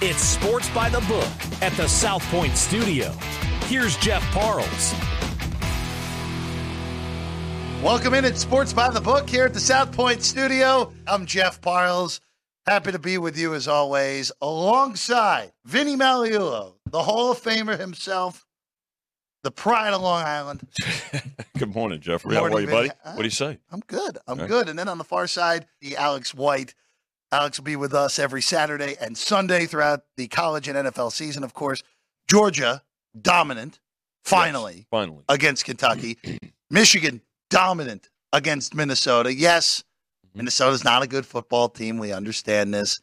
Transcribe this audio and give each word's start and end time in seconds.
It's 0.00 0.20
Sports 0.22 0.70
by 0.70 0.88
the 0.88 1.00
Book 1.02 1.26
at 1.62 1.72
the 1.72 1.88
South 1.88 2.22
Point 2.30 2.56
Studio. 2.56 3.10
Here's 3.66 3.96
Jeff 3.96 4.22
Parles. 4.32 4.94
Welcome 7.82 8.14
in 8.14 8.24
at 8.24 8.36
Sports 8.36 8.72
by 8.72 8.90
the 8.90 9.00
Book 9.00 9.28
here 9.28 9.44
at 9.44 9.54
the 9.54 9.60
South 9.60 9.90
Point 9.92 10.22
Studio. 10.22 10.92
I'm 11.06 11.26
Jeff 11.26 11.60
Parles. 11.60 12.20
Happy 12.66 12.92
to 12.92 12.98
be 12.98 13.18
with 13.18 13.36
you 13.38 13.54
as 13.54 13.66
always, 13.66 14.30
alongside 14.40 15.52
Vinny 15.64 15.96
Magliulo, 15.96 16.74
the 16.90 17.02
Hall 17.02 17.32
of 17.32 17.40
Famer 17.40 17.78
himself, 17.78 18.46
the 19.42 19.50
pride 19.50 19.94
of 19.94 20.02
Long 20.02 20.22
Island. 20.24 20.66
Good 21.58 21.74
morning, 21.74 22.00
Jeffrey. 22.00 22.34
Morning, 22.34 22.50
How 22.52 22.56
are 22.56 22.60
you, 22.60 22.66
Vinny. 22.66 22.88
buddy? 22.88 23.00
What 23.16 23.18
do 23.18 23.24
you 23.24 23.30
say? 23.30 23.58
I'm 23.72 23.80
good. 23.86 24.18
I'm 24.28 24.38
Okay. 24.38 24.48
good. 24.48 24.68
And 24.68 24.78
then 24.78 24.86
on 24.88 24.98
the 24.98 25.04
far 25.04 25.26
side, 25.26 25.66
the 25.80 25.96
Alex 25.96 26.34
White. 26.34 26.74
Alex 27.30 27.58
will 27.58 27.64
be 27.64 27.76
with 27.76 27.94
us 27.94 28.18
every 28.18 28.40
Saturday 28.42 28.96
and 29.00 29.16
Sunday 29.16 29.66
throughout 29.66 30.02
the 30.16 30.28
college 30.28 30.66
and 30.68 30.76
NFL 30.76 31.12
season. 31.12 31.44
Of 31.44 31.52
course, 31.54 31.82
Georgia 32.28 32.82
dominant, 33.20 33.80
finally 34.24 34.86
Finally. 34.90 35.24
against 35.28 35.64
Kentucky. 35.64 36.18
Michigan 36.70 37.20
dominant 37.50 38.08
against 38.32 38.74
Minnesota. 38.74 39.32
Yes, 39.34 39.84
Mm-hmm. 40.26 40.38
Minnesota's 40.40 40.84
not 40.84 41.02
a 41.02 41.06
good 41.06 41.24
football 41.24 41.70
team. 41.70 41.96
We 41.98 42.12
understand 42.12 42.74
this. 42.74 43.00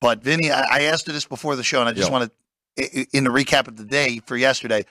But 0.00 0.24
Vinny, 0.24 0.50
I, 0.50 0.62
I 0.62 0.80
asked 0.82 1.06
you 1.06 1.12
this 1.12 1.24
before 1.24 1.54
the 1.54 1.62
show, 1.62 1.78
and 1.78 1.88
I 1.88 1.92
just 1.92 2.10
Yeah. 2.10 2.18
want 2.18 2.32
to, 2.76 3.06
in 3.16 3.22
the 3.22 3.30
recap 3.30 3.68
of 3.68 3.76
the 3.76 3.84
day 3.84 4.18
for 4.26 4.36
yesterday, 4.36 4.84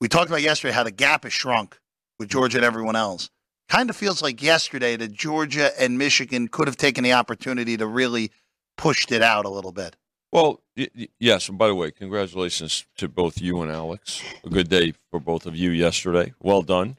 we 0.00 0.08
talked 0.08 0.28
about 0.30 0.40
yesterday 0.40 0.72
how 0.72 0.84
the 0.84 0.90
gap 0.90 1.24
has 1.24 1.32
shrunk 1.34 1.78
with 2.18 2.30
Georgia 2.30 2.56
and 2.58 2.64
everyone 2.64 2.96
else. 2.96 3.28
Kind 3.72 3.88
of 3.88 3.96
feels 3.96 4.20
like 4.20 4.42
yesterday 4.42 4.96
that 4.96 5.14
Georgia 5.14 5.70
and 5.80 5.96
Michigan 5.96 6.46
could 6.46 6.68
have 6.68 6.76
taken 6.76 7.02
the 7.02 7.14
opportunity 7.14 7.74
to 7.78 7.86
really 7.86 8.30
pushed 8.76 9.10
it 9.10 9.22
out 9.22 9.46
a 9.46 9.48
little 9.48 9.72
bit. 9.72 9.96
Well, 10.30 10.60
y- 10.76 10.90
y- 10.94 11.08
yes. 11.18 11.48
And 11.48 11.56
by 11.56 11.68
the 11.68 11.74
way, 11.74 11.90
congratulations 11.90 12.84
to 12.98 13.08
both 13.08 13.40
you 13.40 13.62
and 13.62 13.72
Alex. 13.72 14.20
A 14.44 14.50
good 14.50 14.68
day 14.68 14.92
for 15.10 15.18
both 15.18 15.46
of 15.46 15.56
you 15.56 15.70
yesterday. 15.70 16.34
Well 16.38 16.60
done. 16.60 16.98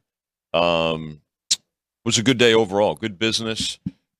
Um, 0.52 1.22
was 2.06 2.18
a 2.18 2.24
good 2.24 2.40
day 2.40 2.56
overall. 2.56 2.96
Good 2.96 3.20
business. 3.20 3.78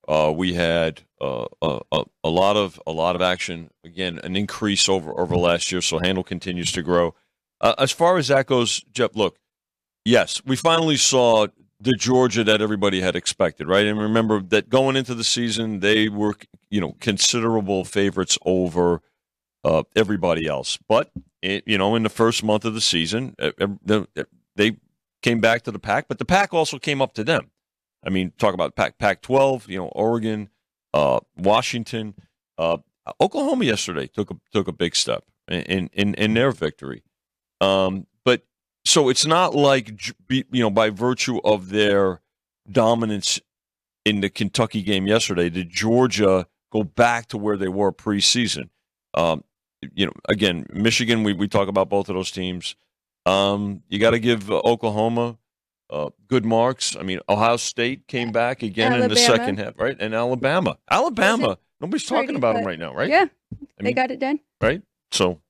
Uh, 0.08 0.32
we 0.36 0.54
had 0.54 1.02
uh, 1.20 1.46
a, 1.60 1.80
a, 1.92 2.04
a 2.24 2.30
lot 2.30 2.56
of 2.56 2.80
a 2.86 2.92
lot 2.92 3.16
of 3.16 3.24
action. 3.24 3.72
Again, 3.84 4.20
an 4.24 4.36
increase 4.36 4.88
over 4.88 5.20
over 5.20 5.36
last 5.36 5.72
year. 5.72 5.82
So 5.82 5.98
handle 5.98 6.24
continues 6.24 6.72
to 6.74 6.84
grow. 6.84 7.16
Uh, 7.60 7.74
as 7.80 7.92
far 7.92 8.20
as 8.20 8.28
that 8.28 8.46
goes, 8.46 8.82
Jeff, 8.92 9.16
look, 9.16 9.40
yes, 10.06 10.40
we 10.46 10.56
finally 10.56 10.98
saw 10.98 11.48
the 11.84 11.94
Georgia 11.98 12.44
that 12.46 12.62
everybody 12.62 13.02
had 13.02 13.16
expected, 13.16 13.68
right? 13.68 13.86
And 13.86 14.00
remember 14.00 14.42
that 14.42 14.70
going 14.70 14.96
into 14.96 15.14
the 15.14 15.24
season, 15.24 15.80
they 15.82 16.08
were, 16.10 16.36
you 16.70 16.80
know, 16.80 16.96
considerable 17.00 17.84
favorites 17.84 18.38
over 18.46 19.02
uh, 19.64 19.84
everybody 19.96 20.48
else. 20.48 20.78
But 20.88 21.12
it, 21.42 21.64
you 21.68 21.78
know, 21.78 21.96
in 21.96 22.04
the 22.04 22.10
first 22.10 22.44
month 22.44 22.66
of 22.66 22.74
the 22.74 22.82
season, 22.82 23.36
the- 23.38 24.08
they 24.56 24.78
came 25.22 25.42
back 25.42 25.64
to 25.64 25.72
the 25.72 25.80
pack, 25.80 26.08
but 26.08 26.20
the 26.20 26.26
pack 26.26 26.54
also 26.54 26.78
came 26.80 27.02
up 27.02 27.14
to 27.14 27.24
them. 27.24 27.52
I 28.06 28.10
mean, 28.10 28.32
talk 28.38 28.54
about 28.54 28.76
pack, 28.76 28.98
Pac 28.98 29.22
twelve, 29.22 29.70
you 29.70 29.80
know, 29.80 29.88
Oregon, 29.88 30.50
uh, 30.94 31.20
Washington, 31.36 32.16
uh, 32.58 32.78
Oklahoma 33.20 33.66
yesterday 33.66 34.08
took 34.08 34.32
a 34.32 34.36
took 34.52 34.68
a 34.68 34.74
big 34.74 34.96
step 34.96 35.24
in 35.48 35.90
in 35.94 36.14
in 36.16 36.34
their 36.34 36.52
victory. 36.52 37.04
Um, 37.62 38.08
so 38.86 39.10
it's 39.10 39.26
not 39.26 39.56
like 39.56 39.92
you 40.30 40.44
know 40.52 40.70
by 40.70 40.90
virtue 40.90 41.40
of 41.44 41.70
their 41.70 42.22
dominance 42.72 43.40
in 44.06 44.22
the 44.22 44.30
Kentucky 44.30 44.82
game 44.82 45.08
yesterday, 45.08 45.50
did 45.50 45.70
Georgia 45.70 46.48
go 46.72 46.84
back 46.84 47.28
to 47.28 47.38
where 47.38 47.58
they 47.58 47.68
were 47.70 47.92
preseason? 47.92 48.70
Um, 49.14 49.44
you 49.94 50.06
know, 50.06 50.14
again, 50.30 50.66
Michigan. 50.72 51.24
We 51.24 51.34
we 51.34 51.48
talk 51.48 51.68
about 51.68 51.90
both 51.90 52.10
of 52.10 52.16
those 52.16 52.32
teams. 52.32 52.76
Um, 53.26 53.84
you 53.88 54.00
got 54.00 54.12
to 54.12 54.20
give 54.20 54.52
uh, 54.52 54.62
Oklahoma 54.66 55.38
uh, 55.90 56.10
good 56.28 56.46
marks. 56.46 56.96
I 56.96 57.04
mean, 57.04 57.20
Ohio 57.30 57.58
State 57.58 58.08
came 58.08 58.32
back 58.32 58.64
again 58.64 58.94
in 59.00 59.10
the 59.10 59.16
second 59.16 59.60
half, 59.60 59.80
right? 59.80 59.96
And 60.00 60.14
Alabama, 60.14 60.78
Alabama. 60.90 61.58
Nobody's 61.80 62.06
talking 62.06 62.36
about 62.36 62.56
them 62.56 62.66
right 62.66 62.80
now, 62.80 62.94
right? 62.94 63.10
Yeah, 63.10 63.26
I 63.52 63.58
they 63.78 63.86
mean, 63.86 63.96
got 63.96 64.12
it 64.12 64.20
done. 64.20 64.40
right. 64.62 64.82
So, 65.12 65.42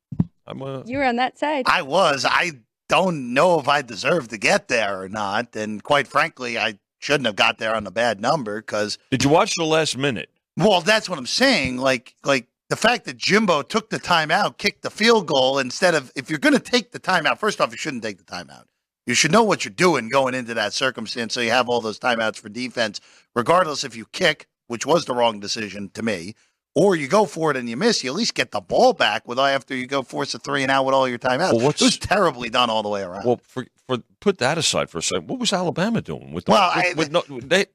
I'm 0.46 0.62
uh, 0.62 0.84
You 0.86 0.98
were 0.98 1.06
on 1.06 1.16
that 1.18 1.38
side. 1.40 1.66
I 1.68 1.84
was. 1.84 2.26
I 2.28 2.52
don't 2.94 3.34
know 3.34 3.60
if 3.60 3.68
I 3.68 3.82
deserve 3.82 4.28
to 4.28 4.38
get 4.38 4.68
there 4.68 5.02
or 5.02 5.10
not. 5.10 5.56
And 5.56 5.84
quite 5.84 6.08
frankly, 6.08 6.60
I 6.60 6.78
shouldn't 7.00 7.26
have 7.26 7.36
got 7.36 7.58
there 7.58 7.76
on 7.76 7.88
a 7.88 7.92
bad 7.92 8.22
number 8.22 8.62
because, 8.62 9.00
did 9.10 9.24
you 9.24 9.32
watch 9.32 9.56
the 9.56 9.64
last 9.64 9.98
minute? 9.98 10.30
well, 10.58 10.82
that's 10.82 11.10
what 11.10 11.18
I'm 11.18 11.26
saying. 11.26 11.78
Like, 11.78 12.14
like 12.24 12.48
the 12.70 12.76
fact 12.76 13.06
that 13.06 13.18
Jimbo 13.18 13.64
took 13.64 13.90
the 13.90 14.00
timeout, 14.00 14.60
kicked 14.60 14.84
the 14.84 14.92
field 14.92 15.26
goal 15.26 15.58
instead 15.58 15.96
of, 15.96 16.12
if 16.16 16.30
you're 16.30 16.38
going 16.38 16.54
to 16.54 16.60
take 16.60 16.92
the 16.92 17.00
timeout, 17.00 17.40
first 17.40 17.60
off, 17.60 17.72
you 17.72 17.78
shouldn't 17.78 18.04
take 18.04 18.20
the 18.20 18.24
timeout. 18.24 18.66
You 19.08 19.16
should 19.16 19.32
know 19.32 19.44
what 19.44 19.66
you're 19.66 19.74
doing 19.74 20.08
going 20.08 20.36
into 20.36 20.54
that 20.54 20.72
circumstance. 20.72 21.34
So 21.34 21.42
you 21.42 21.50
have 21.50 21.70
all 21.70 21.82
those 21.82 21.98
timeouts 21.98 22.38
for 22.38 22.50
defense, 22.50 23.02
regardless 23.36 23.84
if 23.84 23.96
you 23.96 24.06
kick, 24.12 24.46
which 24.68 24.86
was 24.86 25.06
the 25.06 25.16
wrong 25.16 25.40
decision 25.40 25.90
to 25.96 26.04
me, 26.04 26.36
or 26.76 26.96
you 26.96 27.08
go 27.08 27.26
for 27.26 27.52
it 27.52 27.58
and 27.58 27.70
you 27.70 27.78
miss. 27.78 28.04
You 28.04 28.10
at 28.12 28.16
least 28.16 28.34
get 28.34 28.52
the 28.52 28.62
ball 28.62 28.94
back 28.94 29.28
with 29.28 29.38
after 29.40 29.76
you 29.76 29.86
go 29.88 30.02
force 30.04 30.34
a 30.34 30.40
three 30.40 30.64
and 30.64 30.72
out 30.72 30.86
with 30.86 30.96
all 30.96 31.08
your 31.08 31.20
timeouts. 31.20 31.54
Well, 31.54 31.70
it 31.70 31.82
was 31.82 31.98
terribly 31.98 32.50
done 32.50 32.70
all 32.70 32.84
the 32.84 32.90
way 32.90 33.02
around. 33.04 33.26
Well, 33.26 33.40
for 33.44 33.66
for 33.88 33.98
put 34.20 34.38
that 34.40 34.58
aside 34.58 34.90
for 34.90 34.98
a 34.98 35.02
second. 35.04 35.28
What 35.28 35.40
was 35.40 35.54
Alabama 35.54 36.02
doing 36.02 36.32
with? 36.34 36.46
The, 36.46 36.52
Well, 36.52 36.72
with, 36.76 36.86
I- 36.86 36.94
with 36.98 37.12
no, 37.12 37.40
they. 37.40 37.66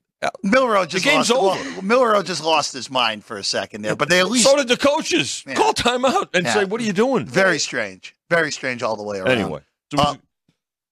Milroe 0.42 0.84
just 0.84 1.04
game's 1.04 1.31
lost, 1.31 1.64
over. 1.64 1.82
Milroe 1.82 2.25
just 2.25 2.42
lost 2.42 2.72
his 2.72 2.91
mind 2.91 3.25
for 3.25 3.37
a 3.37 3.44
second 3.44 3.82
there, 3.82 3.94
but 3.94 4.08
they 4.08 4.19
at 4.19 4.28
least 4.28 4.47
So 4.50 4.56
did 4.56 4.66
the 4.66 4.76
coaches. 4.76 5.44
Yeah. 5.47 5.54
Call 5.54 5.72
timeout 5.72 6.31
and 6.34 6.44
Yeah. 6.44 6.54
say, 6.54 6.64
"What 6.64 6.81
are 6.81 6.84
you 6.84 6.92
doing?" 6.92 7.25
very 7.25 7.60
strange, 7.60 8.16
very 8.28 8.50
strange 8.50 8.82
all 8.82 8.97
the 8.97 9.04
way 9.04 9.19
around. 9.19 9.28
Anyway, 9.28 9.60
so, 9.94 10.03
Uh, 10.03 10.14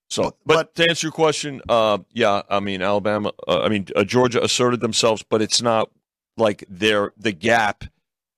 so 0.09 0.23
but- 0.23 0.35
but, 0.45 0.75
to 0.75 0.89
answer 0.89 1.07
your 1.07 1.11
question, 1.11 1.61
uh, 1.67 1.97
yeah, 2.13 2.43
I 2.49 2.61
mean 2.61 2.81
Alabama, 2.81 3.33
uh, 3.49 3.63
I 3.63 3.67
mean 3.67 3.87
uh, 3.97 4.05
Georgia 4.05 4.41
asserted 4.41 4.79
themselves, 4.79 5.25
but 5.29 5.41
it's 5.41 5.61
not 5.61 5.89
like 6.37 6.63
their 6.69 7.11
the 7.17 7.33
gap 7.33 7.83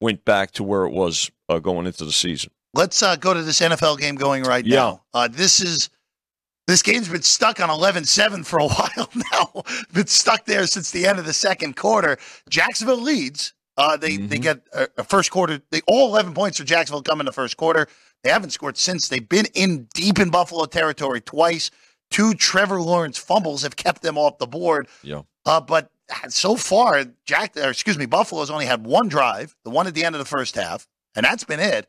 went 0.01 0.23
back 0.25 0.51
to 0.51 0.63
where 0.63 0.85
it 0.85 0.91
was 0.91 1.29
uh, 1.49 1.59
going 1.59 1.85
into 1.85 2.05
the 2.05 2.11
season. 2.11 2.51
let's 2.73 3.01
uh, 3.03 3.15
go 3.15 3.33
to 3.33 3.41
this 3.43 3.59
NFL 3.59 3.99
game 3.99 4.15
going 4.15 4.43
right 4.43 4.65
Yeah. 4.65 4.75
now. 4.77 5.03
Uh, 5.13 5.27
this 5.27 5.59
is 5.59 5.89
this 6.67 6.83
game's 6.83 7.09
been 7.09 7.23
stuck 7.23 7.59
on 7.59 7.69
11-7 7.69 8.45
for 8.45 8.59
a 8.59 8.67
while 8.67 9.09
now. 9.33 9.63
been 9.91 10.05
stuck 10.07 10.45
there 10.45 10.67
since 10.67 10.91
the 10.91 11.07
end 11.07 11.17
of 11.17 11.25
the 11.25 11.33
second 11.33 11.75
quarter. 11.75 12.17
Jacksonville 12.47 13.01
leads. 13.01 13.53
Uh, 13.77 13.97
they 13.97 14.17
they 14.17 14.37
Mhm. 14.37 14.41
get 14.41 14.61
a, 14.73 14.87
a 14.97 15.03
first 15.03 15.31
quarter. 15.31 15.61
They 15.71 15.81
all 15.87 16.09
11 16.09 16.33
points 16.33 16.57
for 16.59 16.63
Jacksonville 16.65 17.01
come 17.01 17.19
in 17.21 17.25
the 17.25 17.31
first 17.31 17.57
quarter. 17.57 17.87
They 18.23 18.29
haven't 18.29 18.49
scored 18.51 18.77
since. 18.77 19.07
They've 19.07 19.27
been 19.27 19.45
in 19.55 19.87
deep 19.93 20.19
in 20.19 20.29
Buffalo 20.29 20.65
territory 20.65 21.21
twice. 21.21 21.71
Two 22.11 22.33
Trevor 22.33 22.81
Lawrence 22.81 23.17
fumbles 23.17 23.61
have 23.63 23.75
kept 23.75 24.01
them 24.01 24.17
off 24.17 24.37
the 24.37 24.47
board. 24.47 24.87
Yeah. 25.01 25.21
Uh, 25.45 25.61
but 25.61 25.89
so 26.29 26.55
far, 26.55 27.05
Jack, 27.25 27.55
or 27.57 27.69
excuse 27.69 27.97
me, 27.97 28.05
Buffalo's 28.05 28.49
only 28.49 28.65
had 28.65 28.85
one 28.85 29.07
drive, 29.07 29.55
the 29.63 29.69
one 29.69 29.87
at 29.87 29.93
the 29.93 30.03
end 30.03 30.15
of 30.15 30.19
the 30.19 30.25
first 30.25 30.55
half, 30.55 30.87
and 31.15 31.25
that's 31.25 31.43
been 31.43 31.59
it. 31.59 31.87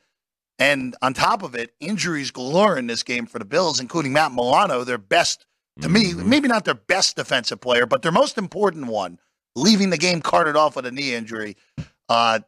And 0.59 0.95
on 1.01 1.15
top 1.15 1.43
of 1.43 1.55
it, 1.55 1.75
injuries 1.81 2.31
galore 2.31 2.77
in 2.77 2.87
this 2.87 3.03
game 3.03 3.27
for 3.27 3.39
the 3.39 3.45
Bills, 3.47 3.81
including 3.81 4.13
Matt 4.13 4.33
Milano, 4.33 4.85
their 4.85 4.99
best, 4.99 5.47
to 5.81 5.89
me, 5.89 6.13
Mhm. 6.13 6.27
maybe 6.27 6.49
not 6.49 6.65
their 6.67 6.75
best 6.75 7.17
defensive 7.17 7.61
player, 7.61 7.87
but 7.87 8.03
their 8.03 8.13
most 8.13 8.37
important 8.37 8.87
one, 8.87 9.19
leaving 9.57 9.89
the 9.91 9.97
game 9.97 10.21
carted 10.21 10.57
off 10.57 10.77
with 10.77 10.85
a 10.85 10.91
knee 10.91 11.15
injury. 11.15 11.57
Uh, 12.11 12.41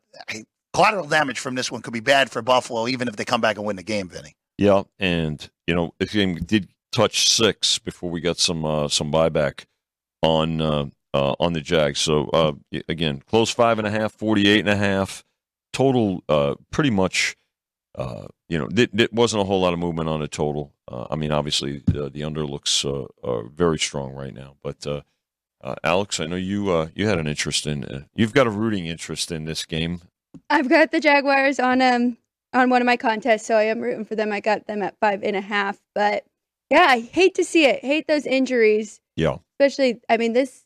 collateral 0.75 1.07
damage 1.07 1.39
from 1.39 1.55
this 1.55 1.71
one 1.71 1.81
could 1.83 1.93
be 1.93 2.01
bad 2.01 2.31
for 2.31 2.43
Buffalo, 2.43 2.87
even 2.89 3.09
if 3.09 3.17
they 3.17 3.25
come 3.25 3.41
back 3.41 3.57
and 3.57 3.65
win 3.65 3.77
the 3.77 3.83
game, 3.83 4.09
Vinny. 4.09 4.37
Yeah, 4.59 4.83
and 4.99 5.49
you 5.67 5.75
know, 5.75 5.95
the 5.99 6.07
game 6.07 6.35
did 6.37 6.69
touch 6.93 7.31
six 7.31 7.79
before 7.79 8.11
we 8.11 8.21
got 8.21 8.39
some 8.39 8.65
uh, 8.67 8.89
some 8.89 9.11
buyback 9.11 9.65
on 10.23 10.61
uh, 10.61 10.87
uh, 11.15 11.35
on 11.39 11.53
the 11.53 11.61
Jags. 11.61 12.01
So 12.01 12.27
uh, 12.29 12.53
again, 12.89 13.23
close 13.27 13.51
five 13.51 13.79
and 13.79 13.87
a 13.87 13.91
half, 13.91 14.13
48 14.13 14.61
and 14.61 14.69
a 14.69 14.77
half 14.77 15.25
total. 15.73 16.23
Uh, 16.29 16.55
pretty 16.71 16.91
much, 16.91 17.37
uh, 17.97 18.27
you 18.49 18.59
know, 18.59 18.69
it, 18.77 18.91
it 18.99 19.13
wasn't 19.13 19.43
a 19.43 19.45
whole 19.45 19.61
lot 19.61 19.73
of 19.73 19.79
movement 19.79 20.09
on 20.09 20.21
the 20.21 20.29
total. 20.29 20.73
Uh, 20.89 21.07
I 21.11 21.17
mean, 21.17 21.31
obviously, 21.31 21.83
uh, 21.97 22.09
the 22.09 22.25
under 22.25 22.45
looks 22.47 22.85
very 23.55 23.79
strong 23.79 24.13
right 24.13 24.35
now. 24.35 24.57
But 24.63 24.87
uh, 24.87 25.03
uh, 25.63 25.77
Alex, 25.85 26.19
I 26.21 26.27
know 26.27 26.37
you 26.37 26.71
uh, 26.71 26.89
you 26.95 27.07
had 27.07 27.19
an 27.19 27.27
interest 27.27 27.67
in. 27.67 27.85
Uh, 27.85 28.03
you've 28.15 28.35
got 28.35 28.47
a 28.47 28.51
rooting 28.51 28.87
interest 28.87 29.31
in 29.31 29.45
this 29.45 29.65
game. 29.65 30.01
I've 30.51 30.69
got 30.69 30.91
the 30.91 31.01
Jaguars 31.01 31.61
on 31.61 31.81
um 31.81 32.17
on 32.53 32.69
one 32.69 32.83
of 32.83 32.87
my 32.87 32.97
contests, 32.97 33.47
so 33.47 33.57
I 33.57 33.65
am 33.65 33.81
rooting 33.81 34.05
for 34.05 34.17
them. 34.17 34.33
I 34.33 34.41
got 34.41 34.67
them 34.67 34.83
at 34.83 34.99
five 34.99 35.23
and 35.23 35.37
a 35.37 35.41
half, 35.41 35.79
but 35.95 36.25
yeah, 36.71 36.87
I 36.89 37.01
hate 37.01 37.35
to 37.37 37.45
see 37.45 37.67
it. 37.67 37.85
Hate 37.85 38.07
those 38.09 38.27
injuries, 38.27 39.01
Yeah, 39.15 39.37
especially. 39.55 40.01
I 40.09 40.17
mean, 40.17 40.33
this 40.33 40.65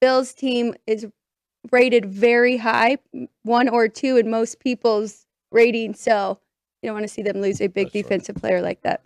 Bills 0.00 0.32
team 0.32 0.74
is 0.86 1.06
rated 1.72 2.06
very 2.06 2.56
high, 2.56 2.98
one 3.42 3.68
or 3.68 3.88
two 3.88 4.16
in 4.16 4.30
most 4.30 4.60
people's 4.60 5.26
ratings. 5.50 6.00
So 6.00 6.38
you 6.82 6.88
don't 6.88 6.94
want 6.94 7.04
to 7.04 7.12
see 7.12 7.22
them 7.22 7.40
lose 7.40 7.60
a 7.60 7.66
big 7.66 7.86
That's 7.86 7.94
right. 7.94 8.02
defensive 8.02 8.36
player 8.36 8.62
like 8.62 8.82
that. 8.82 9.02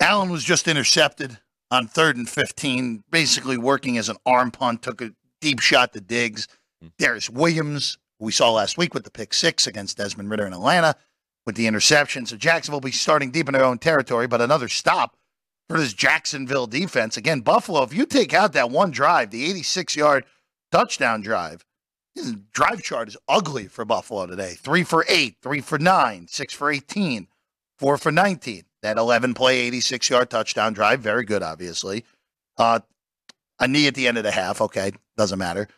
Allen 0.00 0.30
was 0.30 0.44
just 0.44 0.66
intercepted 0.66 1.38
on 1.70 1.86
third 1.86 2.16
and 2.16 2.28
15, 2.28 3.04
basically 3.10 3.56
working 3.56 3.96
as 3.98 4.08
an 4.08 4.16
arm 4.26 4.50
punt, 4.50 4.82
took 4.82 5.00
a 5.00 5.12
deep 5.40 5.60
shot 5.60 5.92
to 5.92 6.00
Diggs. 6.00 6.48
Hmm. 6.80 6.88
Darious 6.98 7.30
Williams 7.30 7.98
we 8.22 8.32
saw 8.32 8.52
last 8.52 8.78
week 8.78 8.94
with 8.94 9.02
the 9.02 9.10
pick 9.10 9.34
six 9.34 9.66
against 9.66 9.96
Desmond 9.96 10.30
Ridder 10.30 10.46
in 10.46 10.52
Atlanta 10.52 10.94
with 11.44 11.56
the 11.56 11.66
interception. 11.66 12.24
So 12.24 12.36
Jacksonville 12.36 12.76
will 12.76 12.88
be 12.88 12.92
starting 12.92 13.32
deep 13.32 13.48
in 13.48 13.52
their 13.52 13.64
own 13.64 13.78
territory, 13.78 14.28
but 14.28 14.40
another 14.40 14.68
stop 14.68 15.16
for 15.72 15.78
this 15.78 15.94
Jacksonville 15.94 16.66
defense. 16.66 17.16
Again, 17.16 17.40
Buffalo, 17.40 17.82
if 17.82 17.94
you 17.94 18.04
take 18.04 18.34
out 18.34 18.52
that 18.52 18.70
one 18.70 18.90
drive, 18.90 19.30
the 19.30 19.44
86 19.46 19.96
yard 19.96 20.26
touchdown 20.70 21.22
drive, 21.22 21.64
his 22.14 22.36
drive 22.52 22.82
chart 22.82 23.08
is 23.08 23.16
ugly 23.26 23.68
for 23.68 23.86
Buffalo 23.86 24.26
today. 24.26 24.52
Three 24.52 24.84
for 24.84 25.06
eight, 25.08 25.36
three 25.40 25.62
for 25.62 25.78
nine, 25.78 26.28
six 26.28 26.52
for 26.52 26.70
18, 26.70 27.26
four 27.78 27.96
for 27.96 28.12
19. 28.12 28.64
That 28.82 28.98
11 28.98 29.32
play, 29.32 29.60
86 29.60 30.10
yard 30.10 30.28
touchdown 30.28 30.74
drive, 30.74 31.00
very 31.00 31.24
good, 31.24 31.42
obviously. 31.42 32.04
Uh, 32.58 32.80
a 33.58 33.66
knee 33.66 33.86
at 33.86 33.94
the 33.94 34.06
end 34.06 34.18
of 34.18 34.24
the 34.24 34.30
half, 34.30 34.60
okay, 34.60 34.92
doesn't 35.16 35.38
matter. 35.38 35.68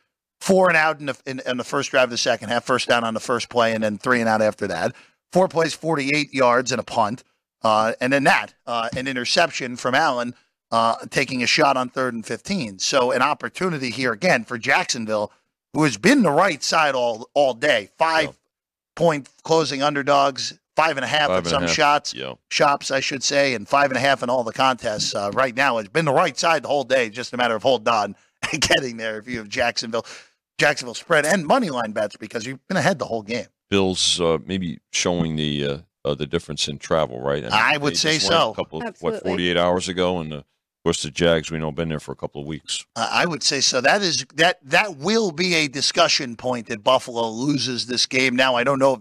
Four 0.40 0.68
and 0.68 0.76
out 0.76 0.98
in 0.98 1.06
the, 1.06 1.16
in, 1.24 1.40
in 1.46 1.56
the 1.56 1.64
first 1.64 1.92
drive 1.92 2.04
of 2.04 2.10
the 2.10 2.18
second 2.18 2.48
half, 2.48 2.64
first 2.64 2.88
down 2.88 3.04
on 3.04 3.14
the 3.14 3.20
first 3.20 3.48
play, 3.48 3.74
and 3.74 3.84
then 3.84 3.98
three 3.98 4.18
and 4.18 4.28
out 4.28 4.42
after 4.42 4.66
that. 4.66 4.92
Four 5.30 5.46
plays, 5.46 5.72
48 5.72 6.34
yards, 6.34 6.72
and 6.72 6.80
a 6.80 6.84
punt. 6.84 7.22
Uh, 7.64 7.92
and 8.00 8.12
then 8.12 8.24
that, 8.24 8.54
uh, 8.66 8.88
an 8.96 9.08
interception 9.08 9.74
from 9.76 9.94
Allen, 9.94 10.34
uh, 10.70 10.96
taking 11.10 11.42
a 11.42 11.46
shot 11.46 11.76
on 11.76 11.88
third 11.88 12.12
and 12.14 12.24
15. 12.26 12.78
So 12.78 13.10
an 13.10 13.22
opportunity 13.22 13.90
here 13.90 14.12
again 14.12 14.44
for 14.44 14.58
Jacksonville, 14.58 15.32
who 15.72 15.82
has 15.84 15.96
been 15.96 16.22
the 16.22 16.30
right 16.30 16.62
side 16.62 16.94
all 16.94 17.28
all 17.34 17.54
day. 17.54 17.88
Five 17.98 18.26
Yeah. 18.26 18.32
point 18.96 19.28
closing 19.42 19.82
underdogs, 19.82 20.52
five 20.76 20.96
and 20.96 21.04
a 21.04 21.08
half 21.08 21.30
a 21.30 21.48
some 21.48 21.62
half. 21.62 21.70
shots, 21.72 22.12
Yeah. 22.14 22.34
shops, 22.50 22.90
I 22.90 23.00
should 23.00 23.22
say, 23.22 23.54
and 23.54 23.66
five 23.68 23.90
and 23.90 23.96
a 23.96 24.00
half 24.00 24.22
in 24.22 24.28
all 24.30 24.44
the 24.44 24.52
contests. 24.52 25.14
Uh, 25.14 25.30
right 25.32 25.54
now, 25.54 25.78
it's 25.78 25.88
been 25.88 26.04
the 26.04 26.12
right 26.12 26.38
side 26.38 26.62
the 26.64 26.68
whole 26.68 26.84
day. 26.84 27.08
Just 27.08 27.32
a 27.32 27.36
matter 27.36 27.54
of 27.54 27.62
holding 27.62 27.92
on 27.92 28.14
and 28.52 28.60
getting 28.60 28.96
there. 28.98 29.18
If 29.18 29.26
you 29.28 29.38
have 29.38 29.48
Jacksonville, 29.48 30.04
Jacksonville 30.58 30.94
spread 30.94 31.24
and 31.24 31.46
money 31.46 31.70
line 31.70 31.92
bets 31.92 32.16
because 32.16 32.44
you've 32.46 32.64
been 32.68 32.76
ahead 32.76 32.98
the 32.98 33.06
whole 33.06 33.22
game. 33.22 33.46
Bills 33.70 34.20
uh, 34.20 34.38
maybe 34.44 34.78
showing 34.92 35.36
the 35.36 35.64
uh, 35.66 35.78
uh, 36.04 36.14
the 36.14 36.26
difference 36.26 36.68
in 36.68 36.78
travel, 36.78 37.20
right? 37.20 37.44
I 37.44 37.76
would 37.76 37.96
say 37.96 38.18
so. 38.18 38.52
A 38.52 38.54
couple 38.54 38.82
of, 38.82 39.00
what 39.00 39.22
48 39.22 39.56
hours 39.56 39.88
ago, 39.88 40.18
and 40.18 40.32
uh, 40.32 40.36
of 40.36 40.44
course 40.84 41.02
the 41.02 41.10
Jags 41.10 41.50
we 41.50 41.58
know 41.58 41.72
been 41.72 41.88
there 41.88 42.00
for 42.00 42.12
a 42.12 42.16
couple 42.16 42.40
of 42.40 42.46
weeks. 42.46 42.84
Uh, 42.94 43.08
I 43.10 43.26
would 43.26 43.42
say 43.42 43.60
so. 43.60 43.80
That 43.80 44.02
is 44.02 44.26
that 44.34 44.58
that 44.68 44.96
will 44.98 45.32
be 45.32 45.54
a 45.54 45.68
discussion 45.68 46.36
point 46.36 46.66
that 46.68 46.84
Buffalo 46.84 47.28
loses 47.28 47.86
this 47.86 48.06
game. 48.06 48.36
Now 48.36 48.54
I 48.54 48.64
don't 48.64 48.78
know. 48.78 48.94
If, 48.94 49.00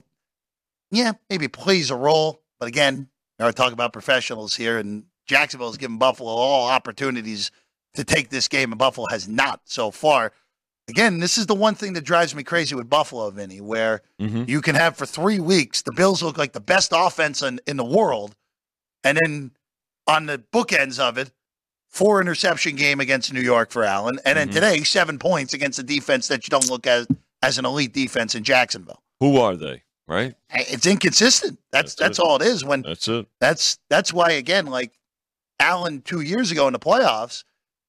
yeah, 0.92 1.14
maybe 1.30 1.48
plays 1.48 1.90
a 1.90 1.96
role, 1.96 2.42
but 2.60 2.68
again, 2.68 3.10
we 3.40 3.46
are 3.46 3.52
talking 3.52 3.74
about 3.74 3.94
professionals 3.94 4.56
here, 4.56 4.78
and 4.78 5.06
Jacksonville 5.26 5.70
has 5.70 5.78
given 5.78 5.98
Buffalo 5.98 6.30
all 6.30 6.70
opportunities 6.70 7.52
to 7.96 8.04
take 8.04 8.30
this 8.30 8.48
game, 8.48 8.72
and 8.72 8.80
Buffalo 8.80 9.08
has 9.08 9.28
not 9.28 9.62
so 9.66 9.92
far. 9.92 10.32
Again, 10.90 11.20
this 11.20 11.38
is 11.38 11.46
the 11.46 11.56
one 11.56 11.76
thing 11.76 11.94
that 11.94 12.04
drives 12.04 12.36
me 12.36 12.44
crazy 12.44 12.76
with 12.76 12.90
Buffalo, 12.90 13.30
Vinny, 13.30 13.62
where 13.62 14.02
Mm-hmm. 14.20 14.44
you 14.48 14.62
can 14.62 14.76
have 14.76 14.96
for 14.98 15.06
three 15.06 15.40
weeks 15.40 15.82
the 15.82 15.92
Bills 15.94 16.22
look 16.24 16.38
like 16.38 16.54
the 16.54 16.60
best 16.62 16.92
offense 16.96 17.42
in, 17.42 17.60
in 17.68 17.78
the 17.78 17.84
world, 17.86 18.36
and 19.04 19.18
then 19.24 19.52
on 20.08 20.26
the 20.26 20.38
bookends 20.52 21.00
of 21.00 21.18
it, 21.18 21.32
four 21.90 22.20
interception 22.22 22.76
game 22.76 23.00
against 23.00 23.32
New 23.34 23.42
York 23.42 23.72
for 23.72 23.84
Allen, 23.84 24.20
and 24.26 24.38
then 24.38 24.50
Mhm. 24.50 24.54
today 24.54 24.84
seven 24.84 25.18
points 25.20 25.54
against 25.54 25.80
a 25.80 25.84
defense 25.84 26.28
that 26.28 26.46
you 26.46 26.50
don't 26.50 26.70
look 26.70 26.86
at 26.88 27.08
as 27.42 27.58
an 27.58 27.66
elite 27.66 27.94
defense 27.94 28.36
in 28.36 28.44
Jacksonville. 28.44 29.02
Who 29.20 29.38
are 29.38 29.56
they? 29.56 29.84
Right. 30.08 30.36
It's 30.54 30.86
inconsistent. 30.86 31.60
That's 31.72 31.96
That's 31.96 32.18
that's, 32.18 32.20
all 32.20 32.36
it 32.38 32.42
is. 32.42 32.66
When 32.66 32.82
That's 32.82 33.08
it. 33.08 33.26
that's 33.40 33.78
that's 33.90 34.12
why 34.12 34.32
again, 34.32 34.66
like 34.66 34.92
Allen 35.60 36.02
two 36.02 36.20
years 36.22 36.52
ago 36.52 36.68
in 36.68 36.74
the 36.74 36.80
playoffs, 36.80 37.44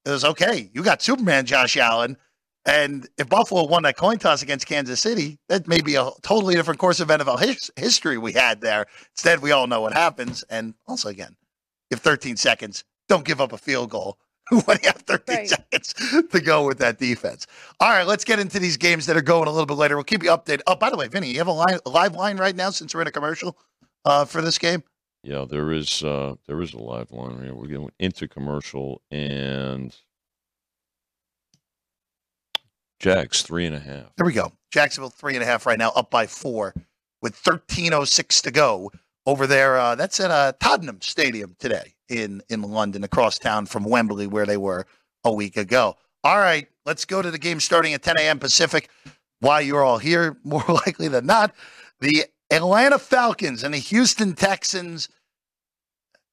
it 0.05 0.11
was 0.11 0.25
okay. 0.25 0.71
You 0.73 0.83
got 0.85 1.03
Superman 1.03 1.45
Josh 1.47 1.77
Allen. 1.77 2.17
And 2.67 3.07
if 3.19 3.29
Buffalo 3.29 3.67
won 3.67 3.83
that 3.83 3.97
coin 3.97 4.19
toss 4.19 4.43
against 4.43 4.67
Kansas 4.67 5.01
City, 5.01 5.39
that 5.49 5.69
may 5.69 5.81
be 5.83 5.97
a 5.97 6.11
totally 6.23 6.55
different 6.55 6.81
course 6.81 6.99
of 7.01 7.09
NFL 7.09 7.39
his- 7.41 7.71
history 7.77 8.17
we 8.19 8.33
had 8.33 8.61
there. 8.61 8.87
Instead, 9.13 9.41
we 9.43 9.53
all 9.53 9.67
know 9.67 9.81
what 9.83 9.93
happens. 9.93 10.45
And 10.49 10.75
also, 10.87 11.09
again, 11.11 11.37
you 11.91 11.97
have 11.97 12.01
13 12.01 12.37
seconds. 12.37 12.85
Don't 13.09 13.25
give 13.25 13.41
up 13.41 13.53
a 13.53 13.59
field 13.59 13.91
goal 13.91 14.19
when 14.65 14.79
you 14.83 14.89
have 14.89 15.03
13 15.03 15.37
Right. 15.37 15.49
seconds 15.49 15.95
to 16.31 16.41
go 16.41 16.67
with 16.67 16.79
that 16.79 16.99
defense. 16.99 17.47
All 17.81 17.91
right, 17.91 18.07
let's 18.07 18.25
get 18.25 18.39
into 18.39 18.59
these 18.59 18.79
games 18.79 19.05
that 19.07 19.17
are 19.17 19.23
going 19.23 19.47
a 19.47 19.51
little 19.51 19.67
bit 19.67 19.75
later. 19.77 19.97
We'll 19.97 20.05
keep 20.05 20.23
you 20.23 20.31
updated. 20.31 20.63
Oh, 20.67 20.75
by 20.77 20.89
the 20.89 20.97
way, 20.97 21.07
Vinny, 21.09 21.31
you 21.31 21.39
have 21.39 21.47
a, 21.49 21.53
line, 21.53 21.79
a 21.85 21.91
live 21.91 22.15
line 22.15 22.39
right 22.39 22.57
now 22.57 22.71
since 22.71 22.95
we're 22.95 23.03
in 23.03 23.09
a 23.09 23.13
commercial 23.13 23.59
uh, 24.07 24.25
for 24.25 24.41
this 24.41 24.57
game? 24.59 24.83
Yeah, 25.23 25.45
there 25.49 25.73
is 25.73 26.03
uh, 26.05 26.35
there 26.47 26.61
is 26.61 26.75
a 26.75 26.79
live 26.79 27.11
line 27.11 27.43
here. 27.43 27.55
We're 27.55 27.69
going 27.69 27.91
into 27.99 28.29
commercial 28.29 29.01
and 29.11 29.95
Jags 33.05 33.43
three 33.43 33.67
and 33.67 33.77
a 33.77 33.81
half. 33.81 34.17
There 34.17 34.25
we 34.25 34.33
go. 34.33 34.51
Jacksonville 34.73 35.11
three 35.11 35.35
and 35.35 35.43
a 35.43 35.47
half 35.47 35.67
right 35.67 35.79
now, 35.79 35.91
up 35.91 36.11
by 36.11 36.27
four 36.27 36.73
with 37.21 37.37
13.06 37.37 38.41
to 38.41 38.51
go 38.51 38.91
over 39.27 39.47
there. 39.47 39.79
Uh, 39.79 39.95
that's 39.95 40.21
at 40.21 40.31
uh, 40.31 40.55
Tottenham 40.59 41.03
Stadium 41.03 41.55
today 41.59 41.97
in, 42.09 42.43
in 42.49 42.63
London, 42.63 43.05
across 43.05 43.39
town 43.39 43.67
from 43.67 43.85
Wembley, 43.85 44.27
where 44.27 44.47
they 44.47 44.57
were 44.57 44.87
a 45.23 45.31
week 45.31 45.59
ago. 45.59 45.97
All 46.23 46.39
right, 46.39 46.67
let's 46.87 47.05
go 47.05 47.21
to 47.21 47.31
the 47.31 47.37
game 47.39 47.61
starting 47.61 47.93
at 47.93 48.03
10 48.03 48.17
a.m. 48.21 48.39
Pacific. 48.39 48.89
Why 49.41 49.61
you're 49.61 49.85
all 49.85 49.99
here, 49.99 50.39
more 50.45 50.65
likely 50.67 51.09
than 51.09 51.27
not. 51.27 51.55
The 52.01 52.25
Atlanta 52.51 52.99
Falcons 52.99 53.63
and 53.65 53.75
the 53.75 53.79
Houston 53.79 54.33
Texans. 54.33 55.11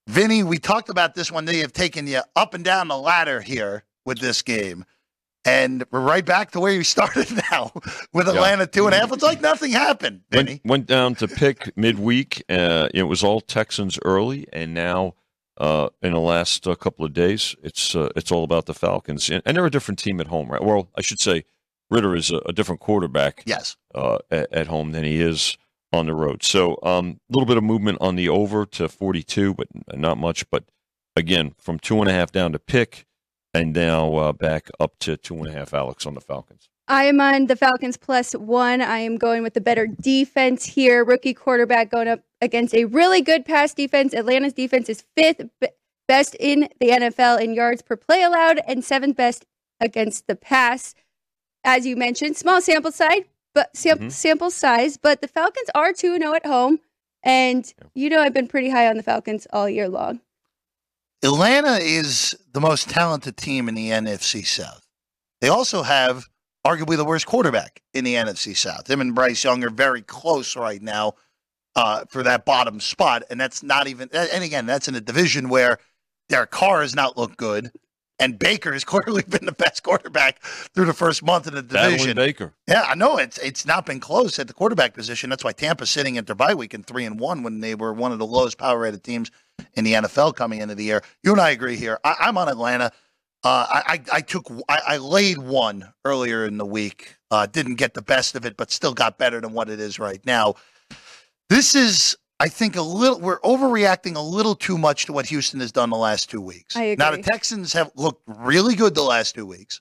Vinny, 0.08 0.42
we 0.42 0.58
talked 0.58 0.88
about 0.88 1.16
this 1.16 1.34
one. 1.34 1.44
They 1.44 1.58
have 1.58 1.74
taken 1.74 2.08
you 2.08 2.22
up 2.38 2.54
and 2.54 2.64
down 2.64 2.88
the 2.88 2.98
ladder 2.98 3.42
here 3.42 3.84
with 4.06 4.20
this 4.20 4.42
game. 4.42 4.86
And 5.44 5.84
we're 5.92 6.02
right 6.02 6.24
back 6.26 6.52
to 6.52 6.60
where 6.60 6.72
you 6.72 6.84
started 6.96 7.28
now 7.52 7.72
with 8.14 8.28
Yeah. 8.28 8.34
Atlanta 8.34 8.68
two 8.68 8.86
and 8.86 8.94
a 8.94 9.00
half. 9.00 9.12
It's 9.12 9.24
like 9.24 9.42
nothing 9.42 9.72
happened, 9.72 10.22
Went, 10.32 10.62
went 10.64 10.86
down 10.88 11.16
to 11.16 11.28
pick 11.28 11.76
midweek. 11.76 12.44
Uh, 12.50 12.90
it 12.94 13.04
was 13.04 13.24
all 13.24 13.42
Texans 13.42 13.98
early, 14.06 14.48
and 14.54 14.74
now 14.74 15.16
uh, 15.58 15.90
in 16.02 16.14
the 16.14 16.20
last 16.20 16.68
uh, 16.68 16.76
couple 16.76 17.06
of 17.06 17.14
days, 17.14 17.56
it's 17.64 17.96
uh, 17.96 18.10
it's 18.16 18.32
all 18.32 18.44
about 18.44 18.66
the 18.68 18.74
Falcons, 18.74 19.30
and, 19.30 19.42
and 19.46 19.58
they're 19.58 19.66
a 19.66 19.72
different 19.72 20.00
team 20.00 20.20
at 20.22 20.28
home, 20.28 20.50
right? 20.50 20.64
Well, 20.64 20.90
I 20.98 21.02
should 21.02 21.20
say 21.20 21.44
Ridder 21.90 22.16
is 22.16 22.32
a, 22.32 22.38
a 22.46 22.54
different 22.54 22.80
quarterback 22.82 23.44
Yes. 23.46 23.78
uh, 23.96 24.20
at, 24.30 24.52
at 24.54 24.68
home 24.68 24.92
than 24.92 25.04
he 25.04 25.22
is 25.22 25.58
on 25.94 26.06
the 26.06 26.14
road. 26.14 26.42
So 26.44 26.78
a 26.84 26.88
um, 26.88 27.20
little 27.30 27.46
bit 27.46 27.58
of 27.58 27.64
movement 27.64 27.98
on 28.00 28.16
the 28.16 28.30
over 28.30 28.66
to 28.66 28.88
42, 28.88 29.54
but 29.56 29.68
not 29.94 30.18
much. 30.18 30.50
But 30.50 30.64
again, 31.18 31.54
from 31.58 31.80
two 31.80 32.00
and 32.00 32.10
a 32.10 32.14
half 32.14 32.32
down 32.32 32.54
to 32.54 32.60
pick, 32.60 33.06
and 33.54 33.74
now 33.74 34.16
uh, 34.16 34.34
back 34.34 34.70
up 34.80 34.98
to 35.00 35.18
two 35.18 35.38
and 35.38 35.48
a 35.48 35.52
half. 35.52 35.74
Alex 35.74 36.06
on 36.06 36.14
the 36.14 36.22
Falcons. 36.22 36.70
I 36.88 37.06
am 37.06 37.22
on 37.22 37.48
the 37.48 37.56
Falcons 37.56 37.96
plus 37.98 38.34
one. 38.34 38.82
I 38.82 39.00
am 39.00 39.18
going 39.18 39.44
with 39.44 39.54
the 39.54 39.62
better 39.62 39.88
defense 39.88 40.66
here. 40.66 41.04
Rookie 41.06 41.34
quarterback 41.34 41.90
going 41.90 42.08
up 42.08 42.22
against 42.42 42.74
a 42.74 42.86
really 42.86 43.22
good 43.22 43.46
pass 43.46 43.74
defense. 43.74 44.14
Atlanta's 44.14 44.54
defense 44.54 44.90
is 44.90 45.04
fifth 45.16 45.42
be- 45.62 45.68
best 46.08 46.36
in 46.40 46.68
the 46.80 46.90
NFL 46.90 47.40
in 47.42 47.54
yards 47.54 47.82
per 47.82 47.96
play 47.96 48.24
allowed 48.24 48.60
and 48.68 48.84
seventh 48.84 49.16
best 49.16 49.46
against 49.80 50.28
the 50.28 50.36
pass. 50.36 50.94
As 51.64 51.86
you 51.86 51.96
mentioned, 51.96 52.36
small 52.36 52.60
sample 52.60 52.92
size, 52.92 53.24
but 53.54 53.76
sam- 53.78 54.00
Mhm. 54.00 54.12
sample 54.12 54.50
size, 54.50 54.98
but 54.98 55.22
the 55.22 55.28
Falcons 55.28 55.70
are 55.76 55.94
2 55.94 56.18
0 56.18 56.34
at 56.34 56.46
home. 56.46 56.80
And 57.24 57.72
you 57.94 58.10
know, 58.10 58.20
I've 58.20 58.34
been 58.34 58.48
pretty 58.48 58.70
high 58.72 58.88
on 58.88 58.98
the 58.98 59.04
Falcons 59.04 59.48
all 59.54 59.70
year 59.70 59.88
long. 59.88 60.20
Atlanta 61.24 61.78
is 61.78 62.36
the 62.52 62.62
most 62.62 62.90
talented 62.90 63.38
team 63.38 63.70
in 63.70 63.76
the 63.76 63.90
NFC 63.90 64.46
South. 64.46 64.82
They 65.40 65.50
also 65.50 65.84
have 65.84 66.26
arguably 66.66 66.98
the 66.98 67.06
worst 67.06 67.28
quarterback 67.28 67.82
in 67.94 68.04
the 68.04 68.16
NFC 68.16 68.56
South. 68.56 68.90
Him 68.90 69.02
and 69.02 69.14
Bryce 69.14 69.44
Young 69.44 69.64
are 69.64 69.70
very 69.70 70.02
close 70.02 70.56
right 70.56 70.82
now 70.82 71.14
uh, 71.76 72.06
for 72.10 72.24
that 72.24 72.46
bottom 72.46 72.80
spot. 72.80 73.24
And 73.30 73.40
that's 73.40 73.62
not 73.62 73.88
even, 73.88 74.10
and 74.14 74.44
again, 74.44 74.66
that's 74.66 74.88
in 74.88 74.96
a 74.96 75.02
division 75.02 75.50
where 75.50 75.78
Derek 76.30 76.52
Carr 76.52 76.82
has 76.82 76.96
not 76.96 77.18
looked 77.18 77.38
good. 77.38 77.72
And 78.22 78.40
Baker 78.40 78.72
has 78.72 78.84
clearly 78.86 79.24
been 79.24 79.46
the 79.46 79.52
best 79.52 79.84
quarterback 79.84 80.42
through 80.42 80.86
the 80.86 80.94
first 80.94 81.24
month 81.24 81.48
in 81.48 81.56
the 81.56 81.62
division. 81.62 82.16
Battling. 82.16 82.16
Baker. 82.16 82.54
Yeah, 82.68 82.84
I 82.88 82.96
know 82.96 83.18
it's 83.18 83.38
it's 83.40 83.66
not 83.66 83.86
been 83.86 84.00
close 84.00 84.40
at 84.40 84.48
the 84.48 84.54
quarterback 84.54 84.94
position. 84.94 85.30
That's 85.30 85.44
why 85.44 85.52
Tampa's 85.52 85.90
sitting 85.90 86.18
at 86.18 86.28
their 86.28 86.36
bye 86.36 86.54
week 86.54 86.74
in 86.74 86.84
three 86.84 87.04
and 87.04 87.20
one 87.20 87.44
when 87.44 87.60
they 87.60 87.76
were 87.76 87.92
one 87.92 88.14
of 88.14 88.20
the 88.20 88.26
lowest 88.26 88.58
power 88.58 88.80
rated 88.80 89.04
teams 89.04 89.32
in 89.74 89.84
the 89.84 89.94
NFL 89.94 90.36
coming 90.36 90.62
into 90.62 90.76
the 90.76 90.84
year. 90.84 91.02
You 91.24 91.32
and 91.34 91.42
I 91.42 91.50
agree 91.50 91.76
here. 91.76 92.00
I, 92.04 92.16
I'm 92.22 92.38
on 92.38 92.48
Atlanta. 92.48 92.92
Uh, 93.44 93.66
I, 93.70 93.84
I 93.88 94.18
I 94.18 94.22
took 94.22 94.48
I, 94.70 94.82
I 94.88 94.98
laid 94.98 95.40
one 95.40 95.92
earlier 96.06 96.46
in 96.46 96.58
the 96.58 96.66
week. 96.66 97.18
Uh, 97.32 97.48
didn't 97.48 97.76
get 97.76 97.96
the 97.96 98.02
best 98.02 98.36
of 98.36 98.46
it, 98.46 98.56
but 98.56 98.70
still 98.72 98.94
got 98.94 99.18
better 99.18 99.42
than 99.42 99.54
what 99.54 99.70
it 99.70 99.80
is 99.80 99.98
right 99.98 100.24
now. 100.26 100.56
This 101.50 101.76
is, 101.76 102.16
I 102.42 102.50
think, 102.50 102.76
a 102.76 102.82
little. 102.82 103.20
We're 103.20 103.40
overreacting 103.42 104.16
a 104.16 104.22
little 104.22 104.56
too 104.56 104.78
much 104.78 105.06
to 105.06 105.14
what 105.14 105.28
Houston 105.28 105.60
has 105.60 105.72
done 105.72 105.90
the 105.90 105.98
last 105.98 106.30
two 106.30 106.42
weeks. 106.42 106.76
I 106.76 106.84
agree. 106.84 107.04
Now 107.06 107.12
the. 107.12 107.22
Texans 107.22 107.74
have 107.74 107.92
looked 107.96 108.24
really 108.28 108.76
good 108.76 108.96
the 108.96 109.04
last 109.04 109.36
two 109.36 109.46
weeks. 109.46 109.80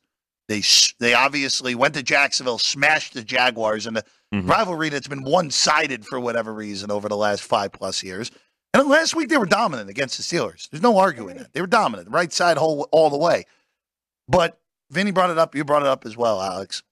They 0.48 0.62
they 0.98 1.14
obviously 1.14 1.74
went 1.74 1.94
to 1.94 2.02
Jacksonville, 2.02 2.58
smashed 2.58 3.14
the 3.14 3.22
Jaguars, 3.22 3.86
and 3.86 3.98
a 3.98 4.04
Mhm. 4.34 4.48
rivalry 4.48 4.88
that's 4.90 5.08
been 5.08 5.22
one 5.24 5.50
sided 5.50 6.04
for 6.06 6.20
whatever 6.20 6.52
reason 6.52 6.90
over 6.90 7.08
the 7.08 7.16
last 7.16 7.42
five 7.42 7.72
plus 7.72 8.02
years. 8.02 8.30
And 8.74 8.88
last 8.88 9.14
week 9.16 9.28
they 9.28 9.36
were 9.38 9.46
dominant 9.46 9.88
against 9.90 10.16
the 10.16 10.22
Steelers. 10.22 10.68
There's 10.70 10.82
no 10.82 10.98
arguing 10.98 11.36
that 11.38 11.52
they 11.52 11.60
were 11.60 11.66
dominant, 11.66 12.10
right 12.10 12.32
side 12.32 12.56
whole 12.56 12.88
all 12.92 13.10
the 13.10 13.16
way. 13.16 13.44
But 14.28 14.60
Vinny 14.90 15.10
brought 15.12 15.30
it 15.30 15.38
up. 15.38 15.54
You 15.54 15.64
brought 15.64 15.82
it 15.82 15.88
up 15.88 16.04
as 16.06 16.16
well, 16.16 16.40
Alex. 16.40 16.82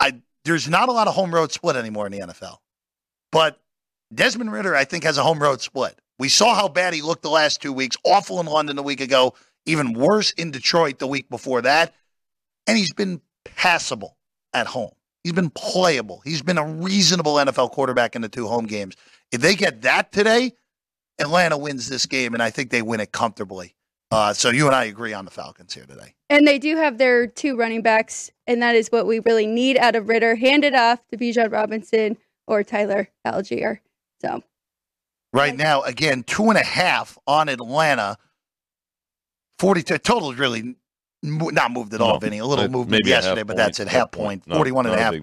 I 0.00 0.20
there's 0.44 0.68
not 0.68 0.88
a 0.88 0.92
lot 0.92 1.08
of 1.08 1.14
home 1.14 1.34
road 1.34 1.50
split 1.52 1.76
anymore 1.76 2.06
in 2.06 2.12
the 2.12 2.20
NFL. 2.20 2.58
But 3.32 3.60
Desmond 4.14 4.52
Ridder, 4.52 4.74
I 4.74 4.84
think, 4.84 5.04
has 5.04 5.18
a 5.18 5.22
home 5.22 5.42
road 5.42 5.60
split. 5.60 5.98
We 6.18 6.28
saw 6.28 6.54
how 6.54 6.68
bad 6.68 6.94
he 6.94 7.02
looked 7.02 7.22
the 7.22 7.30
last 7.30 7.62
two 7.62 7.72
weeks, 7.72 7.96
awful 8.04 8.40
in 8.40 8.46
London 8.46 8.78
a 8.78 8.82
week 8.82 9.00
ago, 9.00 9.34
even 9.66 9.92
worse 9.92 10.32
in 10.32 10.50
Detroit 10.50 10.98
the 10.98 11.06
week 11.06 11.28
before 11.28 11.62
that. 11.62 11.94
And 12.66 12.76
he's 12.76 12.92
been 12.92 13.20
passable 13.44 14.16
at 14.52 14.66
home. 14.66 14.92
He's 15.22 15.32
been 15.32 15.50
playable. 15.50 16.20
He's 16.24 16.42
been 16.42 16.58
a 16.58 16.66
reasonable 16.66 17.34
NFL 17.34 17.72
quarterback 17.72 18.16
in 18.16 18.22
the 18.22 18.28
two 18.28 18.46
home 18.46 18.66
games. 18.66 18.96
If 19.30 19.40
they 19.40 19.54
get 19.54 19.82
that 19.82 20.10
today, 20.10 20.52
Atlanta 21.18 21.58
wins 21.58 21.88
this 21.88 22.06
game, 22.06 22.34
and 22.34 22.42
I 22.42 22.50
think 22.50 22.70
they 22.70 22.82
win 22.82 23.00
it 23.00 23.12
comfortably. 23.12 23.74
Uh, 24.10 24.32
so 24.32 24.48
you 24.48 24.66
and 24.66 24.74
I 24.74 24.84
agree 24.84 25.12
on 25.12 25.24
the 25.26 25.30
Falcons 25.30 25.74
here 25.74 25.84
today. 25.84 26.14
And 26.30 26.46
they 26.46 26.58
do 26.58 26.76
have 26.76 26.98
their 26.98 27.26
two 27.26 27.56
running 27.56 27.82
backs, 27.82 28.30
and 28.46 28.62
that 28.62 28.74
is 28.74 28.88
what 28.88 29.06
we 29.06 29.18
really 29.20 29.46
need 29.46 29.76
out 29.76 29.96
of 29.96 30.08
Ridder. 30.08 30.36
Hand 30.36 30.64
it 30.64 30.74
off 30.74 31.06
to 31.08 31.16
Bijan 31.16 31.52
Robinson 31.52 32.16
or 32.46 32.62
Tyler 32.62 33.10
Allgeier. 33.26 33.80
So 34.20 34.42
right 35.32 35.56
now, 35.56 35.82
again, 35.82 36.22
two 36.22 36.48
and 36.48 36.58
a 36.58 36.64
half 36.64 37.18
on 37.26 37.48
Atlanta. 37.48 38.16
Forty-two 39.58 39.98
total 39.98 40.30
is 40.30 40.38
really 40.38 40.76
not 41.22 41.72
moved 41.72 41.94
at 41.94 42.00
all, 42.00 42.14
no, 42.14 42.18
Vinny. 42.18 42.38
A 42.38 42.46
little 42.46 42.68
movement 42.68 43.02
maybe 43.02 43.10
yesterday, 43.10 43.42
but 43.42 43.56
that's 43.56 43.80
at 43.80 43.88
half 43.88 44.12
point. 44.12 44.44
point. 44.44 44.56
41 44.56 44.84
not, 44.84 44.92
and 44.92 45.00
a 45.00 45.02
half 45.02 45.14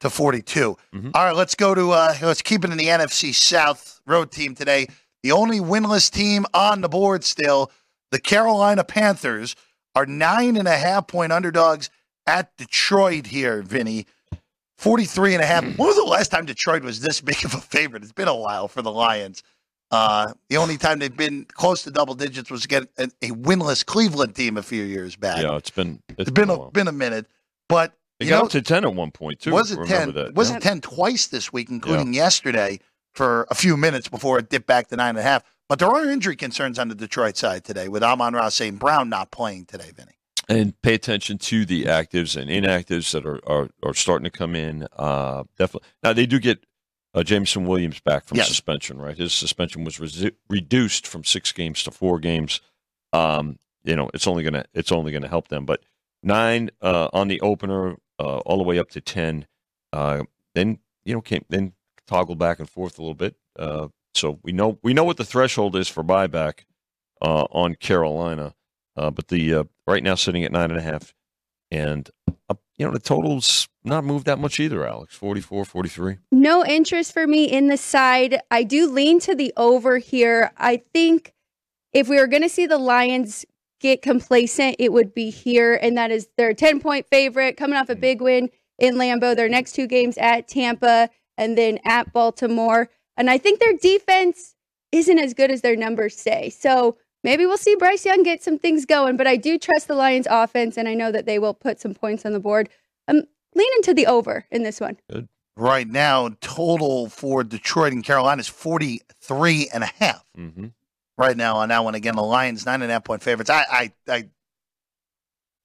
to 0.00 0.10
42. 0.10 0.76
Mm-hmm. 0.94 1.10
All 1.14 1.24
right, 1.24 1.34
let's 1.34 1.54
go 1.54 1.74
to, 1.74 1.90
uh, 1.90 2.14
let's 2.22 2.42
keep 2.42 2.64
it 2.64 2.70
in 2.70 2.76
the 2.76 2.86
NFC 2.86 3.34
South 3.34 4.00
road 4.06 4.30
team 4.30 4.54
today. 4.54 4.86
The 5.22 5.32
only 5.32 5.60
winless 5.60 6.10
team 6.10 6.46
on 6.54 6.80
the 6.80 6.88
board 6.88 7.24
still, 7.24 7.70
the 8.10 8.20
Carolina 8.20 8.84
Panthers, 8.84 9.56
are 9.94 10.06
nine 10.06 10.56
and 10.56 10.68
a 10.68 10.76
half 10.76 11.08
point 11.08 11.32
underdogs 11.32 11.90
at 12.26 12.56
Detroit 12.56 13.26
here, 13.26 13.62
Vinny. 13.62 14.06
43 14.80 15.34
and 15.34 15.42
a 15.42 15.46
half. 15.46 15.62
When 15.62 15.76
was 15.76 15.96
the 15.96 16.04
last 16.04 16.30
time 16.30 16.46
Detroit 16.46 16.82
was 16.82 17.00
this 17.00 17.20
big 17.20 17.44
of 17.44 17.52
a 17.52 17.60
favorite? 17.60 18.02
It's 18.02 18.12
been 18.12 18.28
a 18.28 18.34
while 18.34 18.66
for 18.66 18.80
the 18.80 18.90
Lions. 18.90 19.42
Uh, 19.90 20.32
the 20.48 20.56
only 20.56 20.78
time 20.78 21.00
they've 21.00 21.16
been 21.16 21.44
close 21.52 21.82
to 21.82 21.90
double 21.90 22.14
digits 22.14 22.50
was 22.50 22.64
against 22.64 22.88
a, 22.96 23.10
a 23.20 23.30
winless 23.30 23.84
Cleveland 23.84 24.34
team 24.34 24.56
a 24.56 24.62
few 24.62 24.84
years 24.84 25.16
back. 25.16 25.42
Yeah, 25.42 25.56
it's 25.56 25.68
been 25.68 26.00
it's, 26.10 26.20
it's 26.20 26.30
been 26.30 26.48
a, 26.48 26.54
a 26.54 26.70
been 26.70 26.88
a 26.88 26.92
minute, 26.92 27.26
but 27.68 27.92
they 28.18 28.26
got 28.26 28.38
know, 28.38 28.44
up 28.44 28.50
to 28.52 28.62
ten 28.62 28.84
at 28.84 28.94
one 28.94 29.10
point 29.10 29.40
too. 29.40 29.50
Was 29.50 29.72
it 29.72 29.84
ten? 29.86 30.12
That. 30.14 30.34
Was 30.34 30.50
yeah. 30.50 30.56
it 30.56 30.62
ten 30.62 30.80
twice 30.80 31.26
this 31.26 31.52
week, 31.52 31.68
including 31.70 32.14
yeah. 32.14 32.22
yesterday 32.22 32.78
for 33.14 33.48
a 33.50 33.54
few 33.54 33.76
minutes 33.76 34.08
before 34.08 34.38
it 34.38 34.48
dipped 34.48 34.66
back 34.66 34.86
to 34.88 34.96
nine 34.96 35.10
and 35.10 35.18
a 35.18 35.22
half? 35.22 35.42
But 35.68 35.80
there 35.80 35.88
are 35.88 36.08
injury 36.08 36.36
concerns 36.36 36.78
on 36.78 36.88
the 36.88 36.94
Detroit 36.94 37.36
side 37.36 37.64
today 37.64 37.88
with 37.88 38.02
Amon-Ra 38.02 38.48
St. 38.48 38.78
Brown 38.78 39.08
not 39.08 39.30
playing 39.30 39.66
today, 39.66 39.90
Vinny. 39.94 40.19
And 40.50 40.80
pay 40.82 40.94
attention 40.94 41.38
to 41.38 41.64
the 41.64 41.84
actives 41.84 42.36
and 42.36 42.50
inactives 42.50 43.12
that 43.12 43.24
are, 43.24 43.38
are, 43.48 43.68
are 43.84 43.94
starting 43.94 44.24
to 44.24 44.30
come 44.30 44.56
in. 44.56 44.88
Uh, 44.96 45.44
definitely. 45.56 45.88
Now 46.02 46.12
they 46.12 46.26
do 46.26 46.40
get 46.40 46.66
uh, 47.14 47.22
Jameson 47.22 47.66
Williams 47.66 48.00
back 48.00 48.24
from 48.24 48.38
yes. 48.38 48.48
suspension, 48.48 48.98
right? 48.98 49.16
His 49.16 49.32
suspension 49.32 49.84
was 49.84 50.00
re- 50.00 50.32
reduced 50.48 51.06
from 51.06 51.22
six 51.22 51.52
games 51.52 51.84
to 51.84 51.92
four 51.92 52.18
games. 52.18 52.60
Um, 53.12 53.60
you 53.84 53.94
know, 53.96 54.10
it's 54.12 54.26
only 54.26 54.42
gonna 54.42 54.64
it's 54.74 54.92
only 54.92 55.12
gonna 55.12 55.28
help 55.28 55.48
them. 55.48 55.64
But 55.64 55.82
nine 56.22 56.70
uh, 56.82 57.08
on 57.12 57.28
the 57.28 57.40
opener, 57.40 57.96
uh, 58.18 58.38
all 58.38 58.58
the 58.58 58.64
way 58.64 58.78
up 58.78 58.90
to 58.90 59.00
ten. 59.00 59.46
Uh, 59.92 60.24
then 60.54 60.78
you 61.04 61.14
know, 61.14 61.20
came 61.20 61.44
then 61.48 61.72
toggle 62.06 62.34
back 62.34 62.58
and 62.58 62.68
forth 62.68 62.98
a 62.98 63.02
little 63.02 63.14
bit. 63.14 63.36
Uh, 63.56 63.88
so 64.14 64.38
we 64.42 64.52
know 64.52 64.78
we 64.82 64.94
know 64.94 65.04
what 65.04 65.16
the 65.16 65.24
threshold 65.24 65.76
is 65.76 65.88
for 65.88 66.04
buyback 66.04 66.64
uh, 67.22 67.44
on 67.50 67.74
Carolina, 67.74 68.54
but 68.96 69.28
the 69.28 69.66
right 69.90 70.02
now 70.02 70.14
sitting 70.14 70.44
at 70.44 70.52
nine 70.52 70.70
and 70.70 70.78
a 70.78 70.82
half, 70.82 71.12
and 71.70 72.08
you 72.80 72.86
know, 72.86 72.92
the 72.92 72.98
total's 72.98 73.68
not 73.84 74.04
moved 74.04 74.24
that 74.24 74.38
much 74.38 74.58
either, 74.58 74.86
Alex. 74.86 75.14
44, 75.14 75.66
43. 75.66 76.16
No 76.32 76.64
interest 76.64 77.12
for 77.12 77.26
me 77.26 77.44
in 77.44 77.66
the 77.66 77.76
side. 77.76 78.40
I 78.50 78.62
do 78.62 78.90
lean 78.90 79.20
to 79.20 79.34
the 79.34 79.52
over 79.58 79.98
here. 79.98 80.52
I 80.56 80.82
think 80.94 81.34
if 81.92 82.08
we 82.08 82.16
were 82.16 82.26
going 82.26 82.42
to 82.42 82.48
see 82.48 82.66
the 82.66 82.78
Lions 82.78 83.44
get 83.80 84.00
complacent, 84.00 84.76
it 84.78 84.94
would 84.94 85.12
be 85.12 85.28
here. 85.28 85.74
And 85.74 85.98
that 85.98 86.10
is 86.10 86.28
their 86.38 86.54
10 86.54 86.80
point 86.80 87.06
favorite 87.10 87.58
coming 87.58 87.76
off 87.76 87.90
a 87.90 87.94
mm. 87.94 88.00
big 88.00 88.22
win 88.22 88.48
in 88.78 88.94
Lambeau. 88.94 89.36
Their 89.36 89.50
next 89.50 89.72
two 89.72 89.86
games 89.86 90.16
at 90.16 90.48
Tampa 90.48 91.10
and 91.36 91.58
then 91.58 91.80
at 91.84 92.14
Baltimore. 92.14 92.88
And 93.18 93.28
I 93.28 93.36
think 93.36 93.60
their 93.60 93.76
defense 93.76 94.54
isn't 94.90 95.18
as 95.18 95.34
good 95.34 95.50
as 95.50 95.60
their 95.60 95.76
numbers 95.76 96.16
say. 96.16 96.48
So 96.48 96.96
maybe 97.24 97.46
we'll 97.46 97.58
see 97.58 97.76
Bryce 97.76 98.04
Young 98.04 98.22
get 98.22 98.42
some 98.42 98.58
things 98.58 98.84
going, 98.84 99.16
but 99.16 99.26
I 99.26 99.36
do 99.36 99.58
trust 99.58 99.88
the 99.88 99.94
Lions 99.94 100.26
offense 100.30 100.76
and 100.76 100.88
I 100.88 100.94
know 100.94 101.12
that 101.12 101.26
they 101.26 101.38
will 101.38 101.54
put 101.54 101.80
some 101.80 101.94
points 101.94 102.24
on 102.24 102.32
the 102.32 102.40
board. 102.40 102.68
I'm 103.08 103.24
leaning 103.54 103.82
to 103.82 103.94
the 103.94 104.06
over 104.06 104.46
in 104.50 104.62
this 104.62 104.80
one. 104.80 104.96
Good. 105.10 105.28
Right 105.56 105.88
now, 105.88 106.30
total 106.40 107.08
for 107.08 107.44
Detroit 107.44 107.92
and 107.92 108.04
Carolina 108.04 108.40
is 108.40 108.48
43 108.48 109.68
and 109.74 109.84
a 109.84 109.90
half. 109.98 110.24
Mm-hmm. 110.38 110.68
Right 111.18 111.36
now 111.36 111.56
on 111.56 111.68
that 111.68 111.84
one. 111.84 111.94
Again, 111.94 112.16
the 112.16 112.22
Lions, 112.22 112.64
nine 112.64 112.80
and 112.80 112.90
a 112.90 112.94
half 112.94 113.04
point 113.04 113.22
favorites. 113.22 113.50
I, 113.50 113.64
I, 113.70 113.92
I 114.08 114.28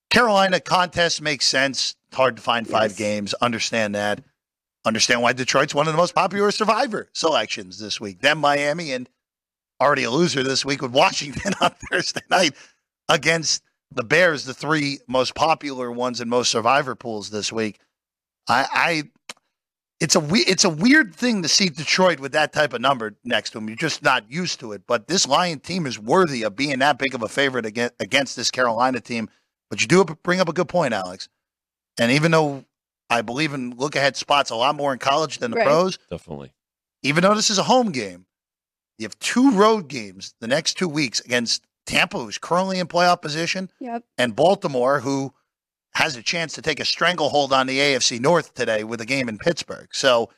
Carolina 0.10 0.60
contest 0.60 1.22
makes 1.22 1.48
sense. 1.48 1.96
It's 2.08 2.18
hard 2.18 2.36
to 2.36 2.42
find 2.42 2.68
five 2.68 2.92
yes. 2.92 2.98
games. 2.98 3.34
Understand 3.36 3.96
that. 3.96 4.22
Understand 4.86 5.22
why 5.22 5.34
Detroit's 5.34 5.74
one 5.74 5.88
of 5.88 5.94
the 5.94 5.98
most 5.98 6.14
popular 6.14 6.52
survivor 6.52 7.10
selections 7.14 7.80
this 7.80 8.00
week. 8.00 8.22
Then 8.22 8.38
Miami 8.38 8.92
and 8.92 9.10
already 9.82 10.04
a 10.04 10.12
loser 10.12 10.44
this 10.44 10.66
week 10.66 10.82
with 10.82 10.92
Washington 10.92 11.54
on 11.62 11.72
Thursday 11.90 12.22
night 12.30 12.54
against 13.10 13.64
the 13.92 14.04
Bears, 14.04 14.46
the 14.46 14.54
three 14.54 15.00
most 15.08 15.36
popular 15.36 15.92
ones 15.92 16.22
in 16.22 16.30
most 16.30 16.52
survivor 16.52 16.96
pools 16.96 17.30
this 17.30 17.52
week. 17.52 17.80
I, 18.48 18.68
I 18.72 19.04
it's 20.00 20.16
a 20.16 20.28
it's 20.34 20.66
a 20.66 20.70
weird 20.70 21.16
thing 21.16 21.42
to 21.42 21.48
see 21.48 21.70
Detroit 21.70 22.20
with 22.20 22.34
that 22.34 22.52
type 22.52 22.74
of 22.74 22.82
number 22.82 23.16
next 23.24 23.52
to 23.52 23.60
them. 23.60 23.70
You're 23.70 23.78
just 23.78 24.04
not 24.04 24.30
used 24.30 24.60
to 24.60 24.74
it. 24.74 24.84
But 24.86 25.08
this 25.08 25.28
Lion 25.28 25.60
team 25.60 25.86
is 25.86 25.98
worthy 25.98 26.44
of 26.44 26.56
being 26.56 26.80
that 26.80 26.98
big 26.98 27.16
of 27.16 27.24
a 27.24 27.30
favorite 27.30 27.66
against, 27.66 27.94
against 28.00 28.36
this 28.36 28.52
Carolina 28.52 29.00
team. 29.00 29.30
But 29.70 29.82
you 29.82 29.88
do 29.88 30.04
bring 30.04 30.40
up 30.40 30.50
a 30.50 30.54
good 30.54 30.68
point, 30.68 30.94
Alex. 30.94 31.30
And 31.98 32.12
even 32.12 32.32
though 32.32 32.66
I 33.10 33.22
believe 33.22 33.54
in 33.54 33.72
look 33.78 33.96
ahead 33.96 34.18
spots 34.18 34.50
a 34.50 34.56
lot 34.56 34.76
more 34.76 34.92
in 34.92 35.00
college 35.00 35.38
than 35.38 35.52
the 35.52 35.58
right. 35.58 35.66
pros, 35.66 35.98
definitely. 36.10 36.52
Even 37.02 37.24
though 37.24 37.36
this 37.36 37.50
is 37.50 37.58
a 37.58 37.64
home 37.64 37.92
game, 37.92 38.26
you 38.98 39.06
have 39.06 39.18
two 39.20 39.52
road 39.52 39.88
games 39.88 40.34
the 40.40 40.48
next 40.48 40.76
two 40.76 40.88
weeks 40.88 41.20
against 41.22 41.64
Tampa, 41.86 42.18
who's 42.18 42.38
currently 42.38 42.80
in 42.80 42.88
playoff 42.88 43.22
position, 43.22 43.70
yep. 43.80 44.04
and 44.18 44.36
Baltimore, 44.36 45.00
who 45.00 45.34
has 45.94 46.16
a 46.16 46.24
chance 46.24 46.54
to 46.54 46.62
take 46.62 46.80
a 46.80 46.86
stranglehold 46.86 47.54
on 47.54 47.68
the 47.68 47.80
AFC 47.80 48.20
North 48.20 48.54
today 48.54 48.84
with 48.84 49.02
a 49.02 49.06
game 49.06 49.30
in 49.30 49.38
Pittsburgh. 49.38 49.88
So, 49.92 50.30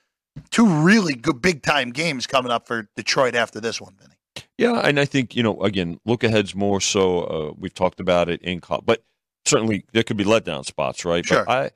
two 0.51 0.67
really 0.67 1.15
good 1.15 1.41
big 1.41 1.63
time 1.63 1.91
games 1.91 2.27
coming 2.27 2.51
up 2.51 2.67
for 2.67 2.89
Detroit 2.95 3.35
after 3.35 3.59
this 3.59 3.81
one, 3.81 3.95
Vinny. 3.99 4.13
Yeah, 4.57 4.81
and 4.83 4.99
I 4.99 5.05
think 5.05 5.35
you 5.35 5.43
know 5.43 5.61
again, 5.61 5.99
look 6.05 6.23
ahead's 6.23 6.53
more 6.53 6.81
so. 6.81 7.21
Uh, 7.21 7.53
we've 7.57 7.73
talked 7.73 7.99
about 7.99 8.29
it 8.29 8.41
in, 8.41 8.59
co- 8.61 8.81
but 8.85 9.03
certainly 9.45 9.85
there 9.93 10.03
could 10.03 10.17
be 10.17 10.25
letdown 10.25 10.65
spots, 10.65 11.05
right? 11.05 11.25
Sure. 11.25 11.45
But 11.45 11.73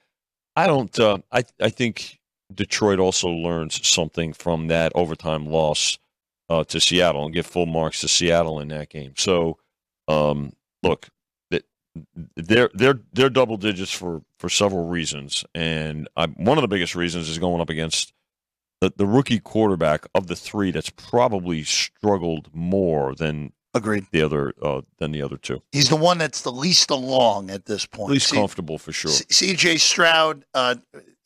I, 0.55 0.63
I 0.63 0.67
don't. 0.67 0.99
Uh, 0.99 1.19
I 1.31 1.43
I 1.59 1.69
think 1.69 2.19
Detroit 2.53 2.99
also 2.99 3.29
learns 3.29 3.85
something 3.87 4.33
from 4.33 4.67
that 4.67 4.91
overtime 4.93 5.47
loss 5.47 5.97
uh, 6.51 6.65
to 6.65 6.81
Seattle 6.81 7.23
and 7.23 7.33
give 7.33 7.45
full 7.45 7.65
marks 7.65 8.01
to 8.01 8.09
Seattle 8.09 8.59
in 8.59 8.67
that 8.67 8.89
game. 8.89 9.13
So, 9.15 9.57
um, 10.09 10.51
look, 10.83 11.07
they're 12.35 12.69
they're 12.73 12.99
they're 13.13 13.29
double 13.29 13.55
digits 13.55 13.91
for 13.91 14.21
for 14.37 14.49
several 14.49 14.87
reasons, 14.87 15.45
and 15.55 16.09
I, 16.17 16.27
one 16.27 16.57
of 16.57 16.61
the 16.61 16.67
biggest 16.67 16.95
reasons 16.95 17.29
is 17.29 17.39
going 17.39 17.61
up 17.61 17.69
against 17.69 18.13
the, 18.81 18.91
the 18.95 19.05
rookie 19.05 19.39
quarterback 19.39 20.05
of 20.13 20.27
the 20.27 20.35
three 20.35 20.71
that's 20.71 20.89
probably 20.89 21.63
struggled 21.63 22.49
more 22.53 23.15
than 23.15 23.53
Agreed. 23.73 24.05
The 24.11 24.21
other 24.21 24.53
uh, 24.61 24.81
than 24.97 25.13
the 25.13 25.21
other 25.21 25.37
two. 25.37 25.61
He's 25.71 25.87
the 25.87 25.95
one 25.95 26.17
that's 26.17 26.41
the 26.41 26.51
least 26.51 26.89
along 26.89 27.49
at 27.49 27.65
this 27.65 27.85
point. 27.85 28.11
Least 28.11 28.29
C- 28.29 28.35
comfortable 28.35 28.77
for 28.77 28.91
sure. 28.91 29.11
C.J. 29.11 29.77
Stroud 29.77 30.43
uh, 30.53 30.75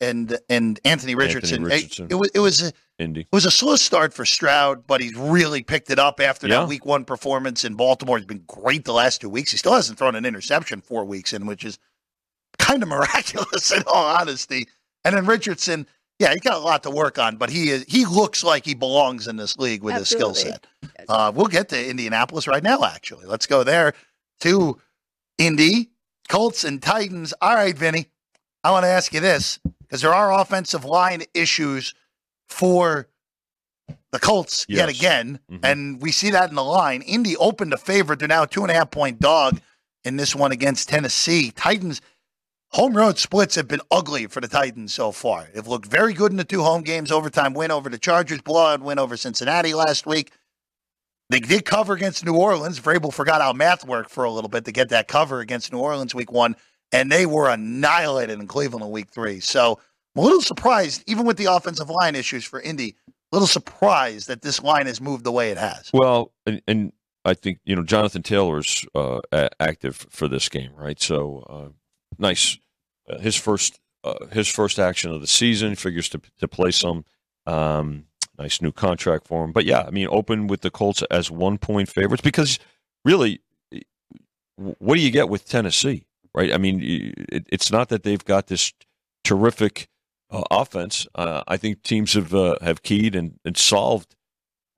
and 0.00 0.38
and 0.48 0.78
Anthony 0.84 1.16
Richardson. 1.16 1.64
Anthony 1.64 1.74
Richardson. 1.74 2.04
It, 2.06 2.12
it, 2.12 2.14
was 2.14 2.30
it 2.34 2.38
was 2.38 2.62
a, 2.62 2.72
Indy. 2.98 3.22
It 3.22 3.28
was 3.32 3.44
a 3.44 3.50
slow 3.50 3.76
start 3.76 4.14
for 4.14 4.24
Stroud, 4.24 4.86
but 4.86 5.00
he's 5.00 5.14
really 5.14 5.62
picked 5.62 5.90
it 5.90 5.98
up 5.98 6.20
after 6.20 6.48
yeah. 6.48 6.60
that 6.60 6.68
Week 6.68 6.86
One 6.86 7.04
performance 7.04 7.64
in 7.64 7.74
Baltimore. 7.74 8.16
He's 8.16 8.26
been 8.26 8.44
great 8.46 8.84
the 8.84 8.92
last 8.92 9.20
two 9.20 9.28
weeks. 9.28 9.50
He 9.50 9.58
still 9.58 9.74
hasn't 9.74 9.98
thrown 9.98 10.14
an 10.14 10.24
interception 10.24 10.80
four 10.80 11.04
weeks 11.04 11.32
in, 11.32 11.46
which 11.46 11.64
is 11.64 11.78
kind 12.58 12.82
of 12.82 12.88
miraculous 12.90 13.70
in 13.70 13.82
all 13.86 14.16
honesty. 14.16 14.66
And 15.04 15.16
then 15.16 15.26
Richardson 15.26 15.86
yeah, 16.18 16.30
he's 16.30 16.40
got 16.40 16.54
a 16.54 16.58
lot 16.58 16.82
to 16.84 16.90
work 16.90 17.18
on, 17.18 17.36
but 17.36 17.50
he 17.50 17.68
is, 17.68 17.84
he 17.86 18.06
looks 18.06 18.42
like 18.42 18.64
he 18.64 18.74
belongs 18.74 19.28
in 19.28 19.36
this 19.36 19.58
league 19.58 19.82
with 19.82 19.94
Absolutely. 19.94 20.28
his 20.28 20.40
skill 20.40 20.52
set. 20.52 20.66
Uh, 21.08 21.30
we'll 21.34 21.46
get 21.46 21.68
to 21.68 21.90
Indianapolis 21.90 22.46
right 22.46 22.62
now. 22.62 22.82
Actually, 22.84 23.26
let's 23.26 23.46
go 23.46 23.62
there 23.62 23.92
to 24.40 24.80
Indy 25.36 25.90
Colts 26.28 26.64
and 26.64 26.82
Titans. 26.82 27.34
All 27.42 27.54
right, 27.54 27.76
Vinny, 27.76 28.06
I 28.64 28.70
want 28.70 28.84
to 28.84 28.88
ask 28.88 29.12
you 29.12 29.20
this 29.20 29.58
because 29.82 30.00
there 30.00 30.14
are 30.14 30.40
offensive 30.40 30.84
line 30.84 31.22
issues 31.34 31.94
for 32.48 33.08
the 34.12 34.18
Colts 34.18 34.66
yes. 34.68 34.78
yet 34.78 34.88
again, 34.88 35.40
mm-hmm. 35.50 35.64
and 35.64 36.00
we 36.00 36.10
see 36.12 36.30
that 36.30 36.48
in 36.48 36.56
the 36.56 36.64
line. 36.64 37.02
Indy 37.02 37.36
opened 37.36 37.72
a 37.72 37.78
favorite; 37.78 38.18
they're 38.18 38.28
now 38.28 38.44
a 38.44 38.46
two 38.46 38.62
and 38.62 38.70
a 38.70 38.74
half 38.74 38.90
point 38.90 39.20
dog 39.20 39.60
in 40.04 40.16
this 40.16 40.34
one 40.34 40.52
against 40.52 40.88
Tennessee. 40.88 41.50
Titans 41.50 42.00
home 42.70 42.96
road 42.96 43.18
splits 43.18 43.54
have 43.54 43.68
been 43.68 43.80
ugly 43.90 44.26
for 44.26 44.40
the 44.40 44.48
Titans 44.48 44.92
so 44.92 45.12
far. 45.12 45.48
They've 45.52 45.66
looked 45.66 45.86
very 45.86 46.12
good 46.12 46.30
in 46.30 46.36
the 46.36 46.44
two 46.44 46.62
home 46.62 46.82
games, 46.82 47.12
overtime 47.12 47.54
win 47.54 47.70
over 47.70 47.88
the 47.88 47.98
Chargers, 47.98 48.40
blowout 48.40 48.80
win 48.80 48.98
over 48.98 49.16
Cincinnati 49.16 49.74
last 49.74 50.06
week. 50.06 50.32
They 51.28 51.40
did 51.40 51.64
cover 51.64 51.94
against 51.94 52.24
New 52.24 52.36
Orleans. 52.36 52.78
Vrabel 52.78 53.12
forgot 53.12 53.40
how 53.40 53.52
math 53.52 53.84
worked 53.84 54.10
for 54.10 54.24
a 54.24 54.30
little 54.30 54.48
bit 54.48 54.64
to 54.66 54.72
get 54.72 54.90
that 54.90 55.08
cover 55.08 55.40
against 55.40 55.72
New 55.72 55.80
Orleans 55.80 56.14
week 56.14 56.30
one, 56.30 56.54
and 56.92 57.10
they 57.10 57.26
were 57.26 57.50
annihilated 57.50 58.38
in 58.38 58.46
Cleveland 58.46 58.84
in 58.84 58.90
week 58.90 59.10
three. 59.10 59.40
So 59.40 59.80
I'm 60.16 60.22
a 60.22 60.24
little 60.24 60.40
surprised, 60.40 61.04
even 61.06 61.26
with 61.26 61.36
the 61.36 61.44
offensive 61.44 61.90
line 61.90 62.14
issues 62.14 62.42
for 62.44 62.58
Indy, 62.60 62.96
a 63.08 63.12
little 63.36 63.46
surprised 63.46 64.28
that 64.28 64.40
this 64.40 64.62
line 64.62 64.86
has 64.86 64.98
moved 64.98 65.24
the 65.24 65.32
way 65.32 65.50
it 65.50 65.58
has. 65.58 65.90
Well, 65.92 66.32
and, 66.46 66.62
and 66.66 66.92
I 67.26 67.34
think 67.34 67.58
you 67.64 67.76
know 67.76 67.82
Jonathan 67.82 68.22
Taylor's 68.22 68.86
uh, 68.94 69.20
active 69.60 70.06
for 70.08 70.26
this 70.26 70.48
game, 70.48 70.70
right? 70.74 70.98
So 70.98 71.44
uh, 71.50 71.68
nice, 72.18 72.56
uh, 73.10 73.18
his 73.18 73.36
first 73.36 73.78
uh, 74.04 74.26
his 74.32 74.48
first 74.48 74.78
action 74.78 75.10
of 75.10 75.20
the 75.20 75.26
season. 75.26 75.74
Figures 75.74 76.08
to 76.10 76.20
to 76.38 76.48
play 76.48 76.70
some. 76.70 77.04
Um, 77.46 78.06
nice 78.38 78.60
new 78.60 78.72
contract 78.72 79.26
for 79.26 79.44
him, 79.44 79.52
but 79.52 79.64
yeah, 79.64 79.84
I 79.86 79.90
mean, 79.90 80.08
open 80.10 80.46
with 80.46 80.62
the 80.62 80.70
Colts 80.70 81.02
as 81.10 81.30
one 81.30 81.58
point 81.58 81.88
favorites 81.88 82.20
because 82.20 82.58
really, 83.04 83.40
what 84.56 84.96
do 84.96 85.00
you 85.00 85.10
get 85.10 85.28
with 85.28 85.48
Tennessee, 85.48 86.06
right? 86.34 86.52
I 86.52 86.58
mean, 86.58 86.80
it, 87.30 87.46
it's 87.52 87.70
not 87.70 87.88
that 87.90 88.02
they've 88.02 88.24
got 88.24 88.48
this 88.48 88.72
terrific 89.22 89.88
uh, 90.30 90.42
offense. 90.50 91.06
Uh, 91.14 91.42
I 91.46 91.56
think 91.56 91.82
teams 91.82 92.14
have 92.14 92.34
uh, 92.34 92.56
have 92.60 92.82
keyed 92.82 93.14
and, 93.14 93.38
and 93.44 93.56
solved 93.56 94.14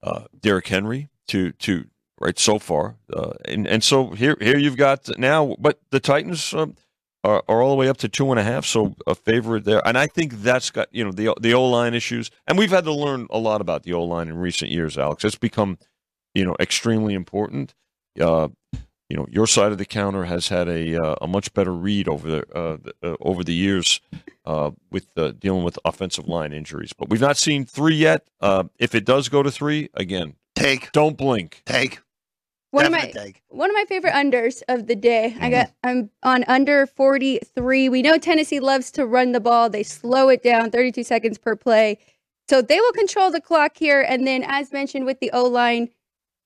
uh, 0.02 0.24
Derrick 0.38 0.68
Henry 0.68 1.08
to 1.28 1.52
to 1.52 1.86
right 2.20 2.38
so 2.38 2.58
far, 2.58 2.96
uh, 3.12 3.32
and 3.44 3.66
and 3.66 3.82
so 3.82 4.10
here 4.10 4.36
here 4.40 4.58
you've 4.58 4.76
got 4.76 5.08
now, 5.18 5.56
but 5.58 5.80
the 5.90 6.00
Titans 6.00 6.52
um, 6.54 6.74
are, 7.24 7.42
are 7.48 7.62
all 7.62 7.70
the 7.70 7.76
way 7.76 7.88
up 7.88 7.96
to 7.98 8.08
two 8.08 8.30
and 8.30 8.38
a 8.38 8.44
half, 8.44 8.64
so 8.64 8.94
a 9.06 9.14
favorite 9.14 9.64
there, 9.64 9.86
and 9.86 9.98
I 9.98 10.06
think 10.06 10.34
that's 10.34 10.70
got 10.70 10.88
you 10.92 11.04
know 11.04 11.12
the 11.12 11.34
the 11.40 11.54
O 11.54 11.64
line 11.64 11.94
issues, 11.94 12.30
and 12.46 12.58
we've 12.58 12.70
had 12.70 12.84
to 12.84 12.92
learn 12.92 13.26
a 13.30 13.38
lot 13.38 13.60
about 13.60 13.82
the 13.82 13.92
O 13.94 14.04
line 14.04 14.28
in 14.28 14.38
recent 14.38 14.70
years, 14.70 14.98
Alex. 14.98 15.24
It's 15.24 15.36
become 15.36 15.78
you 16.34 16.44
know 16.44 16.56
extremely 16.60 17.14
important. 17.14 17.74
Uh, 18.20 18.48
you 19.08 19.16
know, 19.16 19.26
your 19.30 19.46
side 19.46 19.72
of 19.72 19.78
the 19.78 19.84
counter 19.86 20.24
has 20.24 20.48
had 20.48 20.68
a 20.68 20.96
uh, 21.02 21.14
a 21.22 21.26
much 21.26 21.52
better 21.54 21.72
read 21.72 22.08
over 22.08 22.28
the, 22.28 22.56
uh, 22.56 22.76
the 22.82 23.12
uh, 23.12 23.16
over 23.20 23.42
the 23.42 23.54
years 23.54 24.00
uh, 24.44 24.70
with 24.90 25.06
uh, 25.16 25.32
dealing 25.32 25.64
with 25.64 25.78
offensive 25.84 26.28
line 26.28 26.52
injuries, 26.52 26.92
but 26.92 27.08
we've 27.08 27.20
not 27.20 27.36
seen 27.36 27.64
three 27.64 27.96
yet. 27.96 28.26
Uh, 28.40 28.64
if 28.78 28.94
it 28.94 29.04
does 29.04 29.28
go 29.28 29.42
to 29.42 29.50
three, 29.50 29.88
again, 29.94 30.34
Take, 30.54 30.90
don't 30.92 31.16
blink. 31.16 31.62
take, 31.64 32.00
One 32.70 32.84
of 32.84 32.92
my 32.92 33.10
take. 33.10 33.42
one 33.48 33.70
of 33.70 33.74
my 33.74 33.84
favorite 33.88 34.12
unders 34.12 34.62
of 34.68 34.86
the 34.88 34.96
day. 34.96 35.34
I 35.40 35.50
got 35.50 35.70
I'm 35.82 36.10
on 36.22 36.44
under 36.48 36.86
43. 36.86 37.88
We 37.88 38.02
know 38.02 38.18
Tennessee 38.18 38.60
loves 38.60 38.90
to 38.92 39.06
run 39.06 39.32
the 39.32 39.40
ball. 39.40 39.70
They 39.70 39.82
slow 39.84 40.28
it 40.28 40.42
down 40.42 40.70
32 40.70 41.02
seconds 41.04 41.38
per 41.38 41.56
play. 41.56 41.98
So 42.48 42.60
they 42.62 42.80
will 42.80 42.92
control 42.92 43.30
the 43.30 43.40
clock 43.42 43.76
here 43.76 44.00
and 44.00 44.26
then 44.26 44.42
as 44.42 44.72
mentioned 44.72 45.04
with 45.06 45.20
the 45.20 45.30
O-line 45.32 45.90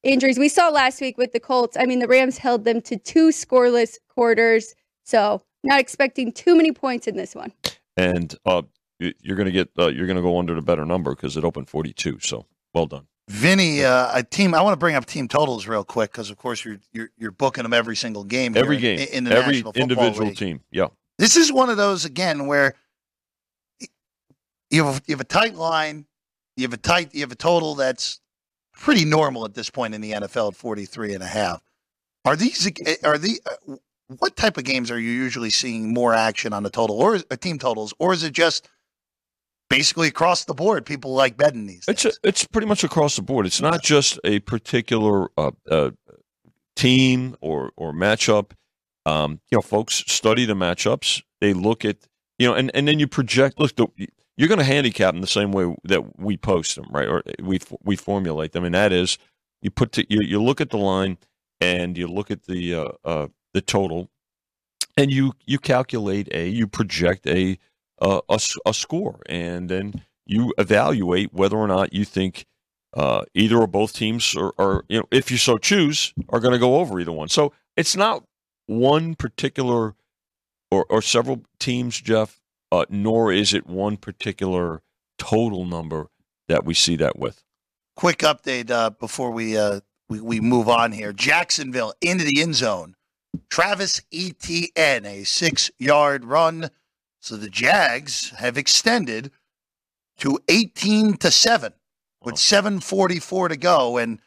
injuries 0.02 0.38
we 0.38 0.48
saw 0.48 0.68
last 0.68 1.00
week 1.00 1.16
with 1.18 1.32
the 1.32 1.40
Colts. 1.40 1.76
I 1.78 1.86
mean 1.86 1.98
the 1.98 2.08
Rams 2.08 2.38
held 2.38 2.64
them 2.64 2.80
to 2.82 2.96
two 2.96 3.28
scoreless 3.28 3.96
quarters. 4.08 4.74
So 5.04 5.42
not 5.64 5.80
expecting 5.80 6.32
too 6.32 6.54
many 6.56 6.72
points 6.72 7.06
in 7.06 7.16
this 7.16 7.34
one. 7.34 7.52
and 7.96 8.34
uh, 8.46 8.62
you- 8.98 9.14
you're 9.20 9.36
going 9.36 9.46
to 9.46 9.52
get 9.52 9.70
uh, 9.78 9.88
you're 9.88 10.06
going 10.06 10.16
to 10.16 10.22
go 10.22 10.38
under 10.38 10.54
the 10.54 10.62
better 10.62 10.84
number 10.84 11.14
because 11.14 11.36
it 11.36 11.44
opened 11.44 11.68
42. 11.68 12.18
So 12.20 12.46
well 12.74 12.86
done. 12.86 13.06
Vinny, 13.28 13.84
uh, 13.84 14.10
a 14.12 14.22
team. 14.24 14.52
I 14.54 14.60
want 14.62 14.72
to 14.72 14.76
bring 14.78 14.96
up 14.96 15.06
team 15.06 15.28
totals 15.28 15.66
real 15.68 15.84
quick 15.84 16.10
because, 16.10 16.28
of 16.28 16.36
course, 16.36 16.64
you're, 16.64 16.78
you're 16.92 17.10
you're 17.16 17.30
booking 17.30 17.62
them 17.62 17.72
every 17.72 17.94
single 17.96 18.24
game. 18.24 18.52
here 18.54 18.62
Every 18.64 18.76
in- 18.76 18.82
game, 18.82 19.08
in, 19.12 19.24
the 19.24 19.30
every 19.30 19.54
National 19.54 19.72
Football 19.72 19.82
individual 19.82 20.26
League. 20.28 20.36
team. 20.36 20.60
Yeah, 20.72 20.88
This 21.18 21.36
is 21.36 21.52
one 21.52 21.70
of 21.70 21.76
those 21.76 22.04
again 22.04 22.46
where 22.48 22.74
you 24.70 24.84
have 24.84 25.02
you 25.06 25.14
have 25.14 25.20
a 25.20 25.24
tight 25.24 25.54
line, 25.54 26.06
you 26.56 26.64
have 26.64 26.72
a 26.72 26.76
tight, 26.78 27.14
you 27.14 27.20
have 27.20 27.32
a 27.32 27.36
total 27.36 27.74
that's 27.76 28.20
pretty 28.82 29.04
normal 29.04 29.44
at 29.44 29.54
this 29.54 29.70
point 29.70 29.94
in 29.94 30.00
the 30.00 30.10
NFL 30.10 30.48
at 30.48 30.56
43 30.56 31.14
and 31.14 31.22
a 31.22 31.26
half. 31.26 31.62
Are 32.24 32.36
these 32.36 32.66
are 33.04 33.16
the 33.16 33.40
uh, 33.46 33.76
what 34.18 34.36
type 34.36 34.58
of 34.58 34.64
games 34.64 34.90
are 34.90 34.98
you 34.98 35.10
usually 35.10 35.50
seeing 35.50 35.94
more 35.94 36.12
action 36.12 36.52
on 36.52 36.62
the 36.62 36.70
total 36.70 36.96
or 36.96 37.16
uh, 37.16 37.36
team 37.36 37.58
totals, 37.58 37.94
or 37.98 38.12
is 38.12 38.22
it 38.22 38.32
just 38.32 38.68
basically 39.70 40.08
across 40.08 40.44
the 40.44 40.54
board? 40.54 40.84
People 40.84 41.14
like 41.14 41.36
betting 41.36 41.66
these. 41.66 41.84
it's 41.88 42.04
a, 42.04 42.12
it's 42.22 42.44
pretty 42.44 42.66
much 42.66 42.84
across 42.84 43.16
the 43.16 43.22
board. 43.22 43.46
It's 43.46 43.60
not 43.60 43.82
just 43.82 44.20
a 44.24 44.40
particular 44.40 45.30
uh, 45.36 45.52
uh, 45.70 45.90
team 46.76 47.36
or 47.40 47.72
or 47.76 47.92
matchup. 47.92 48.52
Um, 49.04 49.40
you 49.50 49.58
know, 49.58 49.62
folks 49.62 50.04
study 50.06 50.44
the 50.44 50.54
matchups. 50.54 51.22
They 51.40 51.54
look 51.54 51.84
at 51.84 51.96
you 52.38 52.48
know, 52.48 52.54
and, 52.54 52.70
and 52.74 52.86
then 52.86 52.98
you 53.00 53.08
project. 53.08 53.58
Look, 53.58 53.74
the, 53.74 53.88
you're 54.42 54.48
going 54.48 54.58
to 54.58 54.64
handicap 54.64 55.14
them 55.14 55.20
the 55.20 55.28
same 55.28 55.52
way 55.52 55.72
that 55.84 56.18
we 56.18 56.36
post 56.36 56.74
them, 56.74 56.86
right? 56.90 57.06
Or 57.06 57.22
we 57.40 57.60
we 57.84 57.94
formulate 57.94 58.50
them, 58.50 58.64
and 58.64 58.74
that 58.74 58.92
is 58.92 59.16
you 59.60 59.70
put 59.70 59.92
to, 59.92 60.12
you 60.12 60.18
you 60.20 60.42
look 60.42 60.60
at 60.60 60.70
the 60.70 60.78
line 60.78 61.16
and 61.60 61.96
you 61.96 62.08
look 62.08 62.28
at 62.28 62.46
the 62.46 62.74
uh, 62.74 62.88
uh, 63.04 63.28
the 63.54 63.60
total, 63.60 64.10
and 64.96 65.12
you 65.12 65.34
you 65.46 65.60
calculate 65.60 66.28
a 66.32 66.48
you 66.48 66.66
project 66.66 67.24
a 67.28 67.56
uh, 68.00 68.20
a, 68.28 68.40
a 68.66 68.74
score, 68.74 69.20
and 69.26 69.68
then 69.68 70.02
you 70.26 70.52
evaluate 70.58 71.32
whether 71.32 71.56
or 71.56 71.68
not 71.68 71.92
you 71.92 72.04
think 72.04 72.44
uh, 72.94 73.22
either 73.34 73.58
or 73.58 73.68
both 73.68 73.92
teams 73.92 74.34
are, 74.36 74.52
are 74.58 74.84
you 74.88 74.98
know 74.98 75.06
if 75.12 75.30
you 75.30 75.36
so 75.36 75.56
choose 75.56 76.12
are 76.30 76.40
going 76.40 76.52
to 76.52 76.58
go 76.58 76.78
over 76.78 76.98
either 76.98 77.12
one. 77.12 77.28
So 77.28 77.52
it's 77.76 77.94
not 77.94 78.24
one 78.66 79.14
particular 79.14 79.94
or, 80.72 80.84
or 80.88 81.00
several 81.00 81.42
teams, 81.60 82.00
Jeff, 82.00 82.41
uh, 82.72 82.86
nor 82.88 83.30
is 83.32 83.52
it 83.54 83.66
one 83.66 83.96
particular 83.96 84.82
total 85.18 85.64
number 85.64 86.08
that 86.48 86.64
we 86.64 86.74
see 86.74 86.96
that 86.96 87.16
with. 87.18 87.44
quick 87.96 88.18
update 88.20 88.70
uh, 88.70 88.90
before 88.90 89.30
we, 89.30 89.56
uh, 89.56 89.80
we 90.08 90.20
we 90.20 90.40
move 90.40 90.68
on 90.68 90.90
here. 90.92 91.12
Jacksonville 91.12 91.92
into 92.00 92.24
the 92.24 92.40
end 92.42 92.54
zone. 92.56 92.96
Travis 93.50 94.02
Etienne, 94.12 95.06
a 95.06 95.24
six-yard 95.24 96.24
run. 96.24 96.70
So 97.20 97.36
the 97.36 97.48
Jags 97.48 98.30
have 98.30 98.58
extended 98.58 99.30
to 100.18 100.38
18 100.48 101.16
to 101.18 101.30
seven 101.30 101.72
with 102.22 102.34
7:44 102.36 103.48
to 103.50 103.56
go, 103.56 103.96
and 103.98 104.18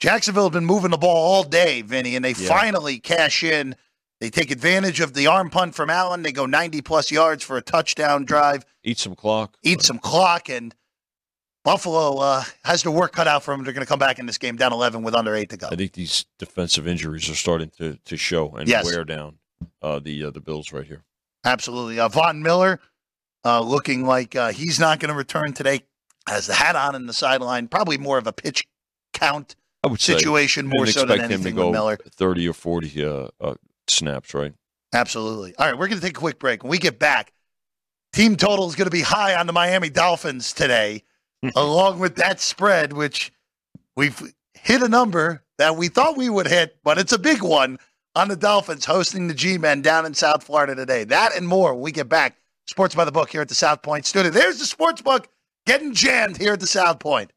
Jacksonville 0.00 0.44
have 0.44 0.52
been 0.52 0.64
moving 0.64 0.90
the 0.92 0.96
ball 0.98 1.16
all 1.34 1.42
day, 1.44 1.82
Vinny, 1.82 2.14
and 2.16 2.24
they 2.24 2.32
Yeah. 2.34 2.48
finally 2.48 3.00
cash 3.00 3.42
in. 3.42 3.74
They 4.20 4.30
take 4.30 4.50
advantage 4.50 5.00
of 5.00 5.14
the 5.14 5.26
arm 5.28 5.48
punt 5.48 5.74
from 5.74 5.90
Allen. 5.90 6.22
They 6.22 6.32
go 6.32 6.44
90 6.46 6.82
plus 6.82 7.10
yards 7.10 7.44
for 7.44 7.56
a 7.56 7.62
touchdown 7.62 8.24
drive 8.24 8.64
Eat 8.82 8.98
some 8.98 9.14
clock. 9.14 9.56
eat 9.62 9.82
some 9.82 9.98
clock, 9.98 10.48
and 10.48 10.74
Buffalo 11.64 12.16
uh, 12.18 12.42
has 12.64 12.82
their 12.82 12.92
work 12.92 13.12
cut 13.12 13.28
out 13.28 13.42
for 13.42 13.52
them. 13.54 13.62
They're 13.64 13.72
going 13.72 13.84
to 13.84 13.88
come 13.88 13.98
back 13.98 14.18
in 14.18 14.26
this 14.26 14.38
game 14.38 14.56
down 14.56 14.72
11 14.72 15.02
with 15.02 15.14
under 15.14 15.34
eight 15.34 15.50
to 15.50 15.56
go. 15.56 15.68
I 15.70 15.76
think 15.76 15.92
these 15.92 16.24
defensive 16.38 16.88
injuries 16.88 17.28
are 17.30 17.34
starting 17.34 17.70
to, 17.78 17.98
to 18.06 18.16
show 18.16 18.50
and 18.56 18.68
Yes. 18.68 18.84
wear 18.86 19.04
down 19.04 19.38
uh, 19.82 19.98
the 19.98 20.24
uh, 20.24 20.30
the 20.30 20.40
Bills 20.40 20.72
right 20.72 20.86
here. 20.86 21.04
Absolutely. 21.44 22.00
Uh, 22.00 22.08
Von 22.08 22.42
Miller 22.42 22.80
uh, 23.44 23.60
looking 23.60 24.04
like 24.04 24.34
uh, 24.34 24.50
he's 24.52 24.80
not 24.80 24.98
going 25.00 25.10
to 25.10 25.16
return 25.16 25.52
today. 25.52 25.82
Has 26.28 26.46
the 26.46 26.54
hat 26.54 26.76
on 26.76 26.94
in 26.94 27.06
the 27.06 27.12
sideline. 27.12 27.68
Probably 27.68 27.96
more 27.98 28.18
of 28.18 28.26
a 28.26 28.32
pitch 28.32 28.66
count 29.12 29.56
I 29.82 29.88
would 29.88 30.00
say 30.00 30.14
situation 30.18 30.66
more 30.66 30.86
so 30.86 31.00
than 31.00 31.10
expect 31.12 31.22
him 31.22 31.28
to 31.28 31.34
anything 31.34 31.54
with 31.54 31.64
go 31.64 31.72
Miller. 31.72 31.98
30 32.16 32.48
or 32.48 32.52
40 32.52 33.04
uh, 33.04 33.28
uh, 33.40 33.54
snaps, 33.90 34.34
right? 34.34 34.52
Absolutely. 34.92 35.54
All 35.56 35.66
right, 35.66 35.78
we're 35.78 35.88
going 35.88 36.00
to 36.00 36.06
take 36.06 36.16
a 36.16 36.20
quick 36.20 36.38
break. 36.38 36.62
When 36.62 36.70
we 36.70 36.78
get 36.78 36.98
back, 36.98 37.32
team 38.12 38.36
total 38.36 38.68
is 38.68 38.74
going 38.74 38.86
to 38.86 38.90
be 38.90 39.02
high 39.02 39.34
on 39.34 39.46
the 39.46 39.52
Miami 39.52 39.90
Dolphins 39.90 40.52
today, 40.52 41.04
along 41.56 41.98
with 41.98 42.16
that 42.16 42.40
spread, 42.40 42.92
which 42.92 43.32
we've 43.96 44.20
hit 44.54 44.82
a 44.82 44.88
number 44.88 45.42
that 45.58 45.76
we 45.76 45.88
thought 45.88 46.16
we 46.16 46.30
would 46.30 46.46
hit, 46.46 46.78
but 46.84 46.98
it's 46.98 47.12
a 47.12 47.18
big 47.18 47.42
one 47.42 47.78
on 48.14 48.28
the 48.28 48.36
Dolphins 48.36 48.84
hosting 48.84 49.28
the 49.28 49.34
G 49.34 49.58
Men 49.58 49.82
down 49.82 50.06
in 50.06 50.14
South 50.14 50.42
Florida 50.42 50.74
today. 50.74 51.04
That 51.04 51.36
and 51.36 51.46
more 51.46 51.74
when 51.74 51.82
we 51.82 51.92
get 51.92 52.08
back. 52.08 52.36
Sports 52.66 52.94
by 52.94 53.06
the 53.06 53.12
Book 53.12 53.30
here 53.30 53.40
at 53.40 53.48
the 53.48 53.54
South 53.54 53.80
Point 53.80 54.04
Studio. 54.04 54.30
There's 54.30 54.58
the 54.58 54.66
Sports 54.66 55.00
Book 55.00 55.28
getting 55.66 55.94
jammed 55.94 56.36
here 56.36 56.52
at 56.52 56.60
the 56.60 56.66
South 56.66 56.98
Point. 56.98 57.32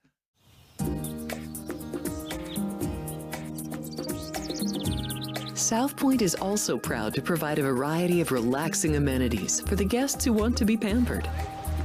South 5.61 5.95
Point 5.95 6.23
is 6.23 6.33
also 6.33 6.75
proud 6.75 7.13
to 7.13 7.21
provide 7.21 7.59
a 7.59 7.63
variety 7.63 8.19
of 8.19 8.31
relaxing 8.31 8.95
amenities 8.95 9.61
for 9.61 9.75
the 9.75 9.85
guests 9.85 10.25
who 10.25 10.33
want 10.33 10.57
to 10.57 10.65
be 10.65 10.75
pampered. 10.75 11.29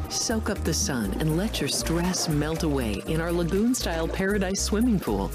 Soak 0.09 0.49
up 0.49 0.59
the 0.65 0.73
sun 0.73 1.12
and 1.21 1.37
let 1.37 1.61
your 1.61 1.69
stress 1.69 2.27
melt 2.27 2.62
away 2.62 3.03
in 3.07 3.21
our 3.21 3.31
lagoon 3.31 3.75
style 3.75 4.09
paradise 4.09 4.62
swimming 4.62 4.99
pool. 4.99 5.31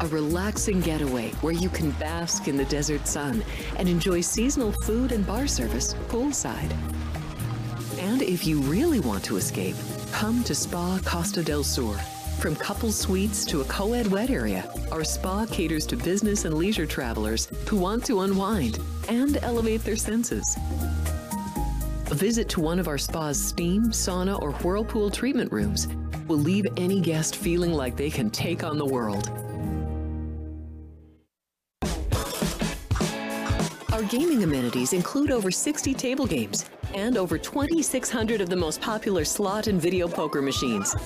A 0.00 0.06
relaxing 0.08 0.80
getaway 0.80 1.28
where 1.42 1.52
you 1.52 1.68
can 1.68 1.92
bask 1.92 2.48
in 2.48 2.56
the 2.56 2.64
desert 2.64 3.06
sun 3.06 3.44
and 3.76 3.88
enjoy 3.88 4.20
seasonal 4.20 4.72
food 4.82 5.12
and 5.12 5.24
bar 5.24 5.46
service 5.46 5.94
poolside. 6.08 6.74
And 8.00 8.20
if 8.20 8.44
you 8.44 8.60
really 8.62 8.98
want 8.98 9.22
to 9.24 9.36
escape, 9.36 9.76
come 10.10 10.42
to 10.42 10.56
Spa 10.56 10.98
Costa 11.04 11.42
del 11.44 11.62
Sur, 11.62 11.96
From 12.40 12.56
couple 12.56 12.90
suites 12.90 13.44
to 13.46 13.60
a 13.60 13.64
co 13.64 13.92
ed 13.92 14.08
wet 14.08 14.30
area, 14.30 14.68
our 14.90 15.04
spa 15.04 15.46
caters 15.46 15.86
to 15.86 15.96
business 15.96 16.44
and 16.44 16.54
leisure 16.54 16.86
travelers 16.86 17.48
who 17.68 17.76
want 17.76 18.04
to 18.06 18.20
unwind 18.20 18.80
and 19.08 19.38
elevate 19.42 19.84
their 19.84 19.96
senses. 19.96 20.56
A 22.10 22.14
visit 22.14 22.48
to 22.50 22.60
one 22.60 22.78
of 22.78 22.88
our 22.88 22.98
spa's 22.98 23.40
steam, 23.40 23.84
sauna, 23.86 24.40
or 24.42 24.52
whirlpool 24.52 25.10
treatment 25.10 25.52
rooms 25.52 25.88
will 26.28 26.38
leave 26.38 26.66
any 26.76 27.00
guest 27.00 27.36
feeling 27.36 27.72
like 27.72 27.96
they 27.96 28.10
can 28.10 28.28
take 28.30 28.64
on 28.64 28.76
the 28.76 28.86
world. 28.86 29.30
Our 33.92 34.02
gaming 34.04 34.42
amenities 34.42 34.94
include 34.94 35.30
over 35.30 35.50
60 35.50 35.92
table 35.92 36.26
games 36.26 36.64
and 36.94 37.18
over 37.18 37.36
2,600 37.36 38.40
of 38.40 38.48
the 38.48 38.56
most 38.56 38.80
popular 38.80 39.22
slot 39.22 39.66
and 39.66 39.78
video 39.78 40.08
poker 40.08 40.40
machines. 40.40 40.96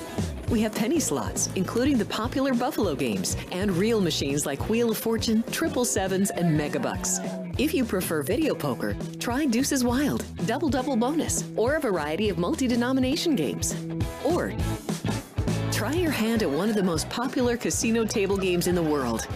We 0.51 0.61
have 0.61 0.72
penny 0.72 1.01
slots, 1.01 1.49
including 1.57 1.99
the 1.99 2.05
popular 2.05 2.55
Buffalo 2.55 2.94
games, 2.94 3.37
and 3.51 3.72
real 3.72 4.01
machines 4.01 4.46
like 4.46 4.68
Wheel 4.68 4.92
of 4.92 4.99
Fortune, 4.99 5.42
Triple 5.51 5.85
Sevens, 5.85 6.31
and 6.31 6.59
Megabucks. 6.59 7.59
If 7.59 7.75
you 7.75 7.85
prefer 7.85 8.22
video 8.22 8.55
poker, 8.55 8.96
try 9.18 9.46
Deuces 9.46 9.83
Wild, 9.83 10.25
Double 10.46 10.68
Double 10.68 10.94
Bonus, 10.94 11.42
or 11.57 11.75
a 11.75 11.81
variety 11.81 12.29
of 12.29 12.38
multi 12.38 12.68
denomination 12.68 13.35
games. 13.35 13.75
Or 14.25 14.55
try 15.72 15.92
your 15.92 16.12
hand 16.12 16.44
at 16.44 16.51
one 16.51 16.68
of 16.68 16.77
the 16.77 16.85
most 16.85 17.11
popular 17.11 17.57
casino 17.57 18.05
table 18.05 18.37
games 18.37 18.68
in 18.68 18.77
the 18.77 18.83
world. 18.83 19.27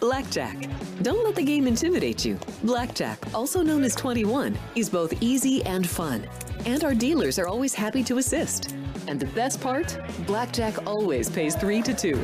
Blackjack. 0.00 0.56
Don't 1.02 1.22
let 1.24 1.34
the 1.34 1.42
game 1.42 1.66
intimidate 1.66 2.24
you. 2.24 2.38
Blackjack, 2.64 3.18
also 3.34 3.62
known 3.62 3.84
as 3.84 3.94
21, 3.94 4.58
is 4.74 4.88
both 4.88 5.12
easy 5.22 5.62
and 5.64 5.88
fun. 5.88 6.26
And 6.64 6.82
our 6.84 6.94
dealers 6.94 7.38
are 7.38 7.46
always 7.46 7.74
happy 7.74 8.02
to 8.04 8.16
assist. 8.16 8.74
And 9.06 9.20
the 9.20 9.26
best 9.26 9.60
part? 9.60 9.98
Blackjack 10.26 10.86
always 10.86 11.28
pays 11.28 11.54
3 11.54 11.82
to 11.82 11.92
2. 11.94 12.16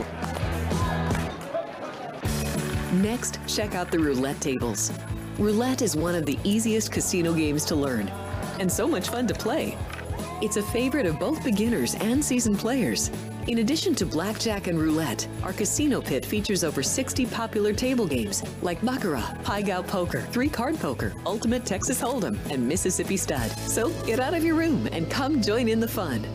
Next, 3.02 3.38
check 3.46 3.74
out 3.74 3.90
the 3.90 3.98
roulette 3.98 4.40
tables. 4.40 4.90
Roulette 5.38 5.82
is 5.82 5.94
one 5.94 6.14
of 6.14 6.24
the 6.24 6.38
easiest 6.44 6.90
casino 6.90 7.34
games 7.34 7.66
to 7.66 7.74
learn, 7.74 8.08
and 8.58 8.72
so 8.72 8.88
much 8.88 9.10
fun 9.10 9.26
to 9.26 9.34
play. 9.34 9.76
It's 10.42 10.58
a 10.58 10.62
favorite 10.62 11.06
of 11.06 11.18
both 11.18 11.42
beginners 11.42 11.94
and 11.94 12.22
seasoned 12.22 12.58
players. 12.58 13.10
In 13.46 13.60
addition 13.60 13.94
to 13.94 14.04
blackjack 14.04 14.66
and 14.66 14.78
roulette, 14.78 15.26
our 15.42 15.54
casino 15.54 16.02
pit 16.02 16.26
features 16.26 16.62
over 16.62 16.82
60 16.82 17.24
popular 17.26 17.72
table 17.72 18.06
games 18.06 18.42
like 18.60 18.84
Baccarat, 18.84 19.42
Pai 19.44 19.62
Gow 19.62 19.80
Poker, 19.80 20.20
Three 20.32 20.50
Card 20.50 20.78
Poker, 20.78 21.14
Ultimate 21.24 21.64
Texas 21.64 22.02
Hold'em, 22.02 22.38
and 22.50 22.68
Mississippi 22.68 23.16
Stud. 23.16 23.50
So 23.50 23.88
get 24.04 24.20
out 24.20 24.34
of 24.34 24.44
your 24.44 24.56
room 24.56 24.86
and 24.92 25.10
come 25.10 25.40
join 25.40 25.68
in 25.68 25.80
the 25.80 25.88
fun. 25.88 26.26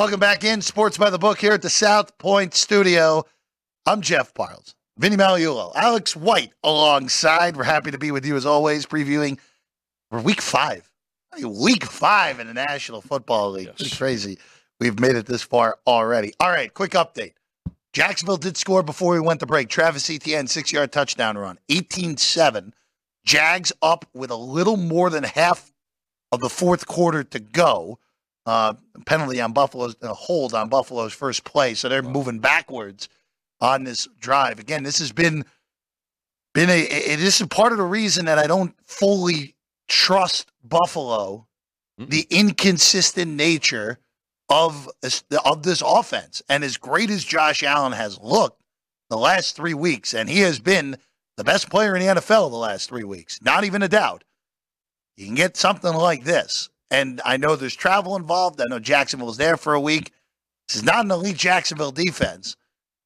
Welcome 0.00 0.18
back 0.18 0.44
in 0.44 0.62
Sports 0.62 0.96
by 0.96 1.10
the 1.10 1.18
Book 1.18 1.38
here 1.38 1.52
at 1.52 1.60
the 1.60 1.68
South 1.68 2.16
Point 2.16 2.54
Studio. 2.54 3.26
I'm 3.84 4.00
Jeff 4.00 4.32
Parles, 4.32 4.74
Vinny 4.96 5.14
Magliulo, 5.14 5.72
Alex 5.74 6.16
White 6.16 6.54
alongside. 6.64 7.54
We're 7.54 7.64
happy 7.64 7.90
to 7.90 7.98
be 7.98 8.10
with 8.10 8.24
you 8.24 8.34
as 8.34 8.46
always, 8.46 8.86
previewing 8.86 9.38
for 10.10 10.18
week 10.18 10.40
five. 10.40 10.90
Week 11.44 11.84
five 11.84 12.40
in 12.40 12.46
the 12.46 12.54
National 12.54 13.02
Football 13.02 13.50
League. 13.50 13.66
Yes. 13.66 13.76
Pretty 13.76 13.96
crazy. 13.96 14.38
We've 14.80 14.98
made 14.98 15.16
it 15.16 15.26
this 15.26 15.42
far 15.42 15.76
already. 15.86 16.32
All 16.40 16.48
right, 16.48 16.72
quick 16.72 16.92
update. 16.92 17.34
Jacksonville 17.92 18.38
did 18.38 18.56
score 18.56 18.82
before 18.82 19.12
we 19.12 19.20
went 19.20 19.40
to 19.40 19.46
break. 19.46 19.68
Travis 19.68 20.08
Etienne, 20.08 20.46
six 20.46 20.72
yard 20.72 20.92
touchdown 20.92 21.36
run, 21.36 21.58
18 21.68 22.16
7. 22.16 22.72
Jags 23.26 23.70
up 23.82 24.06
with 24.14 24.30
a 24.30 24.36
little 24.36 24.78
more 24.78 25.10
than 25.10 25.24
half 25.24 25.70
of 26.32 26.40
the 26.40 26.48
fourth 26.48 26.86
quarter 26.86 27.22
to 27.22 27.38
go. 27.38 27.98
Uh, 28.50 28.74
penalty 29.06 29.40
on 29.40 29.52
Buffalo's 29.52 29.94
uh, 30.02 30.12
hold 30.12 30.54
on 30.54 30.68
Buffalo's 30.68 31.12
first 31.12 31.44
play, 31.44 31.72
so 31.72 31.88
they're 31.88 32.02
moving 32.02 32.40
backwards 32.40 33.08
on 33.60 33.84
this 33.84 34.08
drive. 34.18 34.58
Again, 34.58 34.82
this 34.82 34.98
has 34.98 35.12
been 35.12 35.44
been 36.52 36.68
a, 36.68 37.12
a 37.12 37.14
this 37.14 37.40
is 37.40 37.46
part 37.46 37.70
of 37.70 37.78
the 37.78 37.84
reason 37.84 38.24
that 38.24 38.40
I 38.40 38.48
don't 38.48 38.74
fully 38.84 39.54
trust 39.86 40.50
Buffalo, 40.64 41.46
the 41.96 42.26
inconsistent 42.28 43.30
nature 43.30 44.00
of 44.48 44.88
of 45.44 45.62
this 45.62 45.80
offense. 45.80 46.42
And 46.48 46.64
as 46.64 46.76
great 46.76 47.08
as 47.10 47.22
Josh 47.22 47.62
Allen 47.62 47.92
has 47.92 48.18
looked 48.18 48.60
the 49.10 49.16
last 49.16 49.54
three 49.54 49.74
weeks, 49.74 50.12
and 50.12 50.28
he 50.28 50.40
has 50.40 50.58
been 50.58 50.96
the 51.36 51.44
best 51.44 51.70
player 51.70 51.94
in 51.94 52.04
the 52.04 52.20
NFL 52.20 52.50
the 52.50 52.56
last 52.56 52.88
three 52.88 53.04
weeks, 53.04 53.40
not 53.42 53.62
even 53.62 53.84
a 53.84 53.88
doubt. 53.88 54.24
You 55.16 55.26
can 55.26 55.36
get 55.36 55.56
something 55.56 55.94
like 55.94 56.24
this. 56.24 56.68
And 56.90 57.20
I 57.24 57.36
know 57.36 57.54
there's 57.56 57.76
travel 57.76 58.16
involved. 58.16 58.60
I 58.60 58.64
know 58.64 58.78
Jacksonville 58.80 59.28
was 59.28 59.36
there 59.36 59.56
for 59.56 59.74
a 59.74 59.80
week. 59.80 60.12
This 60.68 60.76
is 60.76 60.82
not 60.84 61.04
an 61.04 61.10
elite 61.10 61.36
Jacksonville 61.36 61.92
defense. 61.92 62.56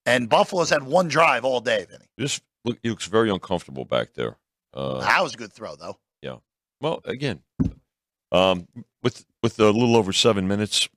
And 0.07 0.29
Buffalo's 0.29 0.71
had 0.71 0.83
one 0.83 1.09
drive 1.09 1.45
all 1.45 1.61
day, 1.61 1.87
Vinny. 1.89 2.05
Just 2.19 2.43
look, 2.65 2.79
he 2.83 2.91
looks 2.91 3.07
very 3.07 3.31
uncomfortable 3.31 3.85
back 3.85 4.15
there. 4.15 4.37
Uh, 4.73 5.01
That 5.01 5.23
was 5.23 5.35
a 5.35 5.37
good 5.37 5.53
throw, 5.53 5.77
though. 5.77 5.99
Yeah. 6.23 6.37
Well, 6.81 7.01
again, 7.05 7.41
um, 8.33 8.69
with 9.03 9.25
with 9.43 9.59
a 9.61 9.65
little 9.71 9.97
over 9.97 10.13
seven 10.13 10.49
minutes, 10.49 10.89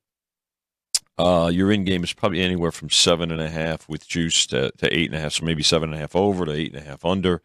uh, 1.17 1.49
your 1.53 1.71
in 1.71 1.83
game 1.83 2.03
is 2.03 2.13
probably 2.13 2.41
anywhere 2.41 2.71
from 2.71 2.89
seven 2.89 3.31
and 3.31 3.41
a 3.41 3.49
half 3.49 3.87
with 3.89 4.07
juice 4.07 4.45
to, 4.47 4.71
to 4.77 4.93
eight 4.97 5.07
and 5.09 5.15
a 5.15 5.19
half, 5.19 5.33
so 5.33 5.45
maybe 5.45 5.63
seven 5.63 5.89
and 5.89 5.97
a 5.97 5.99
half 5.99 6.15
over 6.15 6.45
to 6.45 6.51
eight 6.51 6.73
and 6.73 6.81
a 6.81 6.87
half 6.89 7.03
under. 7.05 7.41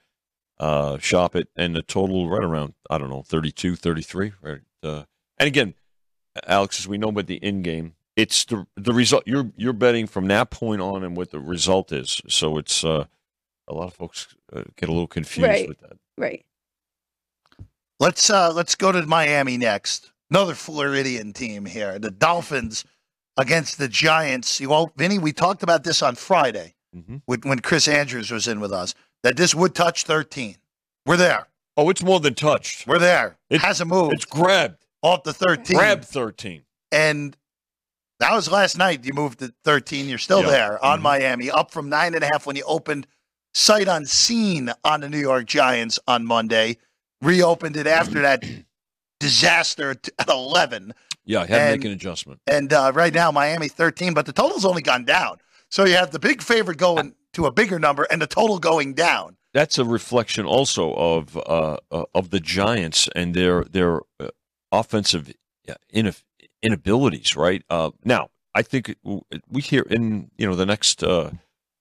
Uh, 0.59 0.99
shop 0.99 1.35
it, 1.35 1.49
and 1.57 1.75
the 1.75 1.83
total 1.83 2.29
right 2.29 2.45
around 2.45 2.75
I 2.91 2.99
don't 2.99 3.09
know 3.11 3.23
32, 3.23 3.75
33. 3.77 4.33
Right. 4.41 4.61
Uh, 4.83 5.05
and 5.43 5.49
again, 5.49 5.75
Alex, 6.47 6.79
as 6.79 6.87
we 6.89 6.99
know 6.99 7.09
about 7.09 7.27
the 7.27 7.37
in 7.37 7.63
game, 7.63 7.95
it's 8.17 8.45
the 8.45 8.67
the 8.77 8.93
result. 8.93 9.25
You're 9.27 9.51
you're 9.57 9.73
betting 9.73 10.07
from 10.07 10.29
that 10.29 10.51
point 10.51 10.81
on 10.81 11.03
and 11.03 11.17
what 11.17 11.31
the 11.31 11.41
result 11.41 11.91
is. 11.93 12.21
So 12.29 12.59
it's 12.59 12.85
uh, 12.85 13.07
a 13.69 13.75
lot 13.75 13.89
of 13.89 13.95
folks 13.95 14.35
uh, 14.53 14.63
get 14.77 14.89
a 14.89 14.93
little 14.93 15.07
confused 15.09 15.49
Right. 15.49 15.69
with 15.69 15.81
that. 15.81 15.97
Right. 16.17 16.45
Let's 18.01 18.31
uh 18.31 18.53
let's 18.53 18.75
go 18.75 18.93
to 18.93 19.03
Miami 19.07 19.57
next. 19.57 20.11
Another 20.31 20.55
Floridian 20.55 21.33
team 21.33 21.67
here. 21.67 21.99
The 21.99 22.11
Dolphins 22.11 22.85
against 23.37 23.79
the 23.79 23.89
Giants. 23.89 24.61
You 24.61 24.69
know, 24.69 24.93
Vinny, 24.97 25.19
we 25.19 25.33
talked 25.33 25.63
about 25.63 25.85
this 25.85 26.03
on 26.03 26.15
Friday 26.15 26.75
hmm 26.95 27.17
with, 27.27 27.45
when 27.45 27.59
Chris 27.61 27.89
Andrews 27.89 28.31
was 28.31 28.47
in 28.49 28.61
with 28.61 28.73
us, 28.73 28.95
that 29.23 29.37
this 29.37 29.55
would 29.55 29.75
touch 29.75 30.05
13. 30.05 30.57
We're 31.07 31.17
there. 31.17 31.49
Oh, 31.77 31.89
it's 31.89 32.03
more 32.03 32.21
than 32.21 32.35
touched. 32.35 32.87
We're 32.87 32.99
there. 32.99 33.39
It 33.51 33.57
It- 33.57 33.61
hasn't 33.63 33.89
moved 33.91 34.15
It's 34.15 34.25
grabbed. 34.27 34.82
Off 35.03 35.23
the 35.25 35.33
13. 35.35 35.77
Grab 35.77 36.05
13. 36.05 36.63
And 36.91 37.37
that 38.21 38.33
was 38.33 38.51
last 38.51 38.79
night. 38.79 39.05
You 39.05 39.13
moved 39.15 39.41
to 39.41 39.53
13. 39.65 40.09
You're 40.09 40.19
still 40.19 40.43
Yeah. 40.43 40.51
there 40.51 40.85
on 40.85 40.99
Mhm. 41.01 41.03
Miami, 41.03 41.51
up 41.51 41.71
from 41.73 41.89
nine 41.89 42.15
and 42.15 42.23
a 42.23 42.27
half 42.27 42.47
when 42.47 42.57
you 42.57 42.63
opened 42.65 43.07
sight 43.55 43.89
unseen 43.89 44.73
on 44.85 45.01
the 45.01 45.09
New 45.09 45.19
York 45.21 45.47
Giants 45.47 45.99
on 46.07 46.25
Monday. 46.25 46.79
Reopened 47.21 47.77
it 47.77 47.87
after 47.87 48.21
that 48.23 48.43
disaster 49.21 49.91
at 49.91 50.09
at 50.19 50.29
11. 50.29 50.95
Yeah, 51.25 51.43
I 51.43 51.47
had 51.47 51.71
to 51.73 51.77
make 51.79 51.85
an 51.85 51.93
adjustment. 51.93 52.41
And 52.49 52.73
uh, 52.73 52.91
right 52.95 53.15
now, 53.15 53.31
Miami 53.31 53.69
13, 53.69 54.13
but 54.15 54.27
the 54.27 54.33
total's 54.33 54.65
only 54.65 54.83
gone 54.83 55.05
down. 55.05 55.39
So 55.71 55.85
you 55.85 55.95
have 55.95 56.11
the 56.11 56.19
big 56.19 56.43
favorite 56.43 56.79
going 56.79 57.15
to 57.35 57.47
a 57.47 57.53
bigger 57.53 57.79
number 57.79 58.03
and 58.11 58.21
the 58.21 58.27
total 58.27 58.59
going 58.59 58.95
down. 58.95 59.37
That's 59.55 59.79
a 59.79 59.85
reflection 59.85 60.45
also 60.47 60.93
of 60.95 61.37
uh, 61.37 61.77
uh, 61.93 62.05
of 62.15 62.31
the 62.31 62.41
Giants 62.41 63.09
and 63.15 63.35
their 63.35 63.65
their 63.65 64.01
uh, 64.19 64.29
offensive 64.73 65.33
inabilities. 66.63 67.37
Right 67.37 67.63
uh, 67.71 67.91
now, 68.05 68.31
I 68.55 68.63
think 68.63 68.97
we 69.49 69.63
hear 69.63 69.83
in 69.83 70.31
you 70.37 70.47
know 70.47 70.57
the 70.57 70.67
next 70.67 71.05
uh, 71.05 71.31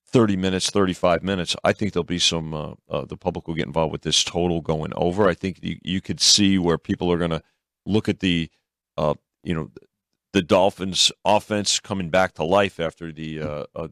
thirty 0.05 0.35
minutes, 0.35 0.69
thirty 0.69 0.93
five 0.93 1.23
minutes. 1.23 1.55
I 1.63 1.73
think 1.73 1.93
there'll 1.93 2.03
be 2.03 2.19
some 2.19 2.53
uh, 2.53 2.73
uh, 2.89 3.05
the 3.05 3.17
public 3.17 3.47
will 3.47 3.55
get 3.55 3.67
involved 3.67 3.91
with 3.91 4.01
this 4.03 4.23
total 4.23 4.61
going 4.61 4.91
over. 4.95 5.27
I 5.27 5.33
think 5.33 5.59
you, 5.61 5.77
you 5.83 6.01
could 6.01 6.19
see 6.19 6.57
where 6.57 6.77
people 6.77 7.11
are 7.11 7.17
going 7.17 7.31
to 7.31 7.41
look 7.85 8.09
at 8.09 8.19
the 8.19 8.49
uh, 8.97 9.15
you 9.43 9.53
know 9.53 9.71
the 10.33 10.41
Dolphins 10.41 11.11
offense 11.25 11.79
coming 11.79 12.09
back 12.09 12.33
to 12.33 12.43
life 12.43 12.79
after 12.79 13.11
the 13.11 13.41
uh, 13.41 13.65
uh, 13.75 13.87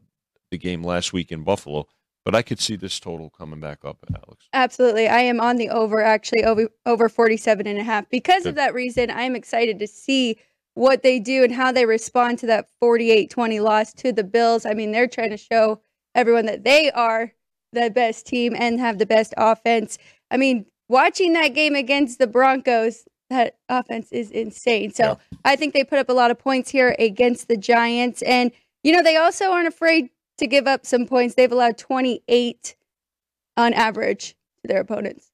the 0.50 0.58
game 0.58 0.82
last 0.82 1.12
week 1.12 1.32
in 1.32 1.42
Buffalo. 1.42 1.86
But 2.30 2.38
I 2.38 2.42
could 2.42 2.60
see 2.60 2.76
this 2.76 3.00
total 3.00 3.28
coming 3.28 3.58
back 3.58 3.84
up, 3.84 3.98
Alex. 4.08 4.46
Absolutely. 4.52 5.08
I 5.08 5.18
am 5.18 5.40
on 5.40 5.56
the 5.56 5.68
over 5.68 6.00
actually 6.00 6.44
over 6.44 6.68
over 6.86 7.08
47 7.08 7.66
and 7.66 7.76
a 7.76 7.82
half. 7.82 8.08
Because 8.08 8.44
Good. 8.44 8.50
of 8.50 8.54
that 8.54 8.72
reason, 8.72 9.10
I'm 9.10 9.34
excited 9.34 9.80
to 9.80 9.88
see 9.88 10.38
what 10.74 11.02
they 11.02 11.18
do 11.18 11.42
and 11.42 11.52
how 11.52 11.72
they 11.72 11.86
respond 11.86 12.38
to 12.38 12.46
that 12.46 12.68
48-20 12.80 13.60
loss 13.60 13.92
to 13.94 14.12
the 14.12 14.22
Bills. 14.22 14.64
I 14.64 14.74
mean, 14.74 14.92
they're 14.92 15.08
trying 15.08 15.30
to 15.30 15.36
show 15.36 15.80
everyone 16.14 16.46
that 16.46 16.62
they 16.62 16.92
are 16.92 17.32
the 17.72 17.90
best 17.90 18.28
team 18.28 18.54
and 18.56 18.78
have 18.78 18.98
the 18.98 19.06
best 19.06 19.34
offense. 19.36 19.98
I 20.30 20.36
mean, 20.36 20.66
watching 20.88 21.32
that 21.32 21.48
game 21.48 21.74
against 21.74 22.20
the 22.20 22.28
Broncos, 22.28 23.08
that 23.30 23.56
offense 23.68 24.12
is 24.12 24.30
insane. 24.30 24.92
So, 24.92 25.18
I 25.44 25.56
think 25.56 25.74
they 25.74 25.82
put 25.82 25.98
up 25.98 26.08
a 26.08 26.12
lot 26.12 26.30
of 26.30 26.38
points 26.38 26.70
here 26.70 26.94
against 26.96 27.48
the 27.48 27.56
Giants 27.56 28.22
and 28.22 28.52
you 28.82 28.92
know, 28.92 29.02
they 29.02 29.16
also 29.16 29.50
aren't 29.50 29.68
afraid 29.68 30.10
to 30.40 30.46
give 30.46 30.66
up 30.66 30.84
some 30.84 31.06
points. 31.06 31.34
They've 31.34 31.50
allowed 31.50 31.78
28 31.78 32.76
on 33.56 33.72
average 33.72 34.36
to 34.62 34.68
their 34.68 34.80
opponents. 34.80 35.30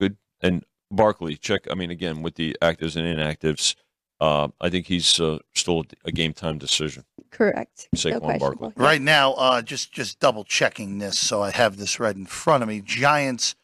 Good. 0.00 0.16
And 0.40 0.64
Barkley, 0.90 1.36
check. 1.36 1.66
I 1.70 1.74
mean, 1.74 1.90
again, 1.90 2.22
with 2.22 2.34
the 2.34 2.56
actives 2.62 2.96
and 2.96 3.06
inactives, 3.06 3.74
uh, 4.20 4.48
I 4.60 4.70
think 4.70 4.86
he's 4.86 5.18
uh, 5.18 5.38
still 5.54 5.84
a 6.04 6.12
game 6.12 6.32
time 6.32 6.58
decision. 6.58 7.04
Correct. 7.30 7.88
Saquon 7.96 8.22
No 8.22 8.38
Barkley. 8.38 8.72
Right 8.76 9.00
now, 9.00 9.32
uh, 9.32 9.60
just 9.60 9.92
just 9.92 10.20
double 10.20 10.44
checking 10.44 10.98
this, 10.98 11.18
so 11.18 11.42
I 11.42 11.50
have 11.50 11.76
this 11.76 11.98
right 11.98 12.14
in 12.14 12.26
front 12.26 12.62
of 12.62 12.68
me. 12.68 12.80
Giants 12.80 13.56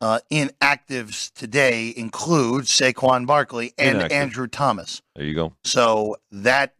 uh, 0.00 0.20
inactives 0.30 1.32
today 1.32 1.92
include 1.96 2.64
Saquon 2.64 3.26
Barkley 3.26 3.72
and 3.78 3.96
Inactive. 3.96 4.16
Andrew 4.16 4.46
Thomas. 4.46 5.02
There 5.16 5.24
you 5.24 5.34
go. 5.34 5.54
So 5.64 6.16
that 6.30 6.74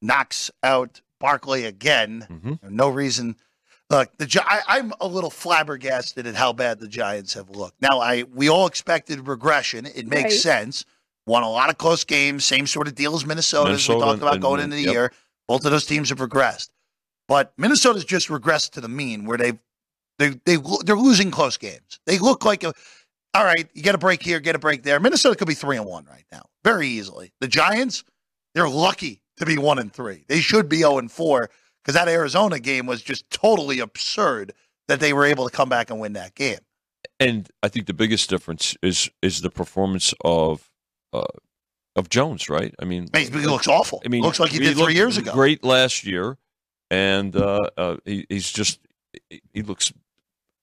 knocks 0.00 0.50
out 0.62 1.00
Barkley 1.22 1.64
again. 1.66 2.26
hmm 2.28 2.54
No 2.68 2.88
reason. 2.88 3.36
Look, 3.88 4.10
the 4.18 4.26
Gi- 4.26 4.40
I, 4.40 4.60
I'm 4.66 4.92
a 5.00 5.06
little 5.06 5.30
flabbergasted 5.30 6.26
at 6.26 6.34
how 6.34 6.52
bad 6.52 6.80
the 6.80 6.88
Giants 6.88 7.34
have 7.34 7.48
looked. 7.48 7.80
Now, 7.80 8.00
I 8.00 8.24
we 8.24 8.48
all 8.48 8.66
expected 8.66 9.28
regression. 9.28 9.86
It 9.86 10.08
makes 10.08 10.32
Right. 10.34 10.40
sense. 10.40 10.84
Won 11.26 11.44
a 11.44 11.48
lot 11.48 11.70
of 11.70 11.78
close 11.78 12.02
games. 12.02 12.44
Same 12.44 12.66
sort 12.66 12.88
of 12.88 12.96
deal 12.96 13.14
as 13.14 13.24
Minnesota, 13.24 13.70
as 13.70 13.88
we 13.88 13.94
Minnesota 13.94 14.04
talked 14.04 14.22
about 14.22 14.32
and- 14.34 14.42
going 14.42 14.60
and- 14.60 14.72
into 14.72 14.76
the 14.76 14.82
yep. 14.82 14.92
year. 14.92 15.12
Both 15.46 15.64
of 15.64 15.70
those 15.70 15.86
teams 15.86 16.08
have 16.08 16.18
regressed, 16.18 16.70
but 17.28 17.52
Minnesota's 17.56 18.04
just 18.04 18.28
regressed 18.28 18.70
to 18.72 18.80
the 18.80 18.88
mean 18.88 19.24
where 19.24 19.38
they've 19.38 19.58
they 20.18 20.30
they 20.44 20.56
they're 20.84 20.96
losing 20.96 21.30
close 21.30 21.56
games. 21.56 22.00
They 22.06 22.18
look 22.18 22.44
like 22.44 22.64
a 22.64 22.72
all 23.34 23.44
right. 23.44 23.68
You 23.74 23.82
get 23.82 23.94
a 23.94 23.98
break 23.98 24.22
here, 24.22 24.40
get 24.40 24.56
a 24.56 24.58
break 24.58 24.82
there. 24.82 24.98
Minnesota 24.98 25.36
could 25.36 25.48
be 25.48 25.54
three 25.54 25.76
and 25.76 25.86
one 25.86 26.04
right 26.06 26.24
now, 26.32 26.42
very 26.64 26.88
easily. 26.88 27.32
The 27.40 27.48
Giants, 27.48 28.02
they're 28.54 28.68
lucky 28.68 29.21
to 29.42 29.46
be 29.46 29.58
one 29.58 29.78
and 29.78 29.92
three. 29.92 30.24
They 30.28 30.40
should 30.40 30.68
be 30.68 30.78
zero 30.78 30.98
and 30.98 31.10
four 31.10 31.50
because 31.82 31.94
that 31.94 32.08
Arizona 32.08 32.58
game 32.58 32.86
was 32.86 33.02
just 33.02 33.28
totally 33.30 33.78
absurd 33.80 34.52
that 34.88 35.00
they 35.00 35.12
were 35.12 35.24
able 35.24 35.48
to 35.48 35.54
come 35.54 35.68
back 35.68 35.90
and 35.90 36.00
win 36.00 36.14
that 36.14 36.34
game. 36.34 36.58
And 37.20 37.48
I 37.62 37.68
think 37.68 37.86
the 37.86 37.94
biggest 37.94 38.30
difference 38.30 38.76
is 38.82 39.10
is 39.22 39.40
the 39.42 39.50
performance 39.50 40.14
of 40.24 40.70
uh, 41.12 41.24
of 41.96 42.08
Jones, 42.08 42.48
right? 42.48 42.74
I 42.80 42.84
mean, 42.84 43.08
He 43.14 43.28
looks 43.46 43.68
awful. 43.68 44.02
I 44.04 44.08
mean, 44.08 44.22
looks 44.22 44.40
like 44.40 44.50
he 44.50 44.58
did 44.58 44.76
three 44.76 44.94
years 44.94 45.16
ago. 45.18 45.32
Great 45.32 45.62
last 45.64 46.04
year, 46.04 46.38
and 46.90 47.34
uh, 47.36 47.68
uh, 47.76 47.96
he, 48.04 48.26
he's 48.28 48.50
just 48.50 48.80
he- 49.28 49.42
he 49.52 49.62
looks 49.62 49.92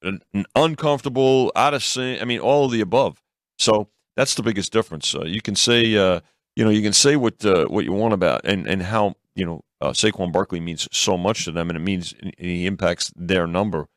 un- 0.04 0.22
un- 0.34 0.46
uncomfortable, 0.56 1.52
out 1.56 1.74
of 1.74 1.84
sync. 1.84 2.22
I 2.22 2.26
mean, 2.26 2.40
all 2.40 2.66
of 2.66 2.72
the 2.72 2.82
above. 2.82 3.22
So 3.58 3.90
that's 4.16 4.36
the 4.36 4.44
biggest 4.44 4.72
difference. 4.74 5.14
Uh, 5.14 5.26
you 5.26 5.42
can 5.42 5.56
say 5.56 5.96
uh, 5.98 6.22
you 6.60 6.66
know 6.66 6.72
you 6.72 6.82
can 6.82 6.92
say 6.92 7.16
what 7.16 7.46
uh, 7.46 7.66
what 7.68 7.86
you 7.86 7.94
want 7.94 8.14
about 8.14 8.42
and 8.44 8.68
and 8.68 8.84
how 8.84 9.16
you 9.34 9.46
know 9.46 9.62
uh, 9.80 9.92
Saquon 9.92 10.34
Barkley 10.34 10.60
means 10.60 10.90
so 10.92 11.18
much 11.18 11.46
to 11.46 11.54
them, 11.54 11.70
and 11.70 11.78
it 11.78 11.82
means 11.82 12.14
and 12.20 12.34
he 12.38 12.66
impacts 12.66 13.14
their 13.16 13.48
number. 13.48 13.88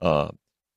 Uh, 0.00 0.30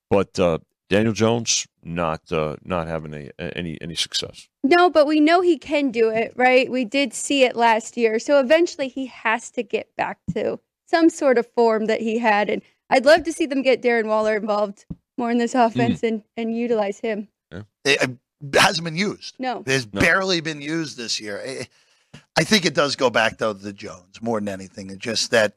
but 0.10 0.38
uh, 0.38 0.58
Daniel 0.90 1.14
Jones 1.14 1.66
not 1.82 2.30
uh, 2.30 2.58
not 2.66 2.88
having 2.88 3.14
a, 3.14 3.58
any 3.58 3.78
any 3.80 3.96
success. 3.96 4.50
No, 4.66 4.90
but 4.90 5.08
we 5.08 5.22
know 5.22 5.40
he 5.40 5.58
can 5.58 5.92
do 5.92 6.10
it, 6.10 6.34
right? 6.36 6.70
We 6.70 6.84
did 6.84 7.14
see 7.14 7.46
it 7.46 7.56
last 7.56 7.96
year. 7.96 8.20
So 8.20 8.42
eventually 8.42 8.90
he 8.90 9.06
has 9.06 9.50
to 9.52 9.64
get 9.64 9.96
back 9.96 10.20
to 10.34 10.60
some 10.88 11.10
sort 11.10 11.38
of 11.38 11.48
form 11.56 11.86
that 11.86 12.02
he 12.02 12.18
had. 12.18 12.50
And 12.50 12.62
I'd 12.90 13.06
love 13.06 13.24
to 13.24 13.32
see 13.32 13.46
them 13.46 13.62
get 13.62 13.82
Darren 13.82 14.08
Waller 14.08 14.36
involved 14.36 14.86
more 15.18 15.32
in 15.32 15.38
this 15.38 15.56
offense 15.56 16.04
and, 16.04 16.24
and 16.36 16.54
utilize 16.54 17.00
him. 17.00 17.30
It, 17.52 17.66
it 17.86 18.18
hasn't 18.54 18.86
been 18.86 18.96
used. 18.98 19.36
No. 19.40 19.64
It's 19.66 19.88
No. 19.92 20.00
barely 20.02 20.42
been 20.42 20.62
used 20.62 20.98
this 20.98 21.20
year. 21.20 21.42
I- 21.46 21.68
I 22.38 22.44
think 22.44 22.66
it 22.66 22.74
does 22.74 22.96
go 22.96 23.10
back 23.10 23.38
though 23.38 23.54
to 23.54 23.60
the 23.60 23.74
Jones 23.74 24.22
more 24.22 24.40
than 24.40 24.48
anything. 24.48 24.90
It's 24.90 25.00
just 25.00 25.30
that 25.32 25.54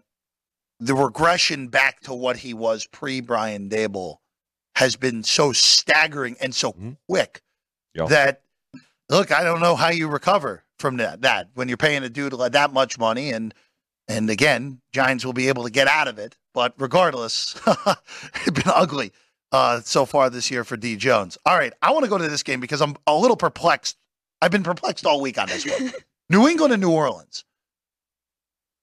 the 0.81 0.95
regression 0.95 1.68
back 1.68 2.01
to 2.01 2.12
what 2.14 2.38
he 2.38 2.53
was 2.53 2.87
pre 2.87 3.21
Brian 3.21 3.71
Daboll 3.71 4.16
has 4.75 4.97
been 4.97 5.23
so 5.23 5.53
staggering 5.53 6.37
and 6.40 6.55
so 6.55 6.73
Mhm. 6.73 6.97
quick 7.09 7.42
Yeah. 7.95 8.07
that 8.07 8.42
look, 9.09 9.31
I 9.31 9.45
don't 9.45 9.61
know 9.61 9.77
how 9.77 9.88
you 9.90 10.09
recover 10.09 10.64
from 10.79 10.97
that. 10.99 11.23
That 11.23 11.51
when 11.55 11.68
you're 11.68 11.77
paying 11.77 12.03
a 12.03 12.09
dude 12.11 12.33
like 12.33 12.53
that 12.53 12.73
much 12.73 12.99
money 12.99 13.31
and 13.31 13.55
and 14.09 14.29
again, 14.29 14.83
Giants 14.92 15.25
will 15.25 15.33
be 15.33 15.49
able 15.49 15.62
to 15.64 15.71
get 15.71 15.87
out 15.88 16.09
of 16.09 16.18
it. 16.18 16.37
But 16.53 16.75
regardless, 16.77 17.55
it's 17.66 18.51
been 18.51 18.64
ugly 18.75 19.12
uh, 19.53 19.81
so 19.83 20.05
far 20.07 20.31
this 20.31 20.51
year 20.51 20.65
for 20.65 20.77
D 20.77 20.97
Jones. 20.97 21.38
All 21.47 21.57
right, 21.57 21.73
I 21.83 21.93
want 21.93 22.05
to 22.05 22.11
go 22.11 22.19
to 22.19 22.29
this 22.29 22.43
game 22.43 22.61
because 22.61 22.81
I'm 22.81 22.97
a 23.07 23.17
little 23.17 23.37
perplexed. 23.37 23.97
I've 24.41 24.51
been 24.51 24.62
perplexed 24.65 25.07
all 25.07 25.21
week 25.21 25.38
on 25.38 25.49
this 25.49 25.65
one. 25.67 25.93
New 26.31 26.49
England 26.49 26.73
and 26.73 26.81
New 26.83 26.91
Orleans. 26.91 27.45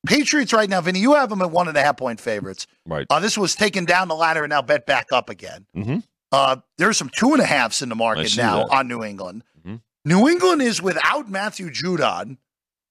Patriots 0.08 0.54
right 0.54 0.70
now, 0.70 0.80
Vinny, 0.80 1.00
you 1.00 1.14
have 1.16 1.30
them 1.30 1.42
at 1.42 1.52
one 1.52 1.68
and 1.68 1.76
a 1.76 1.82
half 1.82 1.98
point 1.98 2.22
favorites. 2.22 2.68
Right. 2.86 3.06
Uh, 3.10 3.20
this 3.20 3.38
was 3.38 3.54
taken 3.56 3.84
down 3.84 4.08
the 4.08 4.16
ladder 4.16 4.44
and 4.44 4.50
now 4.50 4.62
bet 4.62 4.86
back 4.86 5.08
up 5.12 5.30
again. 5.30 5.66
Mhm. 5.76 6.04
Uh, 6.32 6.58
there's 6.78 6.98
some 6.98 7.10
two 7.10 7.34
and 7.34 7.42
a 7.42 7.46
halves 7.46 7.82
in 7.82 7.90
the 7.90 7.96
market 7.96 8.38
now 8.38 8.60
that. 8.60 8.70
on 8.74 8.88
New 8.88 9.04
England. 9.04 9.44
Mhm. 9.66 9.82
New 10.06 10.30
England 10.30 10.62
is 10.62 10.82
without 10.82 11.30
Matthew 11.30 11.70
Judon, 11.70 12.38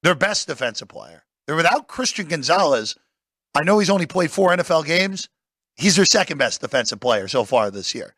their 0.03 0.15
best 0.15 0.49
defensive 0.49 0.89
player. 0.89 1.25
They're 1.47 1.57
without 1.57 1.89
Christian 1.89 2.27
Gonzalez. 2.29 2.97
I 3.55 3.63
know 3.63 3.79
he's 3.79 3.89
only 3.91 4.07
played 4.07 4.31
four 4.31 4.51
NFL 4.53 4.83
games. 4.83 5.29
He's 5.79 5.97
their 5.97 6.05
second 6.05 6.39
best 6.39 6.61
defensive 6.61 7.01
player 7.01 7.29
so 7.29 7.45
far 7.45 7.71
this 7.71 7.95
year. 7.95 8.15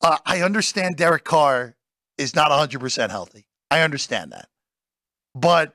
Uh, 0.00 0.16
I 0.24 0.42
understand 0.42 0.96
Derek 0.96 1.24
Carr 1.24 1.74
is 2.16 2.34
not 2.34 2.50
100% 2.52 3.10
healthy. 3.10 3.46
I 3.70 3.80
understand 3.82 4.32
that. 4.32 4.48
But 5.34 5.74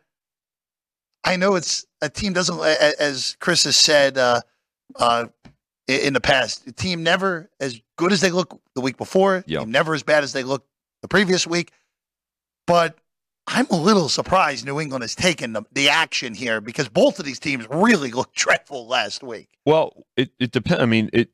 I 1.26 1.36
know 1.36 1.56
it's 1.56 1.86
a 2.02 2.10
team 2.10 2.34
doesn't, 2.34 2.60
as 2.60 3.36
Chris 3.40 3.66
has 3.66 3.76
said 3.76 4.18
uh, 4.18 4.42
uh, 4.96 5.26
in 5.88 6.14
the 6.14 6.22
past, 6.22 6.66
the 6.66 6.72
team 6.72 7.04
never 7.04 7.50
as 7.60 7.82
good 7.98 8.12
as 8.14 8.22
they 8.22 8.32
look 8.32 8.60
the 8.74 8.82
week 8.82 8.98
before, 8.98 9.44
Yeah. 9.46 9.66
never 9.66 9.94
as 9.94 10.04
bad 10.04 10.24
as 10.24 10.32
they 10.34 10.44
looked 10.44 10.68
the 11.02 11.08
previous 11.10 11.46
week. 11.46 11.72
But 12.66 12.98
I'm 13.48 13.68
a 13.72 13.76
little 13.76 14.10
surprised 14.10 14.66
New 14.66 14.80
England 14.80 15.04
has 15.04 15.16
taken 15.16 15.54
the, 15.54 15.64
the 15.72 15.90
action 15.90 16.34
here 16.34 16.62
because 16.62 16.88
both 16.88 17.20
of 17.20 17.26
these 17.26 17.40
teams 17.40 17.68
really 17.70 18.12
looked 18.14 18.36
dreadful 18.36 18.88
last 18.88 19.24
week. 19.24 19.50
Well, 19.66 20.06
it 20.16 20.32
it 20.40 20.52
depends. 20.52 20.82
I 20.82 20.86
mean, 20.86 21.10
it 21.14 21.30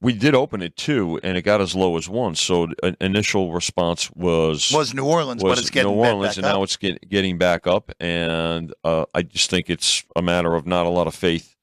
we 0.00 0.12
did 0.12 0.34
open 0.34 0.60
it 0.60 0.76
two, 0.76 1.20
and 1.22 1.36
it 1.36 1.42
got 1.42 1.60
as 1.60 1.74
low 1.74 1.96
as 1.96 2.08
one. 2.08 2.34
So 2.34 2.68
initial 3.00 3.52
response 3.52 4.10
was 4.12 4.72
Was 4.72 4.92
New 4.92 5.04
Orleans, 5.04 5.42
but 5.42 5.58
it's 5.58 5.70
getting 5.70 5.92
New 5.92 5.98
Orleans, 5.98 6.36
back 6.36 6.36
and 6.38 6.44
now 6.44 6.58
up. 6.58 6.64
it's 6.64 6.76
get, 6.76 7.08
getting 7.08 7.38
back 7.38 7.66
up. 7.66 7.92
And 8.00 8.74
uh, 8.82 9.04
I 9.14 9.22
just 9.22 9.50
think 9.50 9.70
it's 9.70 10.04
a 10.16 10.22
matter 10.22 10.54
of 10.54 10.66
not 10.66 10.86
a 10.86 10.88
lot 10.88 11.06
of 11.06 11.14
faith 11.14 11.54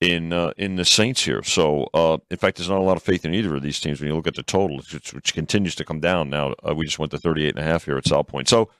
in 0.00 0.32
uh, 0.32 0.52
in 0.56 0.76
the 0.76 0.84
Saints 0.84 1.24
here. 1.24 1.42
So, 1.42 1.88
uh, 1.92 2.18
in 2.30 2.36
fact, 2.36 2.56
there's 2.58 2.68
not 2.68 2.78
a 2.78 2.84
lot 2.84 2.96
of 2.96 3.02
faith 3.02 3.24
in 3.24 3.34
either 3.34 3.56
of 3.56 3.62
these 3.62 3.80
teams 3.80 4.00
when 4.00 4.08
you 4.08 4.14
look 4.14 4.28
at 4.28 4.36
the 4.36 4.42
total, 4.44 4.76
which, 4.76 5.12
which 5.12 5.34
continues 5.34 5.74
to 5.76 5.84
come 5.84 6.00
down. 6.00 6.30
Now 6.30 6.54
uh, 6.68 6.74
we 6.74 6.84
just 6.84 6.98
went 6.98 7.10
to 7.12 7.18
38 7.18 7.56
and 7.56 7.58
a 7.58 7.62
half 7.66 7.84
here 7.84 7.96
at 7.96 8.06
South 8.06 8.28
Point. 8.28 8.48
So, 8.48 8.70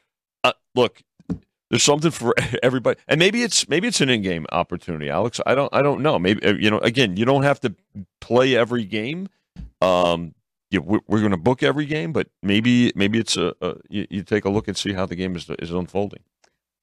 uh, 0.45 0.53
look, 0.75 1.03
there's 1.71 1.83
something 1.83 2.11
for 2.11 2.35
everybody, 2.63 2.99
and 3.09 3.19
maybe 3.19 3.43
it's 3.43 3.69
maybe 3.69 3.89
it's 3.89 4.01
an 4.01 4.09
in-game 4.09 4.47
opportunity, 4.53 5.11
Alex. 5.11 5.41
I 5.47 5.55
don't 5.55 5.73
I 5.75 5.83
don't 5.83 6.03
know. 6.03 6.19
Maybe 6.19 6.41
you 6.61 6.71
know. 6.71 6.79
Again, 6.79 7.17
you 7.17 7.25
don't 7.25 7.43
have 7.43 7.61
to 7.61 7.75
play 8.21 8.57
every 8.57 8.85
game. 8.85 9.29
Um, 9.81 10.35
you, 10.71 10.83
we're, 10.83 11.01
we're 11.07 11.21
going 11.21 11.31
to 11.31 11.37
book 11.37 11.63
every 11.63 11.87
game, 11.87 12.13
but 12.13 12.29
maybe 12.43 12.93
maybe 12.95 13.19
it's 13.19 13.37
a, 13.37 13.55
a 13.61 13.75
you, 13.89 14.07
you 14.11 14.23
take 14.23 14.45
a 14.45 14.51
look 14.51 14.69
and 14.69 14.77
see 14.77 14.93
how 14.93 15.07
the 15.07 15.17
game 15.17 15.37
is 15.37 15.49
is 15.59 15.71
unfolding. 15.71 16.23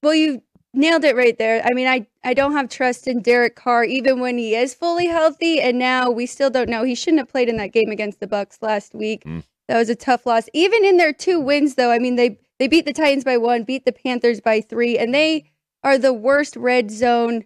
Well, 0.01 0.15
you 0.15 0.41
nailed 0.73 1.03
it 1.03 1.15
right 1.15 1.37
there. 1.37 1.61
I 1.63 1.73
mean, 1.73 1.87
I, 1.87 2.07
I 2.23 2.33
don't 2.33 2.53
have 2.53 2.69
trust 2.69 3.07
in 3.07 3.21
Derek 3.21 3.55
Carr 3.55 3.83
even 3.83 4.19
when 4.19 4.37
he 4.37 4.55
is 4.55 4.73
fully 4.73 5.07
healthy, 5.07 5.61
and 5.61 5.77
now 5.77 6.09
we 6.09 6.25
still 6.25 6.49
don't 6.49 6.69
know. 6.69 6.83
He 6.83 6.95
shouldn't 6.95 7.19
have 7.19 7.29
played 7.29 7.49
in 7.49 7.57
that 7.57 7.71
game 7.71 7.89
against 7.89 8.19
the 8.19 8.27
Bucs 8.27 8.61
last 8.61 8.93
week. 8.93 9.23
Mm. 9.23 9.43
That 9.67 9.77
was 9.77 9.89
a 9.89 9.95
tough 9.95 10.25
loss. 10.25 10.49
Even 10.53 10.83
in 10.83 10.97
their 10.97 11.13
two 11.13 11.39
wins, 11.39 11.75
though, 11.75 11.91
I 11.91 11.99
mean 11.99 12.15
they 12.15 12.37
they 12.59 12.67
beat 12.67 12.85
the 12.85 12.93
Titans 12.93 13.23
by 13.23 13.37
one, 13.37 13.63
beat 13.63 13.85
the 13.85 13.91
Panthers 13.91 14.41
by 14.41 14.61
three, 14.61 14.97
and 14.97 15.13
they 15.13 15.51
are 15.83 15.97
the 15.97 16.13
worst 16.13 16.55
red 16.55 16.91
zone 16.91 17.45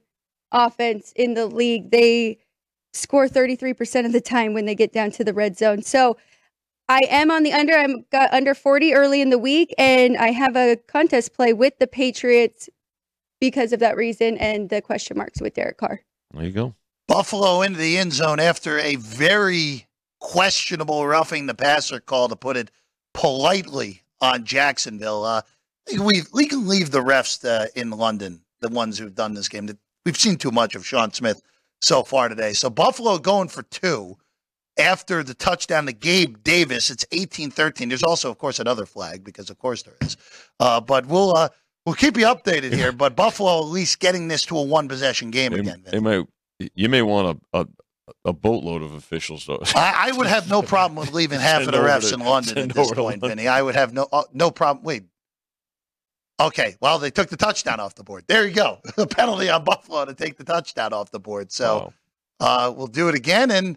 offense 0.52 1.14
in 1.16 1.34
the 1.34 1.48
league. 1.48 1.92
They 1.92 2.40
score 2.94 3.28
33% 3.28 4.06
of 4.06 4.12
the 4.12 4.22
time 4.22 4.54
when 4.54 4.66
they 4.66 4.76
get 4.76 4.94
down 4.94 5.12
to 5.12 5.24
the 5.24 5.34
red 5.34 5.58
zone. 5.58 5.82
So 5.82 6.18
I 6.90 7.02
am 7.10 7.32
on 7.32 7.44
the 7.44 7.54
under. 7.54 7.74
I'm 7.74 8.06
got 8.12 8.34
under 8.34 8.54
40 8.54 8.94
early 8.94 9.22
in 9.22 9.30
the 9.30 9.38
week, 9.38 9.74
and 9.78 10.18
I 10.18 10.32
have 10.32 10.56
a 10.56 10.78
contest 10.88 11.34
play 11.34 11.54
with 11.54 11.78
the 11.80 11.88
Patriots 11.88 12.70
because 13.40 13.74
of 13.74 13.80
that 13.80 13.96
reason 13.96 14.38
and 14.38 14.70
the 14.70 14.82
question 14.82 15.18
marks 15.18 15.42
with 15.42 15.54
Derek 15.54 15.78
Carr. 15.78 16.02
There 16.34 16.44
you 16.44 16.52
go. 16.52 16.76
Buffalo 17.08 17.62
into 17.62 17.78
the 17.80 17.98
end 17.98 18.14
zone 18.14 18.40
after 18.40 18.80
a 18.80 18.96
very 18.96 19.88
questionable 20.20 21.06
roughing 21.06 21.46
the 21.46 21.54
passer 21.54 22.00
call, 22.00 22.28
to 22.30 22.36
put 22.36 22.58
it 22.58 22.72
politely, 23.14 24.02
on 24.22 24.44
Jacksonville. 24.46 25.24
Uh, 25.24 25.42
we 26.00 26.24
we 26.34 26.48
can 26.48 26.68
leave 26.68 26.92
the 26.92 27.02
refs 27.04 27.44
uh, 27.48 27.68
in 27.76 27.92
London, 27.92 28.42
the 28.62 28.70
ones 28.70 28.98
who've 28.98 29.16
done 29.16 29.34
this 29.34 29.48
game. 29.48 29.70
We've 30.06 30.18
seen 30.18 30.38
too 30.38 30.52
much 30.52 30.76
of 30.76 30.86
Sean 30.86 31.12
Smith 31.12 31.42
so 31.82 32.04
far 32.04 32.30
today. 32.30 32.54
So 32.54 32.70
Buffalo 32.70 33.18
going 33.18 33.50
for 33.50 33.64
two 33.64 34.18
after 34.78 35.24
the 35.24 35.34
touchdown 35.34 35.86
to 35.88 35.94
Gabe 35.94 36.44
Davis. 36.44 36.90
It's 36.90 37.04
18-13. 37.06 37.90
There's 37.90 38.04
also, 38.04 38.30
of 38.30 38.38
course, 38.38 38.60
another 38.60 38.86
flag 38.86 39.24
because, 39.24 39.50
of 39.50 39.58
course, 39.58 39.84
there 39.84 39.96
is. 40.02 40.18
Uh, 40.60 40.80
but 40.82 41.06
we'll 41.08 41.36
uh, 41.36 41.50
we'll 41.86 41.96
keep 41.96 42.18
you 42.18 42.26
updated 42.26 42.74
here. 42.74 42.92
But 42.92 43.16
Buffalo 43.16 43.60
at 43.60 43.66
least 43.66 44.00
getting 44.00 44.28
this 44.28 44.44
to 44.46 44.58
a 44.58 44.64
one 44.64 44.88
possession 44.88 45.32
game 45.32 45.54
They, 45.54 45.60
again. 45.60 45.84
they 45.86 46.00
might 46.00 46.26
You 46.76 46.90
may 46.90 47.02
want 47.02 47.40
a, 47.54 47.60
a 47.62 47.68
a 48.26 48.34
boatload 48.34 48.82
of 48.84 48.94
officials 48.94 49.46
though. 49.46 49.60
I, 49.76 50.10
I 50.10 50.18
would 50.18 50.28
have 50.28 50.50
no 50.50 50.62
problem 50.62 50.96
with 50.98 51.14
leaving 51.14 51.40
half 51.42 51.62
of 51.62 51.68
the 51.72 51.78
refs 51.78 52.10
to- 52.10 52.16
in 52.16 52.20
London 52.22 52.58
at 52.58 52.74
this 52.74 52.88
point, 52.94 53.22
London. 53.22 53.30
Vinny. 53.30 53.48
I 53.48 53.62
would 53.62 53.76
have 53.76 53.94
no 53.94 54.08
uh, 54.12 54.24
no 54.34 54.52
problem. 54.52 54.84
Wait. 54.86 55.04
Okay, 56.40 56.76
well, 56.82 57.00
they 57.00 57.10
took 57.10 57.30
the 57.30 57.38
touchdown 57.38 57.80
off 57.80 57.96
the 57.96 58.04
board. 58.04 58.24
There 58.28 58.46
you 58.48 58.54
go. 58.54 58.80
A 58.98 59.08
penalty 59.08 59.50
on 59.50 59.64
Buffalo 59.64 60.06
to 60.06 60.14
take 60.14 60.38
the 60.38 60.44
touchdown 60.44 60.94
off 60.94 61.10
the 61.10 61.20
board. 61.20 61.52
So 61.52 61.92
Wow. 62.40 62.68
uh, 62.68 62.72
we'll 62.76 62.86
do 62.88 63.10
it 63.10 63.16
again, 63.16 63.50
and 63.50 63.76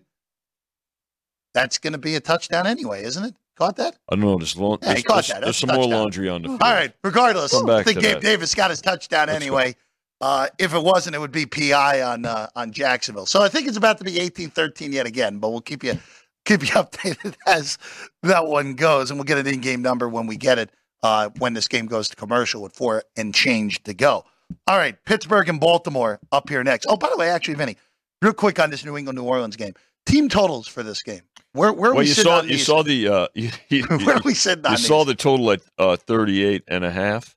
that's 1.55 1.79
going 1.79 1.95
to 1.95 1.99
be 1.99 2.16
a 2.16 2.21
touchdown 2.21 2.66
anyway, 2.66 3.03
isn't 3.05 3.25
it? 3.25 3.35
Caught 3.57 3.77
that? 3.77 3.97
I 4.11 4.14
don't 4.16 4.25
know. 4.25 4.37
There's, 4.37 4.57
long, 4.59 4.79
Yeah, 4.83 4.93
there's, 4.93 5.05
there's- 5.05 5.40
there's 5.40 5.57
some 5.57 5.75
more 5.75 5.87
laundry 5.87 6.29
on 6.29 6.43
the 6.43 6.49
field. 6.49 6.62
All 6.62 6.73
right. 6.73 6.93
Regardless, 7.03 7.55
I 7.55 7.83
think 7.83 8.01
Gabe 8.01 8.14
that. 8.16 8.23
Davis 8.23 8.55
got 8.55 8.69
his 8.71 8.81
touchdown 8.83 9.29
go. 9.29 9.33
anyway. 9.35 9.75
Uh, 10.21 10.49
if 10.59 10.75
it 10.75 10.83
wasn't, 10.83 11.17
it 11.17 11.19
would 11.19 11.33
be 11.33 11.47
PI 11.47 12.03
on 12.03 12.25
uh, 12.27 12.49
on 12.55 12.73
Jacksonville. 12.73 13.27
So 13.27 13.43
I 13.43 13.49
think 13.49 13.67
it's 13.69 13.77
about 13.77 13.99
to 13.99 14.05
be 14.05 14.13
18-13 14.13 14.93
yet 14.93 15.07
again, 15.07 15.39
but 15.39 15.51
we'll 15.51 15.61
keep 15.63 15.83
you 15.83 15.99
keep 16.45 16.61
you 16.63 16.75
updated 16.75 17.35
as 17.47 17.79
that 18.23 18.47
one 18.47 18.75
goes, 18.75 19.11
and 19.11 19.19
we'll 19.19 19.25
get 19.25 19.39
an 19.39 19.47
in-game 19.47 19.83
number 19.83 20.09
when 20.09 20.27
we 20.27 20.37
get 20.37 20.59
it 20.59 20.71
uh, 21.03 21.31
when 21.39 21.55
this 21.55 21.69
game 21.69 21.87
goes 21.87 22.09
to 22.09 22.17
commercial 22.17 22.61
with 22.63 22.75
four 22.75 23.03
and 23.17 23.35
change 23.35 23.83
to 23.85 23.95
go. 23.95 24.25
All 24.67 24.77
right, 24.77 24.97
Pittsburgh 25.05 25.49
and 25.49 25.61
Baltimore 25.61 26.19
up 26.33 26.49
here 26.49 26.63
next. 26.65 26.87
Oh, 26.89 26.97
by 26.97 27.09
the 27.09 27.17
way, 27.17 27.31
actually, 27.31 27.55
Vinny, 27.55 27.77
real 28.21 28.33
quick 28.33 28.59
on 28.59 28.69
this 28.71 28.85
New 28.85 28.97
England 28.97 29.17
New 29.17 29.25
Orleans 29.25 29.57
game, 29.57 29.75
team 30.07 30.29
totals 30.29 30.67
for 30.67 30.83
this 30.83 31.03
game. 31.03 31.21
Where 31.53 31.73
where 31.73 31.93
Well, 31.93 32.01
we 32.01 32.09
you 32.09 32.15
saw 32.15 32.43
you 32.43 32.49
these? 32.49 32.67
saw 32.67 32.83
the 32.83 33.09
uh, 33.09 33.29
you, 33.35 33.51
you, 33.69 33.85
where 33.85 34.21
we 34.25 34.35
sitting 34.35 34.65
you 34.71 34.77
saw 34.77 35.05
the 35.05 35.15
total 35.15 35.51
at 35.53 35.61
uh, 35.79 35.97
38 35.97 36.63
and 36.69 36.85
a 36.85 36.91
half 36.91 37.35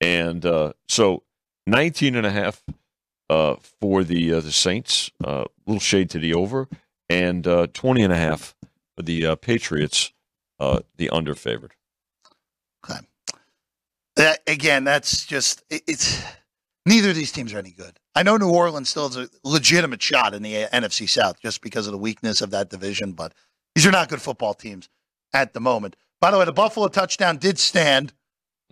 and 0.00 0.44
uh, 0.44 0.72
so 0.88 1.22
19 1.66 2.14
and 2.14 2.26
a 2.26 2.30
half 2.30 2.62
uh, 3.28 3.56
for 3.80 4.04
the 4.04 4.32
uh, 4.34 4.40
the 4.40 4.52
Saints 4.52 5.10
a 5.22 5.46
little 5.66 5.80
shade 5.80 6.10
to 6.10 6.18
the 6.18 6.34
over 6.34 6.68
and 7.08 7.46
uh, 7.46 7.66
20 7.72 8.02
and 8.02 8.12
a 8.12 8.16
half 8.16 8.54
for 8.96 9.02
the 9.02 9.26
uh, 9.26 9.36
Patriots 9.36 10.12
uh, 10.60 10.80
the 10.96 11.10
under 11.10 11.34
favored 11.34 11.72
That, 14.16 14.40
again, 14.46 14.84
that's 14.84 15.26
just 15.26 15.62
it, 15.70 15.82
it's 15.86 16.22
neither 16.86 17.10
of 17.10 17.16
these 17.16 17.32
teams 17.32 17.52
are 17.52 17.58
any 17.58 17.70
good. 17.70 17.98
I 18.14 18.22
know 18.22 18.36
New 18.36 18.50
Orleans 18.50 18.88
still 18.88 19.08
has 19.08 19.16
a 19.16 19.28
legitimate 19.44 20.02
shot 20.02 20.34
in 20.34 20.42
the 20.42 20.64
uh, 20.64 20.68
NFC 20.68 21.08
South 21.08 21.40
just 21.40 21.60
because 21.60 21.86
of 21.86 21.92
the 21.92 21.98
weakness 21.98 22.40
of 22.40 22.50
that 22.50 22.70
division, 22.70 23.12
but 23.12 23.34
these 23.74 23.86
are 23.86 23.92
not 23.92 24.08
good 24.08 24.22
football 24.22 24.54
teams 24.54 24.88
at 25.34 25.52
the 25.52 25.60
moment. 25.60 25.96
By 26.20 26.30
the 26.30 26.38
way, 26.38 26.46
the 26.46 26.52
Buffalo 26.52 26.88
touchdown 26.88 27.36
did 27.36 27.58
stand. 27.58 28.14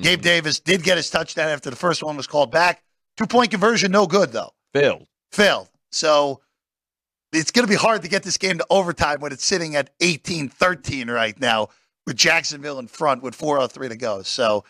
Gabe 0.01 0.21
Mhm. 0.21 0.25
Davis 0.25 0.61
did 0.61 0.83
get 0.83 0.97
his 0.97 1.09
touchdown 1.11 1.49
after 1.49 1.71
the 1.71 1.77
first 1.77 2.03
one 2.03 2.17
was 2.17 2.27
called 2.27 2.51
back. 2.51 2.83
Two 3.17 3.27
point 3.27 3.51
conversion, 3.51 3.93
no 3.93 4.07
good 4.07 4.33
though. 4.33 4.53
failed 4.73 5.07
Failed. 5.31 5.69
So 5.93 6.41
it's 7.33 7.51
going 7.51 7.67
to 7.67 7.71
be 7.71 7.77
hard 7.77 8.03
to 8.03 8.09
get 8.09 8.23
this 8.23 8.37
game 8.39 8.59
to 8.59 8.67
overtime 8.71 9.21
when 9.21 9.33
it's 9.33 9.45
sitting 9.45 9.77
at 9.77 9.91
18 10.01 10.49
13 10.49 11.11
right 11.11 11.39
now 11.41 11.69
with 12.07 12.17
Jacksonville 12.17 12.79
in 12.79 12.87
front 12.89 13.23
with 13.23 13.37
4.03 13.37 13.89
to 13.89 13.97
go. 13.97 14.23
So 14.23 14.65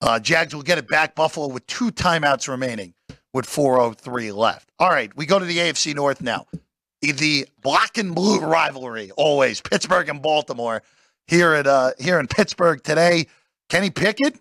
uh, 0.00 0.18
Jags 0.20 0.54
will 0.54 0.62
get 0.62 0.78
it 0.78 0.88
back. 0.88 1.14
Buffalo 1.16 1.48
with 1.48 1.66
two 1.66 1.90
timeouts 1.90 2.48
remaining 2.48 2.94
with 3.34 3.46
4.03 3.46 4.32
left. 4.34 4.70
All 4.78 4.90
right, 4.90 5.14
we 5.16 5.26
go 5.26 5.38
to 5.38 5.44
the 5.44 5.58
AFC 5.58 5.94
North 5.94 6.20
now. 6.20 6.46
The 7.00 7.46
black 7.62 7.98
and 7.98 8.14
blue 8.14 8.40
rivalry, 8.40 9.10
always 9.16 9.60
Pittsburgh 9.60 10.08
and 10.08 10.20
Baltimore 10.22 10.82
here 11.28 11.52
at 11.54 11.66
uh, 11.66 11.92
here 12.00 12.18
in 12.18 12.26
Pittsburgh 12.26 12.82
today. 12.82 13.26
Kenny 13.68 13.90
Pickett 13.90 14.36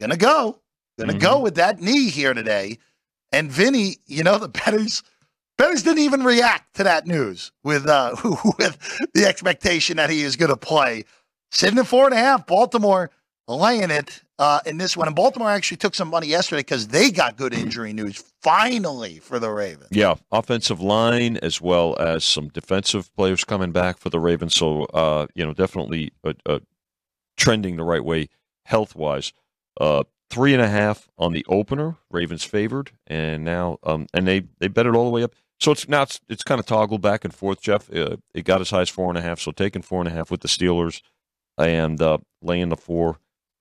gonna 0.00 0.16
go, 0.16 0.58
gonna 0.98 1.18
go 1.18 1.40
with 1.40 1.56
that 1.56 1.80
knee 1.80 2.08
here 2.08 2.34
today. 2.34 2.78
And 3.32 3.50
Vinny, 3.50 3.96
you 4.06 4.22
know 4.22 4.38
the 4.38 4.48
betters, 4.48 5.02
betters 5.56 5.82
didn't 5.82 6.00
even 6.00 6.22
react 6.22 6.76
to 6.76 6.84
that 6.84 7.06
news 7.06 7.52
with 7.62 7.86
uh, 7.86 8.14
with 8.58 8.78
the 9.14 9.26
expectation 9.26 9.96
that 9.98 10.10
he 10.10 10.22
is 10.22 10.36
going 10.36 10.50
to 10.50 10.56
play. 10.56 11.04
Sitting 11.50 11.78
at 11.78 11.86
four 11.86 12.04
and 12.04 12.14
a 12.14 12.18
half, 12.18 12.46
Baltimore 12.46 13.10
laying 13.46 13.90
it 13.90 14.22
uh, 14.38 14.60
in 14.66 14.76
this 14.76 14.96
one. 14.96 15.06
And 15.08 15.16
Baltimore 15.16 15.48
actually 15.50 15.78
took 15.78 15.94
some 15.94 16.08
money 16.08 16.26
yesterday 16.26 16.60
because 16.60 16.88
they 16.88 17.10
got 17.10 17.36
good 17.36 17.54
injury 17.54 17.92
news 17.92 18.22
finally 18.42 19.18
for 19.18 19.38
the 19.38 19.50
Ravens. 19.50 19.88
yeah 19.90 20.14
offensive 20.30 20.80
line 20.80 21.38
as 21.38 21.60
well 21.60 21.96
as 21.98 22.22
some 22.24 22.48
defensive 22.48 23.12
players 23.16 23.42
coming 23.44 23.72
back 23.72 23.98
for 23.98 24.10
the 24.10 24.20
Ravens 24.20 24.54
so 24.54 24.84
uh, 24.84 25.26
you 25.34 25.44
know 25.44 25.52
definitely 25.52 26.12
uh, 26.46 26.58
trending 27.36 27.76
the 27.76 27.82
right 27.84 28.04
way 28.04 28.28
health 28.64 28.94
wise 28.94 29.32
uh, 29.78 30.04
three 30.30 30.52
and 30.52 30.62
a 30.62 30.68
half 30.68 31.08
on 31.18 31.32
the 31.32 31.44
opener. 31.48 31.96
Ravens 32.10 32.44
favored, 32.44 32.92
and 33.06 33.44
now 33.44 33.78
um, 33.82 34.06
and 34.12 34.26
they 34.26 34.44
they 34.58 34.68
bet 34.68 34.86
it 34.86 34.94
all 34.94 35.04
the 35.04 35.10
way 35.10 35.22
up. 35.22 35.34
So 35.60 35.72
it's 35.72 35.88
now 35.88 36.02
it's 36.02 36.20
it's 36.28 36.44
kind 36.44 36.60
of 36.60 36.66
toggled 36.66 37.02
back 37.02 37.24
and 37.24 37.34
forth. 37.34 37.60
Jeff, 37.60 37.92
uh, 37.94 38.16
it 38.34 38.44
got 38.44 38.60
as 38.60 38.70
high 38.70 38.82
as 38.82 38.88
four 38.88 39.08
and 39.08 39.18
a 39.18 39.22
half. 39.22 39.40
So 39.40 39.50
taking 39.50 39.82
four 39.82 40.00
and 40.00 40.08
a 40.08 40.12
half 40.12 40.30
with 40.30 40.40
the 40.40 40.48
Steelers, 40.48 41.02
and 41.56 42.00
uh, 42.00 42.18
laying 42.42 42.68
the 42.68 42.76
four 42.76 43.18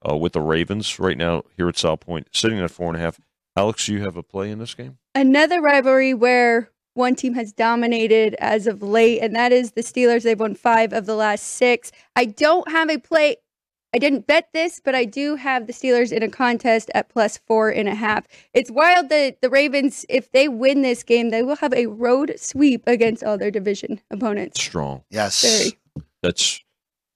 uh, 0.08 0.16
with 0.16 0.34
the 0.34 0.42
Ravens 0.42 1.00
right 1.00 1.18
now 1.18 1.44
here 1.56 1.68
at 1.68 1.78
South 1.78 2.02
Point, 2.02 2.28
sitting 2.32 2.60
at 2.60 2.72
four 2.72 2.88
and 2.88 2.98
a 2.98 3.00
half. 3.00 3.20
Alex, 3.56 3.88
you 3.88 4.02
have 4.02 4.16
a 4.16 4.24
play 4.24 4.52
in 4.52 4.60
this 4.60 4.76
game? 4.76 5.00
Another 5.16 5.62
rivalry 5.62 6.14
where 6.14 6.70
one 6.94 7.16
team 7.16 7.34
has 7.34 7.52
dominated 7.52 8.36
as 8.40 8.68
of 8.68 8.84
late, 8.84 9.20
and 9.20 9.36
that 9.36 9.52
is 9.52 9.72
the 9.72 9.82
Steelers. 9.82 10.24
They've 10.24 10.40
won 10.40 10.54
five 10.54 10.94
of 10.94 11.08
the 11.08 11.16
last 11.16 11.44
six. 11.44 11.92
I 12.16 12.26
don't 12.26 12.70
have 12.70 12.90
a 12.90 13.00
play. 13.00 13.38
I 13.94 14.00
didn't 14.00 14.28
bet 14.28 14.50
this, 14.54 14.82
but 14.84 14.96
I 14.96 15.06
do 15.06 15.36
have 15.36 15.66
the 15.66 15.74
Steelers 15.74 16.12
in 16.12 16.22
a 16.22 16.30
contest 16.30 16.92
at 16.94 17.10
plus 17.10 17.38
four 17.38 17.70
and 17.70 17.88
a 17.88 17.96
half. 17.96 18.28
It's 18.54 18.70
wild 18.70 19.10
that 19.10 19.42
the 19.42 19.50
Ravens, 19.50 20.06
if 20.10 20.32
they 20.32 20.48
win 20.48 20.82
this 20.82 21.04
game, 21.04 21.30
they 21.30 21.42
will 21.42 21.56
have 21.56 21.74
a 21.74 21.88
road 21.88 22.34
sweep 22.38 22.84
against 22.86 23.24
all 23.24 23.38
their 23.38 23.52
division 23.52 24.02
opponents. 24.12 24.62
Strong. 24.62 25.04
Yes. 25.10 25.42
Very. 25.42 26.04
That's 26.22 26.62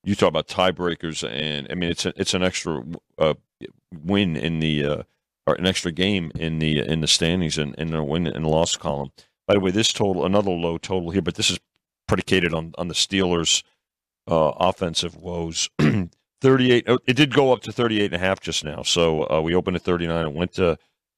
you 0.04 0.16
talk 0.16 0.30
about 0.30 0.48
tiebreakers, 0.48 1.30
and 1.30 1.68
I 1.70 1.76
mean 1.76 1.92
it's 1.92 2.06
a, 2.06 2.14
it's 2.16 2.34
an 2.34 2.44
extra 2.44 2.84
uh, 3.18 3.34
win 4.04 4.36
in 4.36 4.60
the 4.60 4.86
uh, 4.86 5.04
or 5.46 5.56
an 5.56 5.68
extra 5.68 5.92
game 5.92 6.32
in 6.36 6.60
the 6.60 6.80
in 6.80 7.02
the 7.02 7.08
standings 7.08 7.58
and 7.58 7.76
in 7.76 7.92
the 7.92 8.02
win 8.02 8.28
and 8.28 8.48
loss 8.48 8.76
column. 8.78 9.12
By 9.48 9.56
the 9.56 9.60
way, 9.60 9.72
this 9.72 9.92
total 9.92 10.26
another 10.26 10.52
low 10.52 10.78
total 10.78 11.12
here, 11.12 11.22
but 11.22 11.36
this 11.36 11.52
is 11.52 11.60
predicated 12.08 12.54
on 12.54 12.74
on 12.78 12.88
the 12.88 12.94
Steelers' 12.94 13.64
uh, 14.28 14.54
offensive 14.58 15.16
woes. 15.16 15.70
38 16.42 16.86
oh, 16.88 16.98
it 17.08 17.16
did 17.16 17.34
go 17.34 17.54
up 17.54 17.62
to 17.62 17.72
38 17.72 18.06
and 18.06 18.14
a 18.16 18.18
half 18.18 18.40
just 18.40 18.64
now 18.64 18.82
so 18.84 19.30
uh, 19.32 19.42
we 19.42 19.56
opened 19.56 19.76
at 19.76 19.84
39 19.84 20.26
and 20.26 20.36
went 20.36 20.54
to 20.54 20.78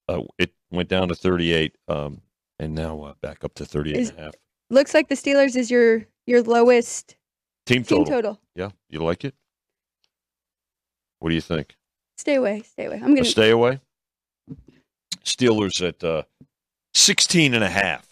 uh, 0.09 0.21
it 0.37 0.51
went 0.71 0.89
down 0.89 1.07
to 1.07 1.15
38 1.15 1.75
um, 1.87 2.21
and 2.59 2.75
now 2.75 3.01
uh, 3.03 3.13
back 3.21 3.43
up 3.43 3.53
to 3.55 3.65
38 3.65 3.95
Is- 3.97 4.09
and 4.09 4.19
a 4.19 4.21
half 4.23 4.33
Looks 4.69 4.93
like 4.93 5.07
the 5.07 5.15
Steelers 5.15 5.55
is 5.55 5.69
your 5.69 6.05
your 6.25 6.41
lowest 6.41 7.15
team 7.65 7.83
team 7.83 8.03
total 8.03 8.05
total. 8.05 8.39
yeah 8.55 8.69
you 8.89 8.99
like 8.99 9.23
it 9.25 9.35
what 11.19 11.29
do 11.29 11.35
you 11.35 11.41
think 11.41 11.75
Stay 12.17 12.35
away, 12.35 12.61
stay 12.61 12.85
away. 12.85 12.97
I'm 13.03 13.15
gonna. 13.15 13.25
stay 13.25 13.49
away. 13.49 13.79
Steelers 15.25 15.85
at 15.85 16.03
uh, 16.03 16.23
16 16.93 17.53
and 17.55 17.63
a 17.63 17.69
half. 17.69 18.07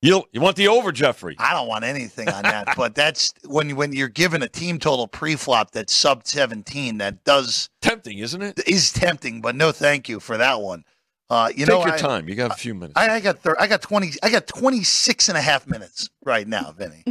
You 0.00 0.22
you 0.32 0.40
want 0.40 0.54
the 0.56 0.68
over, 0.68 0.92
Jeffrey? 0.92 1.34
I 1.38 1.52
don't 1.54 1.66
want 1.66 1.84
anything 1.84 2.28
on 2.28 2.44
that, 2.44 2.74
but 2.76 2.94
that's 2.94 3.34
when 3.44 3.74
when 3.74 3.92
you're 3.92 4.08
given 4.08 4.42
a 4.42 4.48
team 4.48 4.78
total 4.78 5.08
pre-flop 5.08 5.72
that's 5.72 5.92
sub 5.92 6.24
17, 6.24 6.98
that 6.98 7.24
does 7.24 7.68
Tempting, 7.82 8.18
isn't 8.18 8.40
it? 8.40 8.60
is 8.68 8.92
tempting, 8.92 9.40
but 9.40 9.56
no 9.56 9.72
thank 9.72 10.08
you 10.08 10.20
for 10.20 10.36
that 10.36 10.60
one. 10.60 10.84
Uh, 11.30 11.48
you 11.50 11.66
Take 11.66 11.68
know, 11.68 11.84
your 11.84 11.94
I, 11.94 11.98
time. 11.98 12.28
You 12.28 12.34
got 12.36 12.52
a 12.52 12.54
few 12.54 12.74
minutes. 12.74 12.94
I, 12.96 13.10
I 13.16 13.20
got 13.20 13.40
thir- 13.40 13.56
I 13.58 13.66
got 13.66 13.82
20 13.82 14.12
I 14.22 14.30
got 14.30 14.46
26 14.46 15.28
and 15.28 15.36
a 15.36 15.42
half 15.42 15.66
minutes 15.66 16.08
right 16.24 16.46
now, 16.46 16.72
Vinny. 16.78 17.02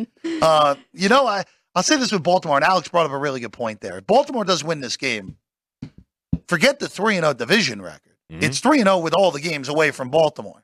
uh, 0.41 0.75
you 0.93 1.09
know, 1.09 1.27
I 1.27 1.43
I'll 1.75 1.83
say 1.83 1.97
this 1.97 2.11
with 2.11 2.23
Baltimore, 2.23 2.55
and 2.55 2.65
Alex 2.65 2.87
brought 2.87 3.05
up 3.05 3.11
a 3.11 3.17
really 3.17 3.39
good 3.41 3.51
point 3.53 3.81
there. 3.81 3.97
If 3.97 4.07
Baltimore 4.07 4.43
does 4.45 4.63
win 4.63 4.79
this 4.79 4.95
game. 4.97 5.35
Forget 6.47 6.79
the 6.79 6.87
3 6.87 7.17
and 7.17 7.23
0 7.25 7.33
division 7.33 7.81
record. 7.81 8.13
Mhm. 8.31 8.41
It's 8.43 8.59
3 8.61 8.79
and 8.79 8.87
0 8.87 8.99
with 8.99 9.13
all 9.13 9.31
the 9.31 9.41
games 9.41 9.67
away 9.67 9.91
from 9.91 10.09
Baltimore. 10.09 10.63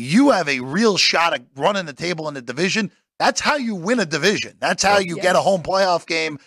You 0.00 0.30
have 0.30 0.48
a 0.48 0.60
real 0.60 0.96
shot 0.96 1.34
at 1.34 1.42
running 1.56 1.86
the 1.86 1.92
table 1.92 2.26
in 2.28 2.34
the 2.34 2.42
division. 2.42 2.90
That's 3.18 3.40
how 3.40 3.56
you 3.56 3.74
win 3.74 4.00
a 4.00 4.06
division. 4.06 4.56
That's 4.58 4.82
how 4.82 4.98
you 4.98 5.16
get 5.16 5.36
a 5.36 5.40
home 5.40 5.62
playoff 5.62 6.06
game. 6.06 6.38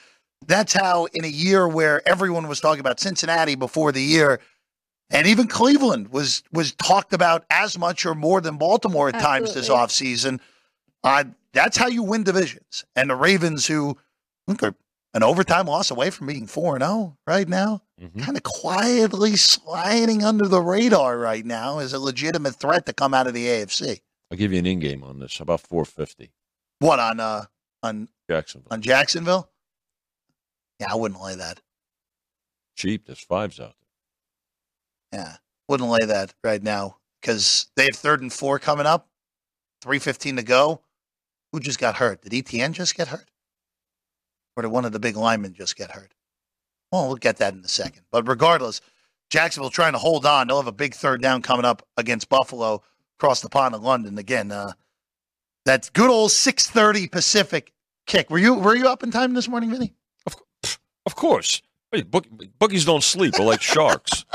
That's 0.48 0.74
how, 0.74 1.06
in 1.14 1.24
a 1.24 1.30
year 1.30 1.68
where 1.68 2.02
everyone 2.08 2.48
was 2.48 2.60
talking 2.60 2.80
about 2.80 3.00
Cincinnati 3.00 3.56
before 3.56 3.92
the 3.92 4.02
year, 4.02 4.40
and 5.12 5.28
even 5.28 5.48
Cleveland 5.48 6.08
was 6.10 6.42
was 6.52 6.74
talked 6.74 7.14
about 7.14 7.46
as 7.52 7.78
much 7.78 8.06
or 8.06 8.16
more 8.16 8.42
than 8.42 8.58
Baltimore 8.58 9.10
at 9.10 9.20
times 9.20 9.54
this 9.54 9.70
Absolutely. 9.70 10.08
offseason. 10.16 10.40
Uh, 11.04 11.24
that's 11.54 11.78
how 11.78 11.88
you 11.88 12.02
win 12.02 12.24
divisions. 12.24 12.84
And 12.96 13.12
the 13.12 13.16
Ravens, 13.16 13.68
who 13.68 13.98
look, 14.48 14.64
are 14.64 14.76
an 15.14 15.24
overtime 15.24 15.68
loss 15.68 15.92
away 15.92 16.10
from 16.10 16.28
being 16.28 16.48
4 16.48 16.80
0 16.80 17.18
right 17.28 17.48
now, 17.48 17.84
Mhm. 18.02 18.24
kind 18.24 18.36
of 18.38 18.44
quietly 18.44 19.36
sliding 19.36 20.24
under 20.24 20.48
the 20.48 20.62
radar 20.62 21.18
right 21.18 21.46
now 21.46 21.80
as 21.80 21.94
a 21.94 22.00
legitimate 22.00 22.56
threat 22.56 22.86
to 22.88 22.94
come 22.94 23.14
out 23.14 23.28
of 23.28 23.34
the 23.34 23.48
AFC. 23.48 24.02
I'll 24.32 24.38
give 24.38 24.52
you 24.52 24.60
an 24.60 24.66
in 24.66 24.80
game 24.80 25.04
on 25.04 25.20
this. 25.20 25.40
About 25.40 25.62
450? 25.62 26.32
What 26.80 27.00
on 27.00 27.20
uh 27.20 27.46
on 27.84 28.10
Jacksonville. 28.30 28.68
on 28.72 28.82
Jacksonville? 28.82 29.50
Yeah, 30.80 30.92
I 30.92 30.96
wouldn't 30.96 31.22
lay 31.22 31.36
that. 31.36 31.62
Cheap. 32.76 33.06
There's 33.06 33.20
fives 33.20 33.60
out 33.60 33.76
there. 35.12 35.20
Yeah, 35.22 35.38
wouldn't 35.70 35.90
lay 35.90 36.06
that 36.06 36.34
right 36.44 36.64
now 36.64 36.98
because 37.22 37.68
they 37.76 37.84
have 37.86 37.96
third 37.96 38.22
and 38.22 38.34
four 38.34 38.58
coming 38.58 38.88
up, 38.88 39.10
three 39.82 40.00
fifteen 40.00 40.36
to 40.38 40.44
go. 40.44 40.82
Who 41.52 41.60
just 41.60 41.78
got 41.78 41.98
hurt? 41.98 42.24
Did 42.24 42.34
ETN 42.34 42.72
just 42.74 42.96
get 42.96 43.10
hurt, 43.10 43.30
or 44.56 44.64
did 44.64 44.70
one 44.72 44.86
of 44.86 44.92
the 44.92 45.00
big 45.00 45.16
linemen 45.16 45.54
just 45.54 45.76
get 45.76 45.92
hurt? 45.92 46.14
Well, 46.92 47.08
we'll 47.08 47.16
get 47.16 47.38
that 47.38 47.54
in 47.54 47.62
a 47.62 47.68
second. 47.68 48.04
But 48.12 48.28
regardless, 48.28 48.82
Jacksonville 49.30 49.70
trying 49.72 49.94
to 49.94 50.00
hold 50.00 50.26
on. 50.26 50.48
They'll 50.48 50.58
have 50.58 50.68
a 50.68 50.72
big 50.72 50.94
third 50.94 51.22
down 51.22 51.42
coming 51.42 51.66
up 51.66 51.86
against 51.98 52.30
Buffalo 52.30 52.84
across 53.18 53.42
the 53.42 53.50
pond 53.50 53.74
in 53.74 53.82
London 53.82 54.18
again. 54.18 54.52
Uh, 54.52 54.74
that's 55.66 55.90
good 55.90 56.10
old 56.10 56.32
six 56.32 56.68
thirty 56.68 57.08
Pacific 57.08 57.74
kick. 58.06 58.30
Were 58.30 58.38
you 58.38 58.54
were 58.54 58.76
you 58.76 58.88
up 58.88 59.02
in 59.02 59.12
time 59.12 59.34
this 59.34 59.48
morning, 59.48 59.72
Vinny? 59.72 59.94
Of 61.06 61.16
course. 61.16 61.62
Hey, 61.92 62.02
book, 62.02 62.26
bookies 62.60 62.86
don't 62.86 63.04
sleep. 63.04 63.34
We're 63.38 63.46
like 63.46 63.62
sharks. 63.62 64.26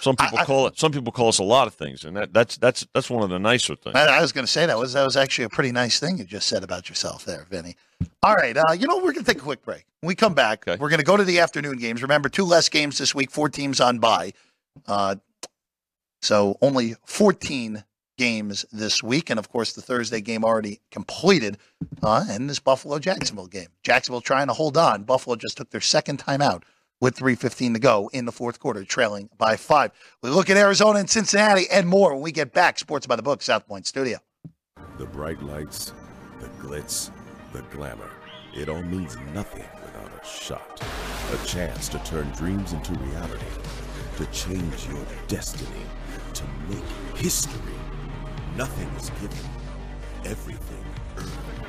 Some 0.00 0.16
people 0.16 0.38
I- 0.38 0.44
call 0.44 0.66
it. 0.66 0.78
Some 0.78 0.92
people 0.92 1.12
call 1.12 1.28
us 1.28 1.38
a 1.38 1.44
lot 1.44 1.66
of 1.66 1.74
things, 1.74 2.04
and 2.04 2.16
that, 2.16 2.32
that's 2.32 2.56
that's 2.58 2.86
that's 2.94 3.10
one 3.10 3.22
of 3.22 3.30
the 3.30 3.38
nicer 3.38 3.74
things. 3.74 3.96
I, 3.96 4.18
I 4.18 4.20
was 4.20 4.32
going 4.32 4.46
to 4.46 4.50
say 4.50 4.66
that 4.66 4.78
was 4.78 4.92
that 4.92 5.04
was 5.04 5.16
actually 5.16 5.44
a 5.44 5.48
pretty 5.48 5.72
nice 5.72 5.98
thing 5.98 6.18
you 6.18 6.24
just 6.24 6.46
said 6.48 6.62
about 6.62 6.88
yourself 6.88 7.24
there, 7.24 7.46
Vinny. 7.50 7.76
All 8.22 8.34
right, 8.34 8.56
uh, 8.56 8.72
you 8.72 8.86
know 8.86 8.96
we're 8.96 9.12
going 9.12 9.24
to 9.24 9.32
take 9.32 9.38
a 9.38 9.44
quick 9.44 9.62
break. 9.64 9.84
When 10.00 10.08
we 10.08 10.14
come 10.14 10.34
back, 10.34 10.66
Okay. 10.66 10.78
we're 10.80 10.88
going 10.88 11.00
to 11.00 11.04
go 11.04 11.16
to 11.16 11.24
the 11.24 11.40
afternoon 11.40 11.78
games. 11.78 12.02
Remember, 12.02 12.28
two 12.28 12.44
less 12.44 12.68
games 12.68 12.98
this 12.98 13.14
week, 13.14 13.30
four 13.30 13.48
teams 13.48 13.80
on 13.80 13.98
bye, 13.98 14.32
uh, 14.86 15.16
so 16.22 16.56
only 16.62 16.94
fourteen 17.04 17.84
games 18.16 18.64
this 18.72 19.02
week, 19.02 19.30
and 19.30 19.38
of 19.38 19.48
course 19.48 19.72
the 19.74 19.80
Thursday 19.82 20.20
game 20.20 20.44
already 20.44 20.80
completed, 20.90 21.56
uh, 22.02 22.24
and 22.28 22.50
this 22.50 22.58
Buffalo 22.58 22.98
Jacksonville 22.98 23.46
game. 23.46 23.68
Jacksonville 23.84 24.20
trying 24.20 24.48
to 24.48 24.52
hold 24.52 24.76
on. 24.76 25.04
Buffalo 25.04 25.36
just 25.36 25.56
took 25.56 25.70
their 25.70 25.80
second 25.80 26.16
time 26.18 26.42
out 26.42 26.64
with 27.00 27.16
3.15 27.16 27.74
to 27.74 27.78
go 27.78 28.10
in 28.12 28.24
the 28.24 28.32
fourth 28.32 28.58
quarter, 28.58 28.82
trailing 28.84 29.28
by 29.38 29.54
five. 29.54 29.92
We 30.20 30.30
look 30.30 30.50
at 30.50 30.56
Arizona 30.56 30.98
and 30.98 31.08
Cincinnati 31.08 31.66
and 31.70 31.86
more 31.88 32.12
when 32.12 32.22
we 32.22 32.32
get 32.32 32.52
back. 32.52 32.80
Sports 32.80 33.06
by 33.06 33.14
the 33.14 33.22
Book, 33.22 33.40
South 33.40 33.68
Point 33.68 33.86
Studio. 33.86 34.18
The 34.98 35.06
bright 35.06 35.40
lights, 35.40 35.92
the 36.40 36.48
glitz, 36.60 37.12
the 37.58 37.76
glamour. 37.76 38.10
It 38.54 38.68
all 38.68 38.82
means 38.82 39.16
nothing 39.34 39.64
without 39.82 40.10
a 40.22 40.24
shot. 40.24 40.80
A 41.32 41.46
chance 41.46 41.88
to 41.88 41.98
turn 42.00 42.30
dreams 42.30 42.72
into 42.72 42.92
reality. 42.94 43.44
To 44.16 44.26
change 44.26 44.86
your 44.86 45.04
destiny. 45.26 45.82
To 46.34 46.44
make 46.68 47.16
history. 47.16 47.74
Nothing 48.56 48.88
is 48.96 49.10
given. 49.20 49.50
Everything 50.24 50.84
earned. 51.16 51.66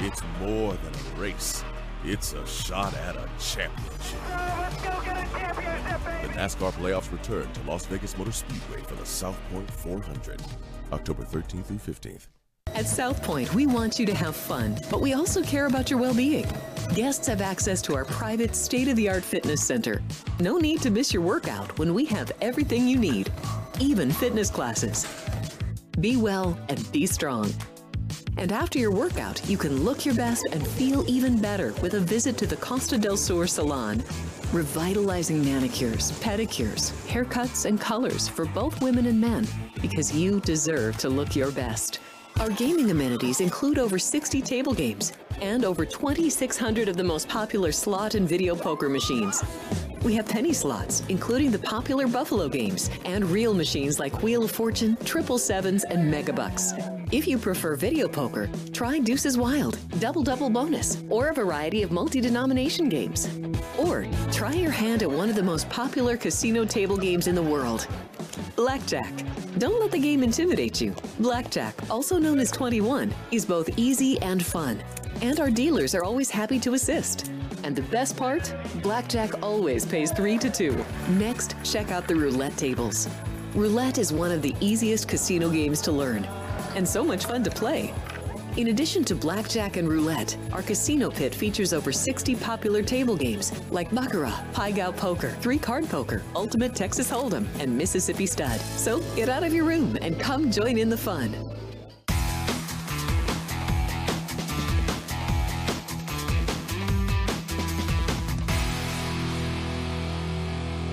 It's 0.00 0.22
more 0.40 0.74
than 0.74 0.94
a 0.94 1.20
race. 1.20 1.64
It's 2.04 2.34
a 2.34 2.46
shot 2.46 2.94
at 2.94 3.16
a 3.16 3.28
championship. 3.38 4.20
The 6.22 6.28
NASCAR 6.38 6.72
playoffs 6.72 7.10
return 7.12 7.52
to 7.52 7.62
Las 7.62 7.86
Vegas 7.86 8.16
Motor 8.16 8.32
Speedway 8.32 8.80
for 8.82 8.94
the 8.94 9.06
South 9.06 9.40
Point 9.52 9.70
400, 9.70 10.40
October 10.92 11.24
13th 11.24 11.64
through 11.66 11.94
15th. 11.94 12.28
At 12.74 12.86
South 12.86 13.22
Point, 13.22 13.54
we 13.54 13.66
want 13.66 13.98
you 13.98 14.06
to 14.06 14.14
have 14.14 14.34
fun, 14.34 14.78
but 14.90 15.02
we 15.02 15.12
also 15.12 15.42
care 15.42 15.66
about 15.66 15.90
your 15.90 16.00
well 16.00 16.14
being. 16.14 16.46
Guests 16.94 17.26
have 17.26 17.42
access 17.42 17.82
to 17.82 17.94
our 17.94 18.06
private, 18.06 18.56
state 18.56 18.88
of 18.88 18.96
the 18.96 19.10
art 19.10 19.22
fitness 19.22 19.62
center. 19.62 20.02
No 20.40 20.56
need 20.56 20.80
to 20.80 20.90
miss 20.90 21.12
your 21.12 21.22
workout 21.22 21.78
when 21.78 21.92
we 21.92 22.06
have 22.06 22.32
everything 22.40 22.88
you 22.88 22.98
need, 22.98 23.30
even 23.78 24.10
fitness 24.10 24.48
classes. 24.48 25.06
Be 26.00 26.16
well 26.16 26.58
and 26.70 26.90
be 26.92 27.04
strong. 27.04 27.52
And 28.38 28.50
after 28.52 28.78
your 28.78 28.90
workout, 28.90 29.46
you 29.48 29.58
can 29.58 29.84
look 29.84 30.06
your 30.06 30.14
best 30.14 30.46
and 30.50 30.66
feel 30.66 31.08
even 31.08 31.38
better 31.38 31.74
with 31.82 31.92
a 31.94 32.00
visit 32.00 32.38
to 32.38 32.46
the 32.46 32.56
Costa 32.56 32.96
del 32.96 33.18
Sur 33.18 33.46
Salon. 33.46 34.02
Revitalizing 34.50 35.44
manicures, 35.44 36.12
pedicures, 36.20 36.90
haircuts, 37.06 37.66
and 37.66 37.78
colors 37.78 38.28
for 38.28 38.46
both 38.46 38.80
women 38.80 39.06
and 39.06 39.20
men 39.20 39.46
because 39.82 40.14
you 40.14 40.40
deserve 40.40 40.96
to 40.98 41.10
look 41.10 41.36
your 41.36 41.50
best. 41.50 42.00
Our 42.40 42.50
gaming 42.50 42.90
amenities 42.90 43.40
include 43.40 43.78
over 43.78 43.98
60 43.98 44.42
table 44.42 44.74
games 44.74 45.12
and 45.40 45.64
over 45.64 45.84
2,600 45.84 46.88
of 46.88 46.96
the 46.96 47.04
most 47.04 47.28
popular 47.28 47.72
slot 47.72 48.14
and 48.14 48.28
video 48.28 48.56
poker 48.56 48.88
machines. 48.88 49.44
We 50.02 50.14
have 50.14 50.28
penny 50.28 50.52
slots, 50.52 51.04
including 51.08 51.52
the 51.52 51.60
popular 51.60 52.08
Buffalo 52.08 52.48
games, 52.48 52.90
and 53.04 53.24
reel 53.26 53.54
machines 53.54 54.00
like 54.00 54.22
Wheel 54.22 54.44
of 54.44 54.50
Fortune, 54.50 54.96
Triple 55.04 55.38
Sevens, 55.38 55.84
and 55.84 56.12
Megabucks. 56.12 57.12
If 57.12 57.28
you 57.28 57.38
prefer 57.38 57.76
video 57.76 58.08
poker, 58.08 58.50
try 58.72 58.98
Deuces 58.98 59.38
Wild, 59.38 59.78
Double 60.00 60.24
Double 60.24 60.50
Bonus, 60.50 61.04
or 61.08 61.28
a 61.28 61.34
variety 61.34 61.82
of 61.82 61.92
multi 61.92 62.20
denomination 62.20 62.88
games. 62.88 63.28
Or 63.78 64.06
try 64.32 64.54
your 64.54 64.72
hand 64.72 65.02
at 65.02 65.10
one 65.10 65.28
of 65.28 65.36
the 65.36 65.42
most 65.42 65.68
popular 65.70 66.16
casino 66.16 66.64
table 66.64 66.96
games 66.96 67.28
in 67.28 67.34
the 67.34 67.42
world. 67.42 67.86
Blackjack. 68.56 69.12
Don't 69.58 69.80
let 69.80 69.90
the 69.90 69.98
game 69.98 70.22
intimidate 70.22 70.80
you. 70.80 70.94
Blackjack, 71.18 71.74
also 71.90 72.18
known 72.18 72.38
as 72.38 72.50
21, 72.50 73.12
is 73.30 73.46
both 73.46 73.70
easy 73.78 74.20
and 74.20 74.44
fun. 74.44 74.82
And 75.20 75.40
our 75.40 75.50
dealers 75.50 75.94
are 75.94 76.04
always 76.04 76.30
happy 76.30 76.58
to 76.60 76.74
assist. 76.74 77.30
And 77.64 77.74
the 77.74 77.82
best 77.82 78.16
part? 78.16 78.54
Blackjack 78.82 79.42
always 79.42 79.86
pays 79.86 80.10
3 80.12 80.38
to 80.38 80.50
2. 80.50 80.84
Next, 81.10 81.54
check 81.64 81.90
out 81.90 82.06
the 82.06 82.16
roulette 82.16 82.56
tables. 82.56 83.08
Roulette 83.54 83.98
is 83.98 84.12
one 84.12 84.32
of 84.32 84.42
the 84.42 84.54
easiest 84.60 85.08
casino 85.08 85.48
games 85.48 85.80
to 85.82 85.92
learn, 85.92 86.24
and 86.74 86.86
so 86.86 87.04
much 87.04 87.26
fun 87.26 87.42
to 87.44 87.50
play. 87.50 87.92
In 88.58 88.68
addition 88.68 89.02
to 89.04 89.14
blackjack 89.14 89.78
and 89.78 89.88
roulette, 89.88 90.36
our 90.52 90.60
casino 90.60 91.10
pit 91.10 91.34
features 91.34 91.72
over 91.72 91.90
60 91.90 92.36
popular 92.36 92.82
table 92.82 93.16
games 93.16 93.50
like 93.70 93.90
Baccarat, 93.94 94.44
Pai 94.52 94.72
Gow 94.72 94.92
Poker, 94.92 95.30
Three 95.40 95.56
Card 95.56 95.88
Poker, 95.88 96.22
Ultimate 96.36 96.74
Texas 96.74 97.10
Hold'em, 97.10 97.46
and 97.58 97.74
Mississippi 97.74 98.26
Stud. 98.26 98.60
So 98.76 99.00
get 99.16 99.30
out 99.30 99.42
of 99.42 99.54
your 99.54 99.64
room 99.64 99.96
and 100.02 100.20
come 100.20 100.50
join 100.50 100.76
in 100.76 100.90
the 100.90 100.98
fun. 100.98 101.32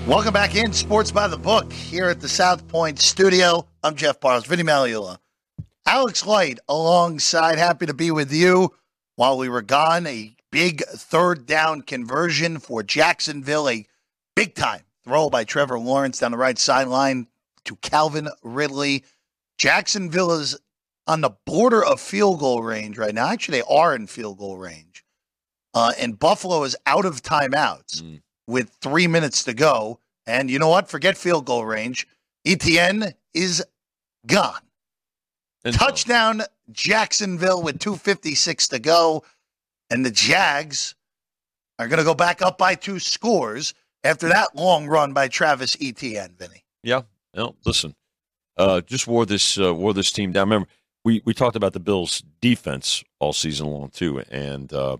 Welcome 0.06 0.32
back 0.32 0.56
in 0.56 0.72
Sports 0.72 1.12
by 1.12 1.28
the 1.28 1.36
Book 1.36 1.70
here 1.70 2.08
at 2.08 2.20
the 2.20 2.28
South 2.28 2.66
Point 2.68 2.98
Studio. 3.00 3.68
I'm 3.84 3.96
Jeff 3.96 4.18
Parles, 4.18 4.46
Vinny 4.46 4.62
Magliulo, 4.62 5.18
Alex 5.86 6.24
White 6.24 6.58
alongside. 6.68 7.58
Happy 7.58 7.86
to 7.86 7.94
be 7.94 8.10
with 8.10 8.32
you 8.32 8.74
while 9.16 9.36
we 9.38 9.48
were 9.48 9.62
gone. 9.62 10.06
A 10.06 10.34
big 10.52 10.82
third 10.84 11.46
down 11.46 11.82
conversion 11.82 12.58
for 12.58 12.82
Jacksonville. 12.82 13.68
A 13.68 13.86
big 14.36 14.54
time 14.54 14.82
throw 15.04 15.30
by 15.30 15.44
Trevor 15.44 15.78
Lawrence 15.78 16.18
down 16.18 16.30
the 16.32 16.36
right 16.38 16.58
sideline 16.58 17.26
to 17.64 17.76
Calvin 17.76 18.28
Ridley. 18.42 19.04
Jacksonville 19.58 20.32
is 20.32 20.56
on 21.06 21.20
the 21.22 21.30
border 21.46 21.84
of 21.84 22.00
field 22.00 22.38
goal 22.40 22.62
range 22.62 22.96
right 22.98 23.14
now. 23.14 23.28
Actually, 23.28 23.58
they 23.60 23.74
are 23.74 23.94
in 23.94 24.06
field 24.06 24.38
goal 24.38 24.56
range. 24.58 25.04
Uh, 25.74 25.92
and 25.98 26.18
Buffalo 26.18 26.62
is 26.64 26.76
out 26.86 27.04
of 27.04 27.22
timeouts 27.22 28.02
Mm. 28.02 28.22
with 28.46 28.70
three 28.80 29.06
minutes 29.06 29.42
to 29.44 29.54
go. 29.54 30.00
And 30.26 30.50
you 30.50 30.58
know 30.58 30.68
what? 30.68 30.88
Forget 30.88 31.16
field 31.16 31.44
goal 31.46 31.64
range. 31.64 32.06
ETN 32.46 33.12
is 33.34 33.64
gone. 34.26 34.60
And 35.64 35.74
Touchdown 35.74 36.42
Jacksonville 36.72 37.62
with 37.62 37.78
256 37.78 38.68
to 38.68 38.78
go. 38.78 39.24
And 39.90 40.04
the 40.06 40.10
Jags 40.10 40.94
are 41.78 41.88
going 41.88 41.98
to 41.98 42.04
go 42.04 42.14
back 42.14 42.42
up 42.42 42.58
by 42.58 42.74
two 42.74 42.98
scores 42.98 43.74
after 44.04 44.28
that 44.28 44.54
long 44.54 44.86
run 44.86 45.12
by 45.12 45.28
Travis 45.28 45.76
Etienne, 45.80 46.34
Vinny. 46.38 46.64
Yeah. 46.82 47.02
No, 47.34 47.56
listen. 47.64 47.94
Uh, 48.56 48.80
just 48.80 49.06
wore 49.06 49.24
this 49.26 49.58
uh, 49.58 49.74
wore 49.74 49.94
this 49.94 50.12
team 50.12 50.32
down. 50.32 50.48
Remember, 50.48 50.68
we, 51.04 51.22
we 51.24 51.32
talked 51.32 51.56
about 51.56 51.72
the 51.72 51.80
Bills' 51.80 52.22
defense 52.40 53.02
all 53.18 53.32
season 53.32 53.68
long 53.68 53.88
too, 53.88 54.22
and 54.30 54.72
uh, 54.72 54.98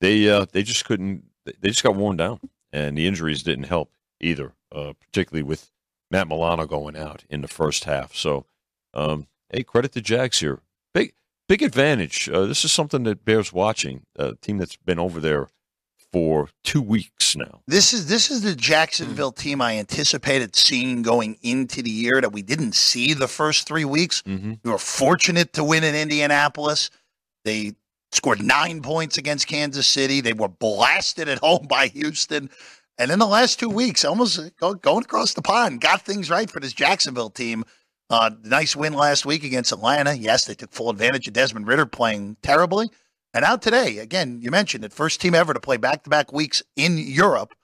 they 0.00 0.28
uh, 0.28 0.46
they 0.52 0.62
just 0.62 0.84
couldn't. 0.84 1.24
They 1.44 1.68
just 1.68 1.82
got 1.82 1.96
worn 1.96 2.16
down, 2.16 2.40
and 2.72 2.96
the 2.96 3.06
injuries 3.06 3.42
didn't 3.42 3.64
help 3.64 3.90
either. 4.20 4.52
Uh, 4.72 4.92
particularly 5.00 5.42
with 5.42 5.70
Matt 6.10 6.28
Milano 6.28 6.66
going 6.66 6.96
out 6.96 7.24
in 7.30 7.42
the 7.42 7.48
first 7.48 7.84
half. 7.84 8.14
So, 8.14 8.44
um, 8.92 9.28
hey, 9.50 9.62
credit 9.62 9.92
to 9.92 10.00
Jags 10.00 10.40
here. 10.40 10.60
Big 10.92 11.14
big 11.48 11.62
advantage. 11.62 12.28
Uh, 12.28 12.46
this 12.46 12.64
is 12.64 12.72
something 12.72 13.04
that 13.04 13.24
bears 13.24 13.52
watching. 13.52 14.02
A 14.16 14.34
team 14.36 14.58
that's 14.58 14.76
been 14.76 14.98
over 14.98 15.20
there 15.20 15.48
for 16.12 16.48
two 16.62 16.80
weeks 16.80 17.34
now. 17.34 17.62
This 17.66 17.92
is 17.92 18.06
this 18.06 18.30
is 18.30 18.42
the 18.42 18.54
Jacksonville 18.54 19.32
team 19.32 19.60
I 19.60 19.78
anticipated 19.78 20.54
seeing 20.54 21.02
going 21.02 21.36
into 21.42 21.82
the 21.82 21.90
year 21.90 22.20
that 22.20 22.32
we 22.32 22.40
didn't 22.40 22.76
see 22.76 23.14
the 23.14 23.26
first 23.26 23.66
three 23.66 23.84
weeks. 23.84 24.22
Mm-hmm. 24.22 24.54
We 24.62 24.70
were 24.70 24.78
fortunate 24.78 25.52
to 25.54 25.64
win 25.64 25.82
in 25.82 25.96
Indianapolis. 25.96 26.90
They 27.44 27.72
scored 28.12 28.42
nine 28.42 28.80
points 28.80 29.18
against 29.18 29.48
Kansas 29.48 29.88
City. 29.88 30.20
They 30.20 30.34
were 30.34 30.46
blasted 30.46 31.28
at 31.28 31.38
home 31.38 31.66
by 31.68 31.88
Houston. 31.88 32.48
And 32.96 33.10
in 33.10 33.18
the 33.18 33.26
last 33.26 33.58
two 33.58 33.68
weeks, 33.68 34.04
almost 34.04 34.40
going 34.60 35.04
across 35.04 35.34
the 35.34 35.42
pond, 35.42 35.80
got 35.80 36.02
things 36.02 36.30
right 36.30 36.48
for 36.48 36.60
this 36.60 36.72
Jacksonville 36.72 37.30
team. 37.30 37.64
Uh, 38.10 38.30
nice 38.44 38.76
win 38.76 38.92
last 38.92 39.24
week 39.24 39.44
against 39.44 39.72
Atlanta. 39.72 40.14
Yes, 40.16 40.44
they 40.44 40.54
took 40.54 40.72
full 40.72 40.90
advantage 40.90 41.26
of 41.26 41.32
Desmond 41.32 41.66
Ridder 41.66 41.86
playing 41.86 42.36
terribly. 42.42 42.90
And 43.32 43.44
out 43.44 43.62
today, 43.62 43.98
again, 43.98 44.40
you 44.40 44.50
mentioned 44.50 44.84
it, 44.84 44.92
first 44.92 45.20
team 45.20 45.34
ever 45.34 45.54
to 45.54 45.60
play 45.60 45.76
back 45.76 46.04
to 46.04 46.10
back 46.10 46.32
weeks 46.32 46.62
in 46.76 46.98
Europe 46.98 47.54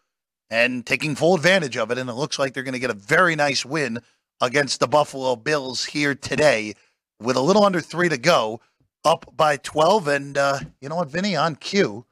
and 0.50 0.84
taking 0.84 1.14
full 1.14 1.34
advantage 1.36 1.76
of 1.76 1.90
it. 1.90 1.98
And 1.98 2.10
it 2.10 2.14
looks 2.14 2.38
like 2.38 2.54
they're 2.54 2.64
going 2.64 2.72
to 2.72 2.80
get 2.80 2.90
a 2.90 2.94
very 2.94 3.36
nice 3.36 3.64
win 3.64 4.00
against 4.40 4.80
the 4.80 4.88
Buffalo 4.88 5.36
Bills 5.36 5.84
here 5.84 6.14
today 6.14 6.74
with 7.20 7.36
a 7.36 7.40
little 7.40 7.62
under 7.64 7.80
three 7.80 8.08
to 8.08 8.18
go, 8.18 8.60
up 9.04 9.26
by 9.36 9.58
12. 9.58 10.08
And 10.08 10.38
uh, 10.38 10.58
you 10.80 10.88
know 10.88 10.96
what, 10.96 11.08
Vinny, 11.08 11.36
on 11.36 11.54
cue 11.56 12.04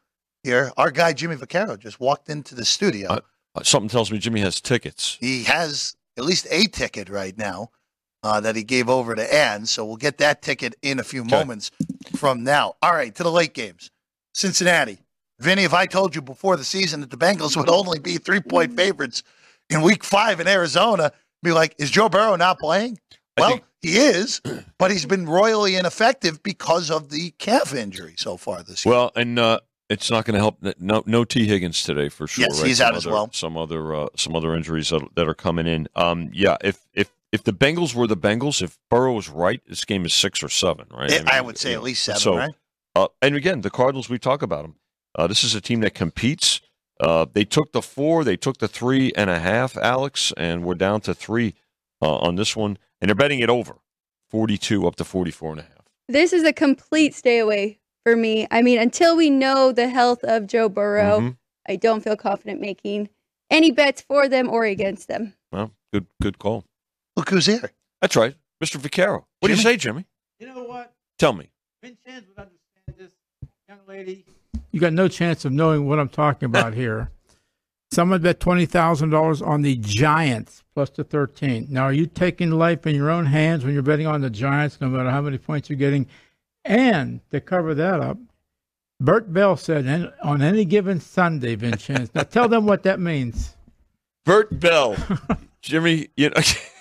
here, 0.45 0.71
our 0.77 0.91
guy 0.91 1.13
Jimmy 1.15 1.35
Vaccaro 1.37 1.79
just 1.79 1.99
walked 1.99 2.29
into 2.29 2.55
the 2.55 2.65
studio. 2.65 3.09
Uh, 3.09 3.21
Uh, 3.57 3.63
Something 3.65 3.89
tells 3.89 4.13
me 4.13 4.19
Jimmy 4.19 4.41
has 4.43 4.61
tickets. 4.61 5.17
he 5.19 5.43
has 5.45 5.97
at 6.17 6.25
least 6.25 6.47
a 6.51 6.65
ticket 6.67 7.09
right 7.09 7.37
now 7.37 7.71
uh, 8.23 8.41
that 8.41 8.57
he 8.57 8.65
gave 8.65 8.89
over 8.89 9.15
to 9.15 9.35
Ann. 9.35 9.67
So 9.67 9.85
we'll 9.85 9.97
get 9.97 10.19
that 10.19 10.43
ticket 10.43 10.75
in 10.83 10.99
a 10.99 11.05
few 11.05 11.23
Okay. 11.23 11.31
moments 11.31 11.71
from 12.17 12.43
now. 12.45 12.75
All 12.83 12.93
right, 12.93 13.15
to 13.15 13.23
the 13.23 13.31
late 13.33 13.55
games. 13.55 13.91
Cincinnati. 14.35 14.99
Vinny, 15.41 15.63
if 15.63 15.73
I 15.75 15.87
told 15.87 16.15
you 16.17 16.23
before 16.23 16.57
the 16.57 16.65
season 16.65 17.01
that 17.01 17.11
the 17.11 17.17
Bengals 17.17 17.57
would 17.57 17.69
only 17.69 17.99
be 18.01 18.19
three 18.19 18.41
point 18.41 18.75
favorites 18.77 19.23
in 19.71 19.83
week 19.83 20.03
five 20.03 20.41
in 20.41 20.49
Arizona, 20.49 21.13
be 21.43 21.53
like, 21.53 21.75
is 21.79 21.91
Joe 21.91 22.09
Burrow 22.09 22.35
not 22.37 22.59
playing? 22.59 22.99
Well, 23.37 23.51
think- 23.51 23.65
he 23.81 23.97
is, 23.97 24.41
but 24.79 24.91
he's 24.91 25.07
been 25.07 25.25
royally 25.27 25.77
ineffective 25.77 26.43
because 26.43 26.91
of 26.91 27.11
the 27.11 27.31
calf 27.39 27.73
injury 27.73 28.15
so 28.17 28.37
far 28.37 28.65
this 28.65 28.85
year. 28.85 28.93
Well, 28.93 29.13
and 29.15 29.39
uh, 29.39 29.61
it's 29.89 30.11
not 30.11 30.25
going 30.25 30.35
to 30.35 30.41
help. 30.41 30.59
No, 30.81 31.05
no 31.07 31.25
Tee 31.25 31.47
Higgins 31.47 31.85
today 31.85 32.09
for 32.09 32.27
sure. 32.27 32.47
Yes, 32.49 32.59
right? 32.59 32.67
he's 32.67 32.79
Some 32.79 32.87
out 32.89 32.97
as 32.97 33.07
well. 33.07 33.31
Some 33.33 33.57
other 33.57 33.95
uh, 33.95 34.09
some 34.17 34.35
other 34.35 34.57
injuries 34.57 34.89
that, 34.89 35.03
that 35.15 35.29
are 35.29 35.35
coming 35.35 35.69
in. 35.69 35.87
Um, 35.95 36.31
yeah, 36.33 36.57
if 36.61 36.81
if 36.93 37.09
if 37.33 37.43
the 37.45 37.53
Bengals 37.53 37.95
were 37.95 38.07
the 38.07 38.17
Bengals, 38.17 38.63
if 38.63 38.79
Burrow 38.91 39.15
was 39.15 39.29
right, 39.29 39.61
this 39.67 39.85
game 39.85 40.05
is 40.05 40.15
six 40.15 40.43
or 40.43 40.49
seven, 40.49 40.87
right? 40.91 41.11
I, 41.29 41.37
mean, 41.37 41.47
would 41.47 41.59
say 41.59 41.71
you 41.71 41.77
at 41.77 41.83
least 41.83 42.05
seven, 42.05 42.21
so, 42.21 42.37
right? 42.37 42.51
Uh, 42.95 43.09
and 43.23 43.35
again, 43.35 43.61
the 43.61 43.71
Cardinals, 43.71 44.09
we 44.09 44.19
talk 44.19 44.43
about 44.43 44.63
them. 44.63 44.77
Uh, 45.15 45.27
this 45.27 45.45
is 45.45 45.55
a 45.55 45.61
team 45.61 45.81
that 45.81 45.95
competes. 45.95 46.61
Uh, 47.01 47.27
they 47.33 47.45
took 47.45 47.73
the 47.73 47.83
four, 47.83 48.25
they 48.25 48.37
took 48.37 48.59
the 48.59 48.69
three 48.69 49.13
and 49.17 49.31
a 49.31 49.39
half, 49.39 49.77
Alex, 49.77 50.33
and 50.37 50.65
we're 50.65 50.75
down 50.75 51.01
to 51.03 51.15
three 51.15 51.55
uh, 52.03 52.17
on 52.17 52.37
this 52.37 52.57
one. 52.57 52.79
And 53.01 53.09
they're 53.09 53.15
betting 53.15 53.39
it 53.41 53.49
over 53.51 53.77
42 54.31 54.87
up 54.87 54.97
to 54.97 55.05
44 55.05 55.53
and 55.53 55.61
a 55.61 55.63
half. 55.63 55.73
This 56.09 56.33
is 56.33 56.43
a 56.43 56.53
complete 56.53 57.15
stay 57.15 57.39
away 57.39 57.79
for 58.05 58.17
me. 58.17 58.49
I 58.51 58.63
mean, 58.63 58.79
until 58.79 59.17
we 59.17 59.31
know 59.31 59.71
the 59.71 59.89
health 59.89 60.25
of 60.25 60.47
Joe 60.47 60.69
Burrow, 60.69 61.21
Mhm. 61.21 61.37
I 61.69 61.77
don't 61.77 62.03
feel 62.03 62.17
confident 62.17 62.61
making 62.61 63.11
any 63.51 63.71
bets 63.71 64.01
for 64.03 64.29
them 64.29 64.49
or 64.49 64.65
against 64.65 65.07
them. 65.07 65.35
Well, 65.53 65.73
good 65.93 66.07
good 66.21 66.39
call. 66.39 66.65
Look 67.19 67.31
who's 67.31 67.47
here. 67.47 67.73
That's 68.01 68.15
right. 68.15 68.37
Mr. 68.63 68.77
Vaccaro. 68.81 69.25
What 69.41 69.49
do 69.49 69.55
you 69.55 69.61
say, 69.61 69.77
Jimmy? 69.77 70.07
You 70.39 70.47
know 70.47 70.63
what? 70.63 70.95
Tell 71.19 71.33
me. 71.33 71.51
Vincenz 71.83 72.29
would 72.29 72.39
understand 72.39 72.97
this 72.97 73.11
young 73.69 73.79
lady. 73.89 74.25
You 74.71 74.79
got 74.79 74.93
no 74.93 75.09
chance 75.09 75.45
of 75.45 75.51
knowing 75.51 75.89
what 75.89 75.99
I'm 75.99 76.09
talking 76.09 76.47
about 76.47 76.75
here. 76.83 77.11
Someone 77.91 78.23
bet 78.23 78.39
twenty 78.39 78.67
thousand 78.67 79.11
dollars 79.11 79.43
on 79.43 79.63
the 79.63 79.75
Giants 79.79 80.63
plus 80.75 80.91
the 80.91 81.03
thirteen. 81.03 81.67
Now, 81.69 81.85
are 81.85 81.93
you 81.93 82.07
taking 82.07 82.53
life 82.53 82.87
in 82.87 82.95
your 82.95 83.11
own 83.11 83.27
hands 83.27 83.65
when 83.65 83.75
you're 83.75 83.83
betting 83.83 84.07
on 84.07 84.21
the 84.21 84.31
Giants, 84.31 84.81
no 84.81 84.87
matter 84.89 85.11
how 85.11 85.23
many 85.23 85.39
points 85.39 85.69
you're 85.69 85.77
getting? 85.77 86.07
And 86.65 87.21
to 87.33 87.41
cover 87.41 87.75
that 87.75 87.99
up, 87.99 88.19
Bert 89.01 89.33
Bell 89.33 89.57
said 89.57 89.87
"And 89.87 90.13
on 90.23 90.41
any 90.41 90.65
given 90.65 91.01
Sunday, 91.01 91.57
Vincenz. 91.57 92.15
now 92.15 92.23
tell 92.23 92.49
them 92.49 92.65
what 92.65 92.85
that 92.85 93.01
means. 93.01 93.57
Bert 94.25 94.61
Bell. 94.61 94.95
Jimmy, 95.63 96.11
you 96.17 96.31
know, 96.31 96.41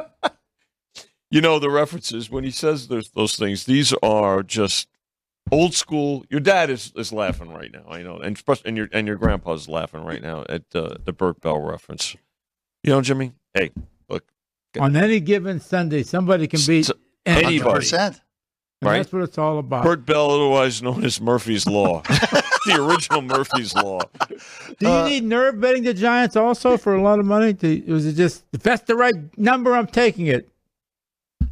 you 1.30 1.40
know 1.40 1.58
the 1.58 1.70
references 1.70 2.30
when 2.30 2.44
he 2.44 2.50
says 2.50 2.88
those, 2.88 3.10
those 3.10 3.36
things. 3.36 3.64
These 3.64 3.92
are 4.02 4.42
just 4.42 4.88
old 5.50 5.74
school. 5.74 6.24
Your 6.30 6.40
dad 6.40 6.70
is, 6.70 6.92
is 6.96 7.12
laughing 7.12 7.50
right 7.52 7.72
now. 7.72 7.84
I 7.88 8.02
know, 8.02 8.16
and 8.18 8.36
especially- 8.36 8.68
and 8.68 8.76
your 8.76 8.88
and 8.92 9.06
your 9.06 9.16
grandpa's 9.16 9.68
laughing 9.68 10.04
right 10.04 10.22
now 10.22 10.44
at 10.48 10.62
uh, 10.74 10.96
the 11.04 11.12
Bert 11.12 11.40
Bell 11.40 11.58
reference. 11.60 12.16
You 12.82 12.90
know, 12.90 13.00
Jimmy. 13.00 13.32
Hey, 13.54 13.70
look, 14.08 14.24
On 14.78 14.94
any 14.96 15.18
given 15.20 15.60
Sunday, 15.60 16.02
somebody 16.02 16.46
can 16.46 16.60
beat 16.66 16.88
S- 16.88 16.92
anybody. 17.24 17.56
anybody. 17.56 17.86
100%. 17.86 18.20
And 18.82 18.90
right? 18.90 18.96
That's 18.98 19.12
what 19.12 19.22
it's 19.22 19.38
all 19.38 19.58
about. 19.58 19.82
Bert 19.84 20.04
Bell, 20.04 20.30
otherwise 20.30 20.82
known 20.82 21.02
as 21.04 21.18
Murphy's 21.20 21.66
Law, 21.66 22.02
the 22.66 22.84
original 22.84 23.22
Murphy's 23.22 23.74
Law. 23.74 24.00
Do 24.28 24.36
you 24.80 24.88
Uh, 24.88 25.08
need 25.08 25.24
nerve 25.24 25.60
betting 25.60 25.84
the 25.84 25.94
Giants 25.94 26.36
also 26.36 26.76
for 26.76 26.94
a 26.94 27.00
lot 27.02 27.18
of 27.18 27.26
money? 27.26 27.54
To, 27.54 27.82
was 27.92 28.04
it 28.06 28.12
just 28.14 28.44
if 28.52 28.62
that's 28.62 28.82
the 28.82 28.94
right 28.96 29.14
number, 29.38 29.74
I'm 29.74 29.86
taking 29.86 30.26
it. 30.26 30.48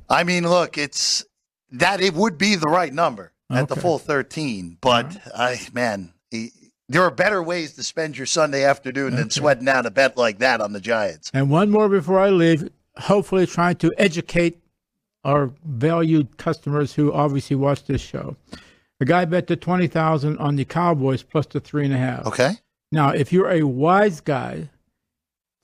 I 0.09 0.25
mean, 0.25 0.49
look, 0.49 0.77
it's 0.77 1.25
that 1.73 2.01
it 2.01 2.15
would 2.15 2.37
be 2.39 2.55
the 2.57 2.69
right 2.69 2.93
number 2.93 3.33
at 3.51 3.69
the 3.69 3.77
full 3.77 3.99
13, 3.99 4.79
but 4.81 5.17
I, 5.37 5.61
man, 5.73 6.13
he, 6.31 6.51
there 6.89 7.03
are 7.03 7.11
better 7.11 7.43
ways 7.43 7.75
to 7.75 7.83
spend 7.83 8.17
your 8.17 8.27
Sunday 8.27 8.65
afternoon 8.65 9.17
than 9.17 9.31
sweating 9.31 9.69
out 9.69 9.87
a 9.87 9.91
bet 9.91 10.17
like 10.17 10.39
that 10.39 10.61
on 10.61 10.73
the 10.73 10.81
Giants. 10.81 11.31
And 11.33 11.49
one 11.51 11.71
more 11.71 11.89
before 11.89 12.21
I 12.21 12.31
leave. 12.31 12.69
Hopefully, 12.97 13.47
trying 13.47 13.77
to 13.77 13.93
educate 13.99 14.59
our 15.25 15.51
valued 15.65 16.37
customers 16.37 16.95
who 16.95 17.13
obviously 17.13 17.57
watch 17.57 17.85
this 17.85 18.01
show. 18.01 18.37
A 19.01 19.05
guy 19.05 19.25
bet 19.25 19.47
the 19.47 19.57
twenty 19.57 19.87
thousand 19.87 20.39
on 20.39 20.57
the 20.57 20.65
Cowboys 20.65 21.23
plus 21.23 21.47
the 21.47 21.61
three 21.61 21.85
and 21.85 21.95
a 21.95 21.99
half. 21.99 22.27
Okay. 22.27 22.53
Now, 22.93 23.11
if 23.11 23.33
you're 23.33 23.51
a 23.51 23.65
wise 23.65 24.21
guy, 24.21 24.71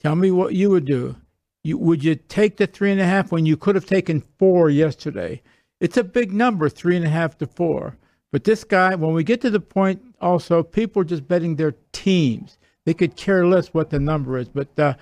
tell 0.00 0.16
me 0.16 0.30
what 0.30 0.54
you 0.54 0.70
would 0.70 0.84
do. 0.84 1.16
You, 1.62 1.78
would 1.78 2.02
you 2.02 2.16
take 2.16 2.56
the 2.56 2.66
three 2.66 2.90
and 2.90 3.00
a 3.00 3.04
half 3.04 3.30
when 3.30 3.46
you 3.46 3.56
could 3.56 3.74
have 3.74 3.86
taken 3.86 4.24
four 4.38 4.68
yesterday? 4.68 5.42
It's 5.80 5.96
a 5.96 6.04
big 6.04 6.32
number, 6.32 6.68
three 6.68 6.96
and 6.96 7.04
a 7.04 7.10
half 7.10 7.38
to 7.38 7.46
four. 7.46 7.96
But 8.32 8.44
this 8.44 8.64
guy, 8.64 8.94
when 8.94 9.12
we 9.12 9.24
get 9.24 9.40
to 9.42 9.50
the 9.50 9.60
point, 9.60 10.02
also, 10.20 10.62
people 10.62 11.02
are 11.02 11.04
just 11.04 11.28
betting 11.28 11.56
their 11.56 11.74
teams. 11.92 12.58
They 12.86 12.94
could 12.94 13.16
care 13.16 13.46
less 13.46 13.68
what 13.68 13.90
the 13.90 14.00
number 14.00 14.38
is. 14.38 14.48
But 14.48 14.78
uh, 14.78 14.94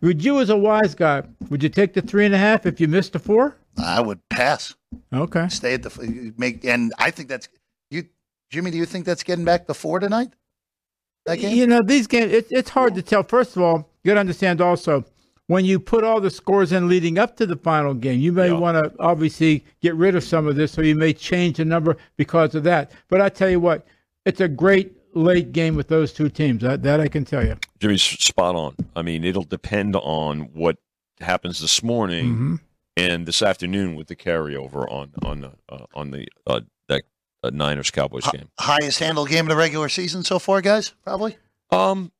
would 0.00 0.24
you, 0.24 0.40
as 0.40 0.50
a 0.50 0.56
wise 0.56 0.94
guy, 0.94 1.22
would 1.50 1.62
you 1.62 1.68
take 1.68 1.94
the 1.94 2.02
three 2.02 2.26
and 2.26 2.34
a 2.34 2.38
half 2.38 2.66
if 2.66 2.80
you 2.80 2.88
missed 2.88 3.14
the 3.14 3.18
four? 3.18 3.56
I 3.82 4.00
would 4.00 4.20
pass. 4.28 4.74
Okay. 5.12 5.48
Stay 5.48 5.74
at 5.74 5.82
the 5.82 6.32
make, 6.36 6.64
and 6.64 6.92
I 6.98 7.10
think 7.10 7.28
that's 7.28 7.48
Jimmy. 8.54 8.70
Do 8.70 8.78
you 8.78 8.86
think 8.86 9.04
that's 9.04 9.22
getting 9.24 9.44
back 9.44 9.66
to 9.66 9.74
four 9.74 9.98
tonight? 9.98 10.28
That 11.26 11.36
game? 11.38 11.56
You 11.56 11.66
know, 11.66 11.82
these 11.82 12.06
games, 12.06 12.32
it, 12.32 12.46
it's 12.50 12.70
hard 12.70 12.94
to 12.94 13.02
tell. 13.02 13.22
First 13.24 13.56
of 13.56 13.62
all, 13.62 13.90
you 14.02 14.10
got 14.10 14.14
to 14.14 14.20
understand 14.20 14.60
also, 14.60 15.04
when 15.48 15.64
you 15.64 15.80
put 15.80 16.04
all 16.04 16.20
the 16.20 16.30
scores 16.30 16.70
in 16.72 16.88
leading 16.88 17.18
up 17.18 17.36
to 17.38 17.46
the 17.46 17.56
final 17.56 17.94
game, 17.94 18.20
you 18.20 18.32
may 18.32 18.48
Yeah. 18.48 18.58
want 18.58 18.82
to 18.82 18.92
obviously 19.00 19.64
get 19.82 19.94
rid 19.96 20.14
of 20.14 20.22
some 20.24 20.46
of 20.46 20.54
this, 20.56 20.72
so 20.72 20.82
you 20.82 20.94
may 20.94 21.12
change 21.12 21.56
the 21.56 21.64
number 21.64 21.96
because 22.16 22.54
of 22.54 22.62
that. 22.64 22.92
But 23.08 23.20
I 23.20 23.28
tell 23.28 23.50
you 23.50 23.60
what, 23.60 23.86
it's 24.24 24.40
a 24.40 24.48
great 24.48 24.92
late 25.14 25.52
game 25.52 25.74
with 25.76 25.88
those 25.88 26.12
two 26.12 26.28
teams. 26.28 26.62
That, 26.62 26.82
that 26.84 27.00
I 27.00 27.08
can 27.08 27.24
tell 27.24 27.44
you. 27.44 27.56
Jimmy's 27.80 28.02
spot 28.02 28.54
on. 28.54 28.74
I 28.94 29.02
mean, 29.02 29.24
it'll 29.24 29.42
depend 29.44 29.96
on 29.96 30.40
what 30.54 30.76
happens 31.20 31.60
this 31.60 31.82
morning 31.82 32.26
Mhm. 32.34 32.60
and 32.96 33.26
this 33.26 33.40
afternoon 33.42 33.94
with 33.96 34.08
the 34.08 34.16
carryover 34.16 34.90
on 34.90 35.12
on 35.24 35.40
the 35.42 35.52
uh, 35.68 35.86
on 35.94 36.10
the 36.10 36.26
uh, 36.46 36.60
that 37.44 37.54
uh, 37.54 37.56
Niners 37.56 37.90
Cowboys 37.90 38.26
game. 38.30 38.48
Highest 38.58 38.98
handle 38.98 39.26
game 39.26 39.44
of 39.46 39.48
the 39.50 39.56
regular 39.56 39.88
season 39.88 40.22
so 40.24 40.38
far, 40.38 40.60
guys. 40.60 40.94
Probably. 41.04 41.36
Um, 41.70 42.12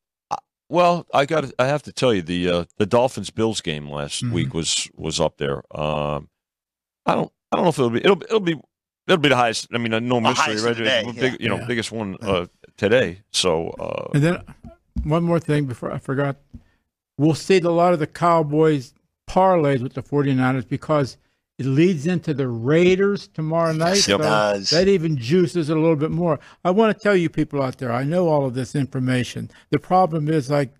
well, 0.68 1.06
I 1.12 1.26
got 1.26 1.50
I 1.58 1.66
have 1.66 1.82
to 1.84 1.92
tell 1.92 2.12
you 2.14 2.22
the 2.22 2.48
uh, 2.50 2.64
the 2.78 2.86
Dolphins 2.86 3.30
Bills 3.30 3.60
game 3.60 3.88
last 3.88 4.24
Mhm. 4.24 4.32
week 4.32 4.54
was 4.54 4.88
was 4.96 5.20
up 5.20 5.36
there. 5.38 5.58
Um, 5.78 6.28
I 7.06 7.14
don't 7.14 7.30
I 7.52 7.56
don't 7.56 7.64
know 7.64 7.68
if 7.70 7.78
it'll 7.78 7.90
be 7.90 7.98
it'll 7.98 8.22
it'll 8.22 8.40
be 8.40 8.56
it'll 9.06 9.18
be 9.20 9.28
the 9.28 9.36
highest. 9.36 9.68
I 9.72 9.78
mean, 9.78 9.92
uh, 9.92 10.00
no 10.00 10.20
mystery, 10.20 10.56
right? 10.60 10.76
the 10.76 10.84
day, 10.84 11.04
Big- 11.04 11.16
yeah. 11.32 11.36
you 11.40 11.48
know, 11.48 11.58
Yeah. 11.58 11.66
biggest 11.66 11.92
one 11.92 12.16
uh, 12.22 12.46
today. 12.76 13.20
So 13.30 13.68
uh, 13.70 14.10
And 14.14 14.22
then 14.22 14.42
one 15.04 15.22
more 15.22 15.38
thing 15.38 15.66
before 15.66 15.92
I 15.92 15.98
forgot. 15.98 16.36
We'll 17.18 17.34
see 17.34 17.58
a 17.60 17.70
lot 17.70 17.92
of 17.92 17.98
the 18.00 18.06
Cowboys 18.08 18.94
parlays 19.30 19.82
with 19.82 19.92
the 19.94 20.02
49ers 20.02 20.66
because 20.68 21.16
it 21.58 21.66
leads 21.66 22.06
into 22.06 22.34
the 22.34 22.48
Raiders 22.48 23.28
tomorrow 23.28 23.72
night. 23.72 23.90
Yes, 23.90 23.98
it 23.98 24.02
so 24.02 24.18
does. 24.18 24.70
That 24.70 24.88
even 24.88 25.16
juices 25.16 25.70
it 25.70 25.76
a 25.76 25.80
little 25.80 25.96
bit 25.96 26.10
more. 26.10 26.40
I 26.64 26.70
want 26.70 26.96
to 26.96 27.02
tell 27.02 27.14
you 27.14 27.28
people 27.28 27.62
out 27.62 27.78
there, 27.78 27.92
I 27.92 28.02
know 28.04 28.28
all 28.28 28.44
of 28.44 28.54
this 28.54 28.74
information. 28.74 29.50
The 29.70 29.78
problem 29.78 30.28
is 30.28 30.50
like, 30.50 30.72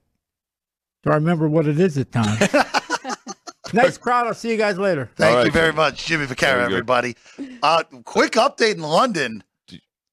do 1.05 1.11
I 1.11 1.14
remember 1.14 1.49
what 1.49 1.66
it 1.68 1.79
is 1.79 1.97
at 1.99 2.11
times? 2.11 2.41
nice 3.72 3.99
crowd. 3.99 4.27
I'll 4.27 4.35
see 4.35 4.51
you 4.51 4.57
guys 4.57 4.79
later. 4.79 5.11
Thank 5.16 5.37
All 5.37 5.45
you 5.45 5.51
very 5.53 5.68
Jimmy. 5.68 5.77
much, 5.77 6.07
Jimmy 6.07 6.27
Vaccaro, 6.27 6.57
Very 6.57 6.64
everybody. 6.64 7.16
Uh, 7.62 7.85
quick 8.05 8.33
update 8.33 8.75
in 8.75 8.83
London. 8.83 9.45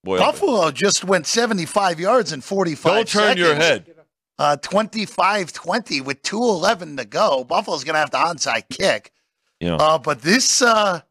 boy, 0.03 0.17
Buffalo 0.19 0.69
just 0.71 1.03
went 1.03 1.25
75 1.25 1.99
yards 1.99 2.31
in 2.33 2.41
45 2.41 2.93
don't 2.93 3.07
turn 3.07 3.37
your 3.37 3.55
head. 3.55 3.95
Uh, 4.37 4.57
25-20 4.59 6.03
with 6.03 6.21
2.11 6.23 6.97
to 6.97 7.05
go. 7.05 7.43
Buffalo's 7.43 7.83
going 7.83 7.93
to 7.93 7.99
have 7.99 8.11
the 8.11 8.17
onside 8.17 8.63
kick. 8.69 9.11
Yeah. 9.61 9.75
Uh, 9.75 9.97
but 9.99 10.21
this 10.21 10.61
uh, 10.61 11.01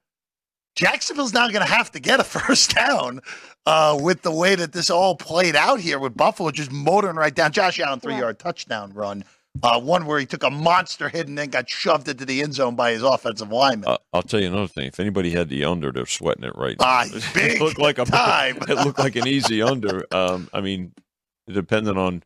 Jacksonville's 0.76 1.32
now 1.32 1.48
going 1.48 1.64
to 1.64 1.72
have 1.72 1.90
to 1.92 2.01
get 2.01 2.20
a 2.20 2.24
first 2.38 2.74
down 2.74 3.20
uh, 3.64 3.98
with 4.01 4.22
the 4.22 4.32
way 4.32 4.55
that 4.57 4.72
this 4.72 4.90
all 4.90 5.14
played 5.14 5.55
out 5.57 5.80
here 5.80 5.98
with 5.98 6.16
Buffalo 6.16 6.51
just 6.51 6.72
motoring 6.72 7.16
right 7.16 7.34
down. 7.34 7.53
Josh 7.53 7.78
Allen, 7.80 8.01
three-yard 8.01 8.38
touchdown 8.38 8.92
run. 8.92 9.24
Uh, 9.64 9.80
one 9.80 10.07
where 10.07 10.20
he 10.20 10.26
took 10.26 10.44
a 10.44 10.51
monster 10.51 11.09
hit 11.09 11.26
and 11.26 11.36
then 11.36 11.48
got 11.51 11.68
shoved 11.68 12.09
into 12.09 12.24
the 12.24 12.40
end 12.40 12.55
zone 12.55 12.76
by 12.76 12.92
his 12.92 13.03
offensive 13.03 13.51
lineman. 13.51 13.88
Uh, 13.88 13.98
I'll 14.12 14.22
tell 14.22 14.40
you 14.40 14.46
another 14.46 14.68
thing. 14.68 14.86
If 14.86 15.01
anybody 15.01 15.30
had 15.30 15.48
the 15.48 15.64
under, 15.64 15.90
they're 15.90 16.07
sweating 16.07 16.44
it 16.44 16.55
right 16.57 16.76
Ah, 16.78 17.05
now. 17.12 17.18
big 17.34 17.53
it 17.57 17.61
looked 17.61 17.78
like 17.80 17.98
a 17.98 18.05
time. 18.07 18.59
it 18.68 18.84
looked 18.84 18.98
like 19.01 19.16
an 19.16 19.26
easy 19.26 19.61
under. 19.61 20.07
Um, 20.14 20.48
I 20.53 20.61
mean, 20.61 20.92
depending 21.48 21.98
on 21.98 22.22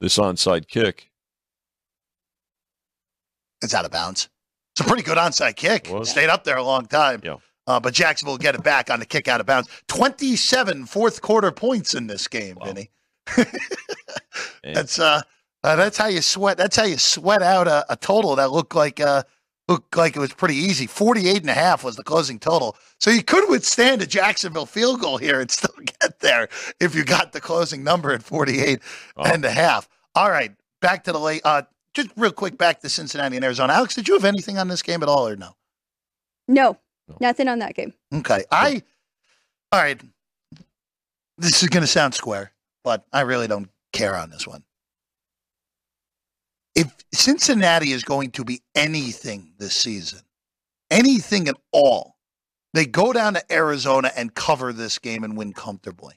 this 0.00 0.16
onside 0.18 0.66
kick, 0.66 1.10
it's 3.62 3.74
out 3.74 3.84
of 3.84 3.90
bounds. 3.90 4.28
It's 4.76 4.82
a 4.82 4.84
pretty 4.84 5.02
good 5.02 5.16
onside 5.16 5.56
kick. 5.56 5.88
Stayed 6.04 6.28
up 6.28 6.44
there 6.44 6.58
a 6.58 6.62
long 6.62 6.84
time. 6.84 7.20
Yeah. 7.24 7.36
Uh, 7.66 7.80
but 7.80 7.94
Jacksonville 7.94 8.34
will 8.34 8.38
get 8.38 8.54
it 8.54 8.62
back 8.62 8.90
on 8.90 9.00
the 9.00 9.06
kick 9.06 9.26
out 9.26 9.40
of 9.40 9.46
bounds. 9.46 9.68
27 9.88 10.84
fourth 10.84 11.22
quarter 11.22 11.50
points 11.50 11.94
in 11.94 12.06
this 12.06 12.28
game, 12.28 12.56
Wow. 12.60 12.66
Vinny. 12.66 12.90
That's 14.62 14.98
uh, 14.98 15.22
uh, 15.64 15.76
that's 15.76 15.96
how 15.96 16.06
you 16.08 16.20
sweat. 16.20 16.56
That's 16.58 16.76
how 16.76 16.84
you 16.84 16.98
sweat 16.98 17.42
out 17.42 17.66
a, 17.66 17.84
a 17.90 17.96
total 17.96 18.36
that 18.36 18.50
looked 18.52 18.74
like 18.74 19.00
uh, 19.00 19.22
looked 19.68 19.96
like 19.96 20.14
it 20.16 20.20
was 20.20 20.32
pretty 20.34 20.54
easy. 20.56 20.86
48 20.86 21.38
and 21.40 21.50
a 21.50 21.54
half 21.54 21.82
was 21.82 21.96
the 21.96 22.04
closing 22.04 22.38
total. 22.38 22.76
So 23.00 23.10
you 23.10 23.22
could 23.22 23.48
withstand 23.48 24.02
a 24.02 24.06
Jacksonville 24.06 24.66
field 24.66 25.00
goal 25.00 25.16
here 25.18 25.40
and 25.40 25.50
still 25.50 25.74
get 26.00 26.20
there 26.20 26.48
if 26.80 26.94
you 26.94 27.04
got 27.04 27.32
the 27.32 27.40
closing 27.40 27.82
number 27.82 28.12
at 28.12 28.22
48 28.22 28.80
Oh. 29.16 29.22
and 29.24 29.44
a 29.44 29.50
half. 29.50 29.88
All 30.14 30.30
right, 30.30 30.52
back 30.80 31.04
to 31.04 31.12
the 31.12 31.20
late. 31.20 31.40
Uh, 31.44 31.62
just 31.96 32.10
real 32.16 32.30
quick, 32.30 32.58
back 32.58 32.80
to 32.80 32.88
Cincinnati 32.88 33.36
and 33.36 33.44
Arizona. 33.44 33.72
Alex, 33.72 33.94
did 33.94 34.06
you 34.06 34.14
have 34.14 34.24
anything 34.24 34.58
on 34.58 34.68
this 34.68 34.82
game 34.82 35.02
at 35.02 35.08
all, 35.08 35.26
or 35.26 35.34
no? 35.34 35.56
No, 36.46 36.78
No. 37.08 37.16
nothing 37.20 37.48
on 37.48 37.58
that 37.60 37.74
game. 37.74 37.92
Okay, 38.12 38.44
I. 38.52 38.82
All 39.72 39.80
right, 39.80 40.00
this 41.38 41.62
is 41.62 41.68
going 41.68 41.82
to 41.82 41.88
sound 41.88 42.14
square, 42.14 42.52
but 42.84 43.04
I 43.12 43.22
really 43.22 43.48
don't 43.48 43.68
care 43.92 44.14
on 44.14 44.30
this 44.30 44.46
one. 44.46 44.62
If 46.74 46.94
Cincinnati 47.12 47.90
is 47.92 48.04
going 48.04 48.30
to 48.32 48.44
be 48.44 48.60
anything 48.74 49.54
this 49.58 49.74
season, 49.74 50.20
anything 50.90 51.48
at 51.48 51.56
all, 51.72 52.16
they 52.74 52.84
go 52.86 53.12
down 53.12 53.34
to 53.34 53.52
Arizona 53.52 54.12
and 54.16 54.34
cover 54.34 54.72
this 54.72 54.98
game 54.98 55.24
and 55.24 55.36
win 55.36 55.52
comfortably. 55.54 56.14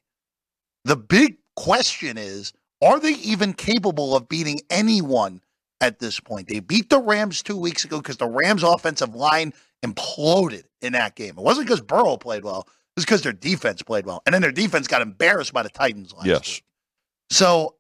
The 0.86 0.98
big 0.98 1.38
question 1.56 2.18
is 2.18 2.54
are 2.82 3.00
they 3.00 3.14
even 3.14 3.54
capable 3.54 4.16
of 4.16 4.30
beating 4.30 4.62
anyone 4.70 5.42
at 5.82 6.00
this 6.00 6.20
point? 6.20 6.48
They 6.48 6.60
beat 6.60 6.90
the 6.90 7.00
Rams 7.00 7.42
two 7.44 7.58
weeks 7.58 7.86
ago 7.86 7.98
because 8.00 8.18
the 8.18 8.28
Rams' 8.30 8.64
offensive 8.64 9.16
line 9.16 9.54
imploded 9.84 10.64
in 10.82 10.94
that 10.94 11.16
game. 11.16 11.36
It 11.38 11.44
wasn't 11.44 11.68
because 11.68 11.82
Burrow 11.82 12.18
played 12.18 12.44
well, 12.44 12.62
it 12.62 12.68
was 12.98 13.06
because 13.06 13.22
their 13.22 13.34
defense 13.34 13.82
played 13.82 14.06
well. 14.06 14.22
And 14.26 14.34
then 14.34 14.42
their 14.42 14.52
defense 14.52 14.88
got 14.88 15.02
embarrassed 15.02 15.54
by 15.54 15.64
the 15.64 15.70
Titans 15.70 16.14
last 16.14 16.26
Yes. 16.26 16.48
week. 16.48 16.64
So 17.32 17.76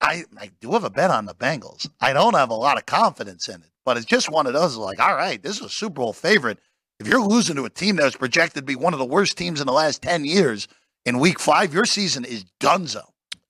I, 0.00 0.24
I 0.38 0.50
do 0.60 0.72
have 0.72 0.84
a 0.84 0.90
bet 0.90 1.10
on 1.10 1.24
the 1.26 1.34
Bengals. 1.34 1.88
I 2.00 2.12
don't 2.12 2.34
have 2.34 2.50
a 2.50 2.54
lot 2.54 2.76
of 2.76 2.84
confidence 2.86 3.48
in 3.48 3.56
it, 3.62 3.70
but 3.84 3.96
it's 3.96 4.06
just 4.06 4.30
one 4.30 4.46
of 4.46 4.52
those 4.52 4.76
like, 4.76 5.00
all 5.00 5.14
right, 5.14 5.42
this 5.42 5.56
is 5.58 5.62
a 5.66 5.68
Super 5.70 5.94
Bowl 5.94 6.12
favorite. 6.12 6.58
If 7.00 7.06
you're 7.06 7.22
losing 7.26 7.56
to 7.56 7.64
a 7.64 7.70
team 7.70 7.96
that 7.96 8.04
was 8.04 8.16
projected 8.16 8.62
to 8.62 8.66
be 8.66 8.76
one 8.76 8.92
of 8.92 8.98
the 8.98 9.04
worst 9.06 9.36
teams 9.38 9.60
in 9.60 9.66
the 9.66 9.72
last 9.72 10.02
10 10.02 10.24
years 10.24 10.66
in 11.04 11.18
week 11.18 11.38
five, 11.40 11.72
your 11.72 11.84
season 11.86 12.24
is 12.24 12.44
donezo. 12.60 13.04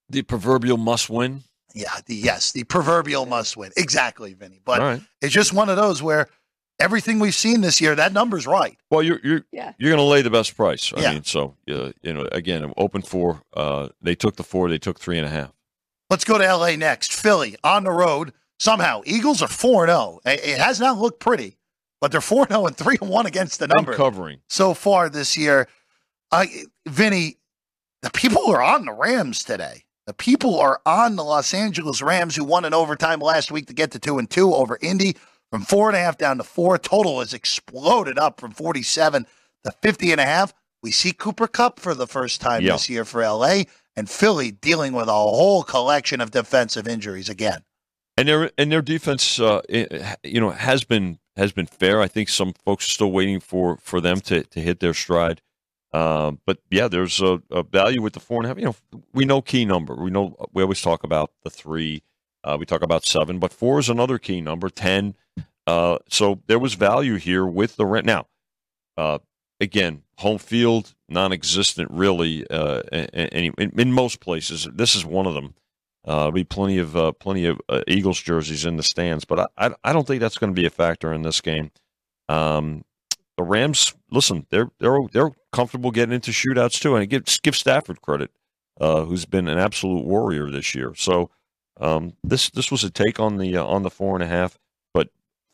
the 0.09 0.21
proverbial 0.21 0.77
must 0.77 1.09
win. 1.09 1.43
Yeah, 1.79 1.99
the, 2.05 2.15
yes, 2.15 2.51
the 2.51 2.63
proverbial 2.63 3.25
must 3.25 3.55
win. 3.57 3.71
Exactly, 3.77 4.33
Vinny. 4.33 4.59
But 4.63 4.79
All 4.81 4.87
right. 4.87 5.01
it's 5.21 5.33
just 5.33 5.53
one 5.53 5.69
of 5.69 5.75
those 5.77 6.01
where 6.01 6.27
everything 6.79 7.19
we've 7.19 7.35
seen 7.35 7.61
this 7.61 7.79
year, 7.81 7.95
that 7.95 8.13
number's 8.13 8.45
right. 8.47 8.77
Well, 8.91 9.01
you're 9.03 9.19
you're 9.23 9.45
Yeah. 9.51 9.73
you're 9.77 9.89
going 9.91 9.97
to 9.99 10.03
lay 10.09 10.21
the 10.21 10.29
best 10.29 10.55
price. 10.55 10.91
I 10.95 11.01
Yeah. 11.01 11.13
mean, 11.13 11.23
so 11.23 11.55
uh, 11.69 11.91
you 12.01 12.13
know, 12.13 12.27
again, 12.31 12.71
open 12.77 13.01
four. 13.01 13.41
Uh, 13.55 13.89
they 14.01 14.15
took 14.15 14.35
the 14.37 14.43
four. 14.43 14.69
They 14.69 14.77
took 14.79 14.99
three 14.99 15.17
and 15.17 15.25
a 15.25 15.29
half. 15.29 15.51
Let's 16.09 16.23
go 16.23 16.37
to 16.37 16.43
LA 16.55 16.75
next. 16.77 17.13
Philly 17.13 17.55
on 17.63 17.83
the 17.83 17.91
road. 17.91 18.33
Somehow, 18.59 19.01
Eagles 19.05 19.43
are 19.43 19.47
4 19.47 19.85
0. 19.85 20.19
It 20.25 20.57
has 20.57 20.79
not 20.79 20.97
looked 20.97 21.19
pretty, 21.19 21.57
but 22.01 22.11
they're 22.11 22.21
4 22.21 22.47
0 22.47 22.65
and 22.65 22.75
3 22.75 22.97
1 23.01 23.25
against 23.27 23.59
the 23.59 23.67
number 23.67 23.91
And 23.91 23.97
covering. 23.97 24.39
so 24.49 24.73
far 24.73 25.09
this 25.09 25.37
year. 25.37 25.67
I, 26.31 26.63
Vinny, 26.87 27.37
the 28.01 28.09
people 28.09 28.47
are 28.49 28.61
on 28.63 28.85
the 28.85 28.93
Rams 28.93 29.43
today. 29.43 29.83
The 30.07 30.13
people 30.13 30.57
are 30.57 30.79
on 30.85 31.17
the 31.17 31.23
Los 31.23 31.53
Angeles 31.53 32.01
Rams 32.01 32.37
who 32.37 32.45
won 32.45 32.63
in 32.63 32.73
overtime 32.73 33.19
last 33.19 33.51
week 33.51 33.67
to 33.67 33.73
get 33.73 33.91
to 33.91 33.99
2 33.99 34.17
and 34.17 34.29
2 34.29 34.53
over 34.55 34.79
Indy 34.81 35.17
from 35.51 35.63
four 35.63 35.89
and 35.89 35.97
a 35.97 35.99
half 35.99 36.17
down 36.17 36.37
to 36.37 36.45
four. 36.45 36.77
Total 36.77 37.19
has 37.19 37.33
exploded 37.33 38.17
up 38.17 38.39
from 38.39 38.51
47 38.51 39.27
to 39.65 39.71
50 39.81 40.11
and 40.13 40.21
a 40.21 40.25
half. 40.25 40.53
We 40.81 40.91
see 40.91 41.11
Cooper 41.11 41.47
Kupp 41.47 41.81
for 41.81 41.93
the 41.93 42.07
first 42.07 42.39
time 42.39 42.63
Yeah. 42.63 42.71
this 42.73 42.89
year 42.89 43.03
for 43.03 43.21
LA 43.21 43.63
and 43.97 44.09
Philly 44.09 44.49
dealing 44.51 44.93
with 44.93 45.09
a 45.09 45.11
whole 45.11 45.63
collection 45.63 46.21
of 46.21 46.31
defensive 46.31 46.87
injuries 46.87 47.27
again. 47.27 47.63
And 48.17 48.29
their 48.29 48.51
and 48.57 48.71
their 48.71 48.81
defense, 48.81 49.39
uh, 49.41 49.61
you 50.23 50.39
know, 50.39 50.51
has 50.51 50.85
been 50.85 51.19
has 51.35 51.51
been 51.51 51.67
fair. 51.67 52.01
I 52.01 52.07
think 52.07 52.29
some 52.29 52.53
folks 52.65 52.85
are 52.87 52.91
still 52.91 53.11
waiting 53.11 53.39
for 53.41 53.77
for 53.83 53.99
them 53.99 54.21
to 54.21 54.43
to 54.43 54.59
hit 54.61 54.79
their 54.79 54.93
stride. 54.93 55.41
Um, 55.93 56.39
but 56.45 56.59
yeah, 56.69 56.87
there's 56.87 57.21
a, 57.21 57.41
a 57.49 57.63
value 57.63 58.01
with 58.01 58.13
the 58.13 58.19
four 58.19 58.37
and 58.37 58.45
a 58.45 58.47
half. 58.49 58.57
You 58.57 58.65
know, 58.65 59.01
we 59.13 59.25
know 59.25 59.41
key 59.41 59.65
number. 59.65 59.95
We 59.95 60.09
know 60.09 60.35
we 60.53 60.61
always 60.61 60.81
talk 60.81 61.03
about 61.03 61.31
the 61.43 61.49
three. 61.49 62.03
Uh, 62.43 62.57
we 62.59 62.65
talk 62.65 62.81
about 62.81 63.05
seven, 63.05 63.39
but 63.39 63.53
four 63.53 63.79
is 63.79 63.89
another 63.89 64.17
key 64.17 64.41
number. 64.41 64.69
Ten. 64.69 65.15
Uh, 65.65 65.97
so 66.09 66.41
there 66.47 66.59
was 66.59 66.75
value 66.75 67.15
here 67.15 67.45
with 67.45 67.75
the 67.75 67.85
rent. 67.85 68.05
Now, 68.05 68.27
uh, 68.95 69.19
again, 69.59 70.03
home 70.17 70.37
field 70.37 70.93
non-existent 71.09 71.89
really. 71.91 72.45
Uh, 72.49 72.81
any 72.91 73.51
in, 73.57 73.79
in 73.79 73.93
most 73.93 74.19
places, 74.19 74.67
this 74.73 74.95
is 74.95 75.05
one 75.05 75.25
of 75.25 75.33
them. 75.33 75.55
Uh, 76.05 76.31
be 76.31 76.43
plenty 76.43 76.77
of 76.77 76.95
uh, 76.95 77.11
plenty 77.13 77.45
of 77.45 77.59
uh, 77.67 77.81
Eagles 77.87 78.21
jerseys 78.21 78.65
in 78.65 78.77
the 78.77 78.83
stands, 78.83 79.25
but 79.25 79.39
I 79.39 79.67
I, 79.67 79.75
I 79.85 79.93
don't 79.93 80.07
think 80.07 80.21
that's 80.21 80.37
going 80.37 80.53
to 80.53 80.59
be 80.61 80.65
a 80.65 80.69
factor 80.69 81.11
in 81.11 81.21
this 81.21 81.41
game. 81.41 81.71
Um, 82.29 82.83
the 83.37 83.43
Rams, 83.43 83.93
listen, 84.11 84.45
they're 84.49 84.71
they're 84.79 84.97
they're 85.11 85.31
comfortable 85.53 85.91
getting 85.91 86.15
into 86.15 86.31
shootouts 86.31 86.81
too, 86.81 86.95
and 86.95 87.09
give 87.09 87.25
give 87.43 87.55
Stafford 87.55 88.01
credit, 88.01 88.31
uh, 88.81 89.05
who's 89.05 89.25
been 89.25 89.47
an 89.47 89.59
absolute 89.59 90.05
warrior 90.05 90.49
this 90.49 90.73
year. 90.73 90.93
So 90.95 91.29
um, 91.79 92.13
this 92.23 92.49
this 92.49 92.71
was 92.71 92.83
a 92.83 92.89
take 92.89 93.19
on 93.19 93.37
the 93.37 93.57
uh, 93.57 93.63
on 93.63 93.83
the 93.83 93.89
four 93.89 94.15
and 94.15 94.23
a 94.23 94.27
half, 94.27 94.57
but 94.93 95.09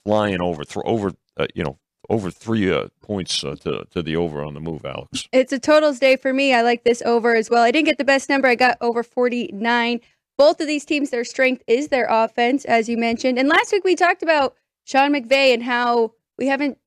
flying 0.06 0.42
over 0.42 0.64
throw 0.64 0.84
over 0.86 1.12
uh, 1.38 1.48
you 1.54 1.64
know 1.64 1.78
over 2.10 2.32
three 2.32 2.72
uh, 2.72 2.88
points 3.02 3.44
uh, 3.44 3.56
to 3.62 3.86
to 3.92 4.02
the 4.02 4.16
over 4.16 4.44
on 4.44 4.54
the 4.54 4.62
move, 4.62 4.86
Alex. 4.86 5.28
It's 5.32 5.52
a 5.52 5.60
totals 5.60 6.00
day 6.00 6.16
for 6.16 6.34
me. 6.34 6.54
I 6.54 6.62
like 6.62 6.86
this 6.86 7.02
over 7.06 7.36
as 7.36 7.50
well. 7.50 7.64
I 7.64 7.72
didn't 7.72 7.88
get 7.88 7.98
the 7.98 8.06
best 8.06 8.30
number. 8.30 8.48
I 8.48 8.56
got 8.56 8.78
over 8.82 9.04
49. 9.04 10.00
Both 10.38 10.62
of 10.62 10.68
these 10.68 10.84
teams, 10.86 11.12
their 11.12 11.24
strength 11.24 11.64
is 11.68 11.90
their 11.90 12.08
offense, 12.10 12.66
as 12.66 12.90
you 12.90 12.98
mentioned. 12.98 13.38
And 13.38 13.48
last 13.48 13.72
week 13.72 13.84
we 13.84 13.96
talked 13.96 14.24
about 14.24 14.56
Sean 14.84 15.14
McVay 15.14 15.54
and 15.54 15.62
how 15.62 16.14
we 16.38 16.48
haven't, 16.48 16.78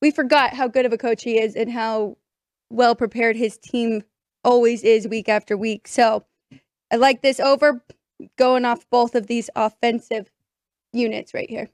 we 0.00 0.10
forgot 0.10 0.54
how 0.54 0.68
good 0.68 0.86
of 0.86 0.92
a 0.92 0.98
coach 0.98 1.24
he 1.24 1.38
is 1.40 1.54
and 1.56 1.70
how 1.72 2.16
well 2.70 2.94
prepared 2.94 3.36
his 3.36 3.56
team 3.58 4.02
always 4.44 4.82
is 4.84 5.08
week 5.08 5.28
after 5.28 5.56
week. 5.56 5.88
So 5.88 6.24
I 6.92 6.96
like 6.96 7.22
this 7.22 7.40
over 7.40 7.82
going 8.36 8.64
off 8.64 8.84
both 8.90 9.14
of 9.14 9.26
these 9.26 9.50
offensive 9.56 10.30
units 10.92 11.34
right 11.34 11.48
here. 11.48 11.68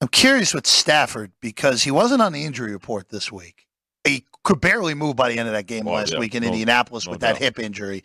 I'm 0.00 0.08
curious 0.08 0.54
with 0.54 0.66
Stafford 0.66 1.32
because 1.40 1.82
he 1.82 1.90
wasn't 1.90 2.22
on 2.22 2.32
the 2.32 2.44
injury 2.44 2.72
report 2.72 3.08
this 3.08 3.32
week. 3.32 3.66
He 4.04 4.24
could 4.44 4.60
barely 4.60 4.94
move 4.94 5.16
by 5.16 5.28
the 5.30 5.38
end 5.38 5.48
of 5.48 5.54
that 5.54 5.66
game 5.66 5.88
Oh, 5.88 5.92
last 5.92 6.12
yeah. 6.12 6.18
week 6.20 6.34
in 6.34 6.42
No- 6.42 6.48
Indianapolis 6.48 7.06
no 7.06 7.12
with 7.12 7.20
that 7.20 7.36
hip 7.36 7.58
injury. 7.58 8.04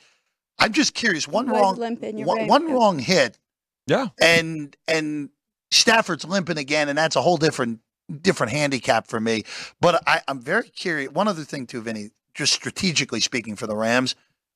I'm 0.59 0.73
just 0.73 0.93
curious. 0.93 1.27
One 1.27 1.47
wrong, 1.47 1.75
limping, 1.75 2.17
you're 2.17 2.27
one, 2.27 2.37
right, 2.37 2.49
one 2.49 2.71
wrong 2.71 2.99
hit, 2.99 3.39
Yeah, 3.87 4.07
and 4.21 4.75
and 4.87 5.29
Stafford's 5.71 6.25
limping 6.25 6.57
again, 6.57 6.89
and 6.89 6.97
that's 6.97 7.15
a 7.15 7.21
whole 7.21 7.37
different 7.37 7.79
different 8.21 8.51
handicap 8.51 9.07
for 9.07 9.19
me. 9.19 9.43
But 9.79 10.01
I, 10.07 10.21
I'm 10.27 10.39
very 10.39 10.69
curious. 10.69 11.11
One 11.11 11.27
other 11.27 11.43
thing 11.43 11.67
too, 11.67 11.81
Vinny, 11.81 12.11
just 12.33 12.53
strategically 12.53 13.19
speaking 13.19 13.55
for 13.55 13.67
the 13.67 13.75
Rams, 13.75 14.15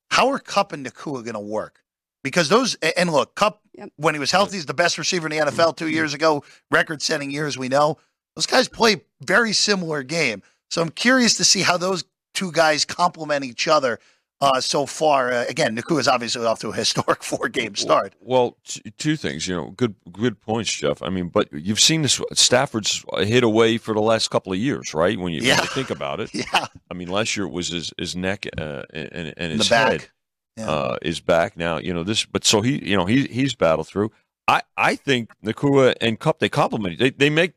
how 0.10 0.30
are 0.30 0.40
Kupp 0.40 0.74
and 0.74 0.86
Nacua 0.86 1.24
going 1.24 1.34
to 1.34 1.40
work? 1.40 1.84
Because 2.24 2.50
those 2.50 2.76
and 2.98 3.12
look, 3.12 3.36
Kupp 3.36 3.62
Yep. 3.78 3.92
when 3.98 4.16
he 4.16 4.20
was 4.20 4.32
healthy 4.32 4.58
is 4.58 4.66
the 4.66 4.74
best 4.74 4.98
receiver 4.98 5.28
in 5.28 5.38
the 5.38 5.52
NFL 5.52 5.78
two 5.78 5.88
years 5.88 6.16
ago, 6.16 6.44
record 6.72 7.02
setting 7.02 7.30
years 7.30 7.58
we 7.60 7.70
know. 7.70 7.98
Those 8.36 8.48
guys 8.48 8.68
play 8.68 9.02
very 9.22 9.54
similar 9.54 10.02
game. 10.02 10.42
So 10.72 10.82
I'm 10.82 10.90
curious 10.90 11.36
to 11.38 11.44
see 11.44 11.62
how 11.62 11.78
those 11.78 12.04
two 12.34 12.52
guys 12.52 12.86
complement 12.86 13.46
each 13.46 13.68
other 13.68 14.00
uh, 14.42 14.62
so 14.62 14.86
far. 14.86 15.32
Uh, 15.32 15.46
again, 15.50 15.76
Nacua 15.76 16.00
is 16.00 16.08
obviously 16.08 16.46
off 16.46 16.60
to 16.60 16.70
a 16.70 16.74
historic 16.74 17.24
four 17.32 17.50
game 17.50 17.76
start. 17.76 18.14
Well, 18.22 18.58
t- 18.66 18.82
two 18.98 19.16
things, 19.16 19.48
you 19.48 19.56
know, 19.56 19.72
good 19.72 19.96
good 20.12 20.40
points, 20.42 20.72
Jeff. 20.72 21.02
I 21.02 21.10
mean, 21.10 21.30
but 21.30 21.52
you've 21.52 21.80
seen 21.80 22.02
this 22.04 22.22
Stafford's 22.34 23.04
hit 23.20 23.44
away 23.44 23.78
for 23.78 23.94
the 23.94 24.02
last 24.02 24.30
couple 24.30 24.54
of 24.54 24.60
years, 24.60 24.94
right? 24.94 25.18
When 25.20 25.34
you, 25.34 25.42
when 25.42 25.58
you 25.58 25.66
think 25.70 25.90
about 25.90 26.20
it, 26.20 26.30
Yeah, 26.34 26.68
I 26.90 26.94
mean, 26.94 27.08
last 27.10 27.36
year 27.36 27.46
it 27.48 27.52
was 27.52 27.70
his 27.70 27.94
his 27.98 28.16
neck 28.16 28.46
uh, 28.58 28.84
and 28.94 29.34
and 29.38 29.52
his 29.54 29.68
the 29.68 29.74
back. 29.74 29.92
head 29.92 30.10
Yeah. 30.58 30.70
uh, 30.70 30.98
is 31.02 31.20
back 31.20 31.58
now. 31.58 31.78
You 31.80 31.94
know 31.94 32.04
this, 32.04 32.26
but 32.26 32.46
so 32.46 32.62
he, 32.62 32.84
you 32.88 32.96
know, 32.98 33.06
he 33.06 33.28
he's 33.28 33.56
battled 33.56 33.88
through. 33.88 34.12
I 34.48 34.62
I 34.78 34.96
think 34.96 35.32
Nacua 35.44 35.96
and 36.00 36.20
Kupp 36.20 36.40
they 36.40 36.50
complement. 36.50 37.00
They 37.00 37.10
they 37.10 37.30
make 37.30 37.54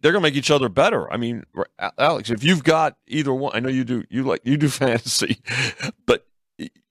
they're 0.00 0.12
gonna 0.12 0.22
make 0.22 0.34
each 0.34 0.50
other 0.50 0.68
better. 0.68 1.12
I 1.12 1.16
mean, 1.16 1.44
Alex, 1.98 2.30
if 2.30 2.44
you've 2.44 2.64
got 2.64 2.96
either 3.06 3.32
one, 3.32 3.52
I 3.54 3.60
know 3.60 3.68
you 3.68 3.84
do. 3.84 4.04
You 4.10 4.22
like 4.24 4.40
you 4.44 4.56
do 4.56 4.68
fantasy, 4.70 5.38
but 6.06 6.26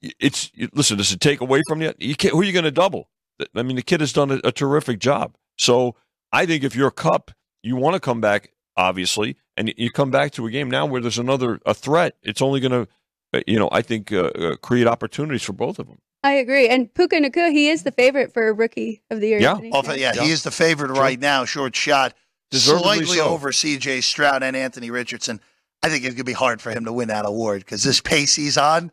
it's 0.01 0.51
listen. 0.73 0.97
Does 0.97 1.11
it 1.11 1.19
take 1.19 1.41
away 1.41 1.61
from 1.67 1.81
you? 1.81 1.93
You 1.99 2.15
can't, 2.15 2.33
who 2.33 2.41
are 2.41 2.43
you 2.43 2.53
going 2.53 2.65
to 2.65 2.71
double? 2.71 3.09
I 3.55 3.63
mean, 3.63 3.75
the 3.75 3.81
kid 3.81 4.01
has 4.01 4.13
done 4.13 4.31
a, 4.31 4.39
a 4.43 4.51
terrific 4.51 4.99
job. 4.99 5.35
So 5.57 5.95
I 6.31 6.45
think 6.45 6.63
if 6.63 6.75
you're 6.75 6.87
a 6.87 6.91
Kupp, 6.91 7.31
you 7.63 7.75
want 7.75 7.93
to 7.95 7.99
come 7.99 8.21
back, 8.21 8.51
obviously, 8.77 9.37
and 9.57 9.73
you 9.77 9.91
come 9.91 10.11
back 10.11 10.31
to 10.33 10.45
a 10.45 10.51
game 10.51 10.69
now 10.69 10.85
where 10.85 11.01
there's 11.01 11.17
another 11.19 11.59
a 11.65 11.73
threat. 11.73 12.15
It's 12.23 12.41
only 12.41 12.59
going 12.59 12.85
to, 13.33 13.43
you 13.47 13.57
know, 13.59 13.69
I 13.71 13.81
think 13.81 14.11
uh, 14.11 14.25
uh, 14.25 14.55
create 14.57 14.87
opportunities 14.87 15.43
for 15.43 15.53
both 15.53 15.79
of 15.79 15.87
them. 15.87 15.99
I 16.23 16.33
agree. 16.33 16.67
And 16.69 16.93
Puka 16.93 17.15
Nacua, 17.19 17.51
he 17.51 17.69
is 17.69 17.83
the 17.83 17.91
favorite 17.91 18.31
for 18.33 18.53
rookie 18.53 19.01
of 19.09 19.21
the 19.21 19.27
year. 19.29 19.39
Yeah. 19.39 19.59
he? 19.59 19.71
Off- 19.71 19.87
yeah, 19.87 20.13
Yeah. 20.15 20.23
he 20.23 20.31
is 20.31 20.43
the 20.43 20.51
favorite 20.51 20.91
right 20.91 21.19
now, 21.19 21.45
short 21.45 21.75
shot. 21.75 22.13
Deservedly 22.51 22.83
slightly 22.97 23.17
so. 23.17 23.25
over 23.29 23.51
C.J. 23.51 24.01
Stroud 24.01 24.43
and 24.43 24.55
Anthony 24.55 24.91
Richardson. 24.91 25.39
I 25.83 25.89
think 25.89 26.03
it's 26.03 26.13
gonna 26.15 26.23
be 26.25 26.33
hard 26.33 26.61
for 26.61 26.69
him 26.71 26.85
to 26.85 26.93
win 26.93 27.07
that 27.07 27.25
award 27.25 27.61
because 27.61 27.83
this 27.83 28.01
pace 28.01 28.35
he's 28.35 28.57
on, 28.57 28.91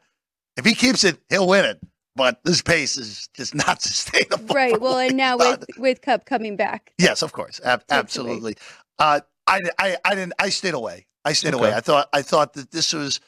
if 0.56 0.64
he 0.64 0.74
keeps 0.74 1.04
it, 1.04 1.18
he'll 1.28 1.46
win 1.48 1.64
it. 1.64 1.78
But 2.16 2.40
this 2.44 2.62
pace 2.62 2.96
is 2.96 3.28
just 3.34 3.54
not 3.54 3.82
sustainable. 3.82 4.54
Right. 4.54 4.80
Well, 4.80 4.98
and 4.98 5.16
now 5.16 5.36
with 5.38 5.64
with 5.76 6.00
Kupp 6.02 6.24
coming 6.24 6.56
back. 6.56 6.92
Yes, 6.98 7.22
of 7.22 7.32
course, 7.32 7.60
Ab- 7.64 7.84
absolutely. 7.90 8.56
Uh, 8.98 9.20
I, 9.46 9.60
I, 9.78 9.96
I 10.04 10.14
didn't. 10.14 10.32
I 10.38 10.48
stayed 10.50 10.74
away. 10.74 11.06
I 11.24 11.32
stayed 11.32 11.54
Okay. 11.54 11.58
away. 11.68 11.74
I 11.74 11.80
thought. 11.80 12.08
I 12.12 12.22
thought 12.22 12.54
that 12.54 12.70
this 12.70 12.92
was 12.92 13.20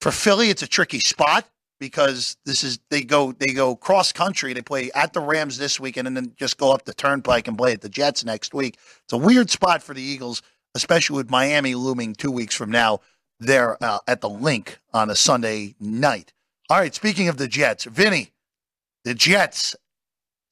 for 0.00 0.10
Philly. 0.10 0.50
It's 0.50 0.62
a 0.62 0.66
tricky 0.66 1.00
spot 1.00 1.48
because 1.78 2.36
this 2.44 2.64
is 2.64 2.78
they 2.90 3.02
go 3.02 3.32
they 3.32 3.52
go 3.52 3.76
cross 3.76 4.12
country. 4.12 4.52
They 4.52 4.62
play 4.62 4.90
at 4.94 5.12
the 5.12 5.20
Rams 5.20 5.58
this 5.58 5.78
weekend 5.78 6.06
and 6.06 6.16
then 6.16 6.32
just 6.36 6.58
go 6.58 6.72
up 6.72 6.84
the 6.84 6.94
Turnpike 6.94 7.48
and 7.48 7.56
play 7.56 7.72
at 7.72 7.80
the 7.80 7.88
Jets 7.88 8.24
next 8.24 8.54
week. 8.54 8.78
It's 9.04 9.12
a 9.12 9.18
weird 9.18 9.50
spot 9.50 9.82
for 9.82 9.94
the 9.94 10.02
Eagles, 10.02 10.42
especially 10.74 11.16
with 11.16 11.30
Miami 11.30 11.74
looming 11.74 12.14
two 12.14 12.30
weeks 12.30 12.54
from 12.54 12.70
now. 12.70 13.00
There 13.38 13.76
uh, 13.84 13.98
at 14.08 14.22
the 14.22 14.30
Linc 14.30 14.78
on 14.94 15.10
a 15.10 15.14
Sunday 15.14 15.74
night. 15.78 16.32
All 16.70 16.78
right. 16.78 16.94
Speaking 16.94 17.28
of 17.28 17.36
the 17.36 17.48
Jets, 17.48 17.84
Vinny, 17.84 18.32
the 19.04 19.12
Jets 19.12 19.76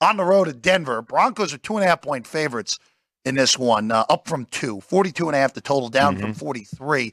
on 0.02 0.18
the 0.18 0.24
road 0.24 0.48
at 0.48 0.60
Denver. 0.60 1.00
Broncos 1.00 1.54
are 1.54 1.58
two 1.58 1.76
and 1.76 1.84
a 1.84 1.88
half 1.88 2.02
point 2.02 2.26
favorites 2.26 2.78
in 3.24 3.34
this 3.36 3.58
one, 3.58 3.90
uh, 3.90 4.04
up 4.08 4.28
from 4.28 4.44
two. 4.46 4.80
42 4.82 5.28
and 5.28 5.36
a 5.36 5.38
half 5.38 5.54
the 5.54 5.60
total, 5.60 5.88
down 5.88 6.18
from 6.18 6.34
43. 6.34 7.12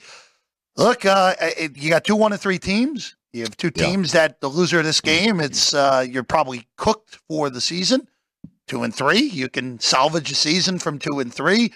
Look, 0.76 1.06
uh, 1.06 1.36
it, 1.40 1.78
you 1.78 1.90
got 1.90 2.04
two 2.04 2.16
one 2.16 2.34
and 2.34 2.42
three 2.42 2.60
teams. 2.60 3.16
You 3.34 3.44
have 3.44 3.56
two 3.56 3.72
Yeah. 3.76 3.86
teams 3.88 4.12
that 4.12 4.42
the 4.42 4.50
loser 4.50 4.80
of 4.80 4.86
this 4.86 5.02
game, 5.02 5.40
it's 5.40 5.74
uh, 5.74 6.06
you're 6.08 6.24
probably 6.24 6.68
cooked 6.78 7.20
for 7.30 7.50
the 7.50 7.62
season. 7.62 8.08
Two 8.68 8.84
and 8.84 8.94
three, 8.96 9.22
you 9.22 9.50
can 9.50 9.80
salvage 9.80 10.32
a 10.32 10.36
season 10.36 10.80
from 10.80 11.00
two 11.00 11.20
and 11.20 11.34
three. 11.34 11.74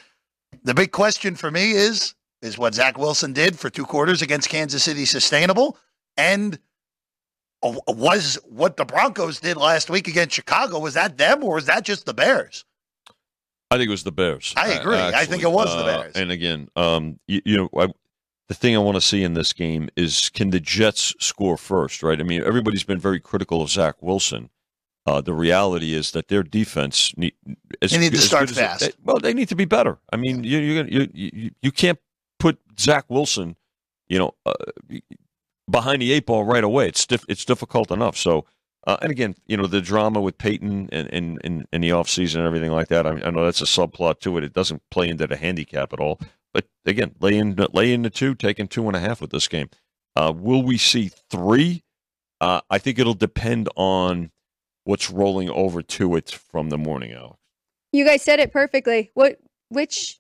The 0.64 0.74
big 0.74 0.92
question 0.92 1.36
for 1.36 1.52
me 1.52 1.72
is 1.72 2.14
is 2.42 2.58
what 2.58 2.76
Zach 2.76 2.98
Wilson 2.98 3.34
did 3.34 3.58
for 3.58 3.70
two 3.70 3.86
quarters 3.86 4.22
against 4.22 4.50
Kansas 4.50 4.84
City 4.84 5.06
sustainable, 5.06 5.78
and 6.18 6.60
uh, 7.64 7.74
was 7.88 8.38
what 8.46 8.78
the 8.78 8.86
Broncos 8.86 9.40
did 9.40 9.58
last 9.58 9.90
week 9.90 10.08
against 10.08 10.36
Chicago 10.36 10.80
was 10.80 10.94
that 10.94 11.18
them 11.18 11.44
or 11.44 11.56
was 11.56 11.66
that 11.66 11.84
just 11.84 12.06
the 12.06 12.14
Bears? 12.14 12.66
I 13.72 13.78
think 13.78 13.88
it 13.88 13.92
was 13.92 14.04
the 14.04 14.12
Bears. 14.12 14.54
I 14.56 14.74
agree. 14.74 14.98
I 14.98 15.26
think 15.26 15.42
it 15.42 15.52
was 15.52 15.70
the 15.70 15.82
Uh, 15.82 15.86
Bears. 16.02 16.16
And 16.16 16.32
again, 16.32 16.70
um, 16.76 17.20
you, 17.28 17.42
you 17.46 17.58
know, 17.58 17.70
I, 17.78 17.88
the 18.48 18.54
thing 18.54 18.76
I 18.76 18.80
want 18.80 18.96
to 18.96 19.02
see 19.02 19.24
in 19.24 19.34
this 19.34 19.54
game 19.54 19.90
is 19.96 20.30
can 20.30 20.50
the 20.52 20.60
Jets 20.60 21.14
score 21.20 21.58
first? 21.58 22.04
Right. 22.04 22.20
I 22.20 22.24
mean, 22.24 22.44
everybody's 22.44 22.84
been 22.84 23.00
very 23.00 23.20
critical 23.20 23.62
of 23.62 23.70
Zach 23.70 23.96
Wilson. 24.02 24.50
Uh, 25.08 25.22
the 25.22 25.34
reality 25.34 25.94
is 25.94 26.12
that 26.12 26.30
their 26.30 26.42
defense 26.42 27.16
need, 27.16 27.34
as, 27.82 27.92
They 27.92 28.00
need 28.00 28.14
to 28.14 28.18
start 28.18 28.50
as 28.50 28.58
fast. 28.58 28.80
they- 28.82 28.94
well, 29.04 29.20
they 29.20 29.34
need 29.36 29.50
to 29.50 29.56
be 29.56 29.66
better. 29.66 30.00
I 30.12 30.18
mean, 30.18 30.44
you 30.44 30.58
you 30.58 30.84
you 30.84 31.10
you, 31.14 31.52
you 31.62 31.72
can't 31.72 32.00
put 32.40 32.58
Zach 32.80 33.06
Wilson, 33.08 33.56
you 34.08 34.18
know, 34.18 34.34
uh, 34.46 34.54
behind 35.70 36.02
the 36.02 36.12
eight 36.12 36.26
ball 36.26 36.44
right 36.44 36.64
away. 36.64 36.88
It's 36.88 37.06
diff- 37.06 37.26
it's 37.30 37.46
difficult 37.46 37.92
enough. 37.92 38.18
So. 38.18 38.46
Uh, 38.88 38.98
and 39.02 39.10
again, 39.10 39.34
you 39.48 39.58
know, 39.58 39.66
the 39.66 39.82
drama 39.82 40.22
with 40.22 40.38
Peyton 40.38 40.90
and 40.92 41.08
in, 41.08 41.40
in, 41.44 41.66
in 41.74 41.82
the 41.82 41.90
offseason 41.90 42.36
and 42.36 42.46
everything 42.46 42.70
like 42.72 42.88
that, 42.90 43.08
I, 43.08 43.14
I 43.14 43.32
know 43.32 43.44
that's 43.44 43.60
a 43.64 43.66
subplot 43.66 44.20
to 44.20 44.38
it. 44.38 44.44
It 44.44 44.54
doesn't 44.54 44.88
play 44.92 45.10
into 45.10 45.26
the 45.26 45.36
handicap 45.36 45.92
at 45.92 46.00
all. 46.00 46.20
But 46.56 46.68
again, 46.86 47.14
lay 47.20 47.38
in, 47.38 47.54
lay 47.74 47.92
in 47.92 48.04
the 48.04 48.10
two, 48.10 48.34
taking 48.34 48.70
two 48.70 48.88
and 48.88 48.96
a 48.96 49.00
half 49.02 49.20
with 49.20 49.30
this 49.32 49.50
game. 49.50 49.70
Uh, 50.16 50.32
will 50.34 50.64
we 50.64 50.78
see 50.78 51.12
three? 51.30 51.84
Uh, 52.40 52.62
I 52.70 52.78
think 52.78 52.98
it'll 52.98 53.14
depend 53.14 53.68
on 53.76 54.32
what's 54.86 55.12
rolling 55.12 55.50
over 55.50 55.82
to 55.82 56.16
it 56.16 56.32
from 56.32 56.70
the 56.70 56.78
morning 56.78 57.14
hour. 57.14 57.36
You 57.92 58.06
guys 58.06 58.22
said 58.22 58.40
it 58.40 58.54
perfectly. 58.54 59.12
What 59.16 59.38
which 59.68 60.18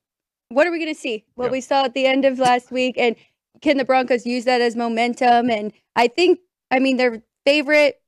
what 0.50 0.68
are 0.68 0.72
we 0.72 0.78
going 0.80 0.94
to 0.94 1.00
see? 1.00 1.24
What 1.36 1.46
Yeah. 1.46 1.52
we 1.52 1.62
saw 1.62 1.86
at 1.86 1.94
the 1.94 2.06
end 2.06 2.26
of 2.26 2.38
last 2.38 2.70
week 2.70 2.96
and 2.98 3.16
can 3.62 3.78
the 3.78 3.86
Broncos 3.86 4.26
use 4.26 4.44
that 4.44 4.60
as 4.60 4.76
momentum 4.76 5.50
and 5.50 5.72
I 5.96 6.10
think 6.10 6.40
I 6.70 6.80
mean 6.80 6.98
their 6.98 7.24
favorite 7.46 8.02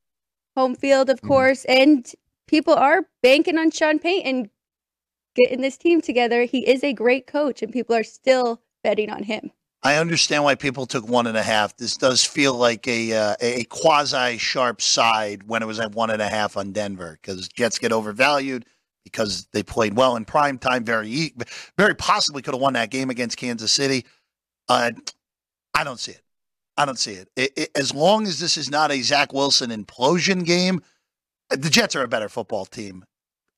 home 0.57 0.75
field 0.75 1.09
of 1.09 1.21
Mhm. 1.21 1.27
course 1.29 1.63
and 1.65 2.11
people 2.47 2.73
are 2.73 3.07
banking 3.23 3.57
on 3.57 3.71
Sean 3.71 3.99
Payton 3.99 4.49
getting 5.37 5.61
this 5.61 5.77
team 5.77 6.01
together. 6.01 6.43
He 6.43 6.67
is 6.67 6.83
a 6.83 6.93
great 6.93 7.27
coach 7.27 7.61
and 7.61 7.71
people 7.71 7.95
are 7.95 8.03
still 8.03 8.61
betting 8.83 9.09
on 9.09 9.23
him. 9.23 9.51
I 9.83 9.97
understand 9.97 10.43
why 10.43 10.55
people 10.55 10.85
took 10.85 11.07
one 11.07 11.27
and 11.27 11.37
a 11.37 11.43
half. 11.43 11.77
This 11.77 11.95
does 11.95 12.23
feel 12.23 12.55
like 12.55 12.87
a 12.87 13.13
uh, 13.13 13.35
a 13.39 13.63
quasi 13.65 14.37
sharp 14.37 14.81
side 14.81 15.43
when 15.43 15.61
it 15.61 15.67
was 15.67 15.79
at 15.79 15.93
one 15.93 16.09
and 16.09 16.21
a 16.21 16.27
half 16.27 16.57
on 16.57 16.71
Denver 16.71 17.17
because 17.21 17.47
Jets 17.47 17.77
get 17.79 17.91
overvalued 17.91 18.65
because 19.03 19.47
they 19.53 19.63
played 19.63 19.95
well 19.95 20.15
in 20.15 20.25
prime 20.25 20.57
time. 20.57 20.83
Very 20.83 21.31
very 21.77 21.95
possibly 21.95 22.41
could 22.41 22.55
have 22.55 22.61
won 22.61 22.73
that 22.73 22.89
game 22.89 23.09
against 23.09 23.37
Kansas 23.37 23.71
City. 23.71 24.05
Uh, 24.67 24.91
I 25.75 25.83
don't 25.83 25.99
see 25.99 26.13
it. 26.13 26.21
I 26.75 26.85
don't 26.85 26.99
see 26.99 27.13
it. 27.13 27.29
It, 27.35 27.53
it. 27.55 27.69
As 27.75 27.93
long 27.93 28.25
as 28.25 28.39
this 28.39 28.57
is 28.57 28.69
not 28.69 28.91
a 28.91 29.01
Zach 29.01 29.31
Wilson 29.31 29.69
implosion 29.69 30.43
game, 30.43 30.81
the 31.49 31.69
Jets 31.69 31.95
are 31.95 32.03
a 32.03 32.07
better 32.07 32.29
football 32.29 32.65
team 32.65 33.05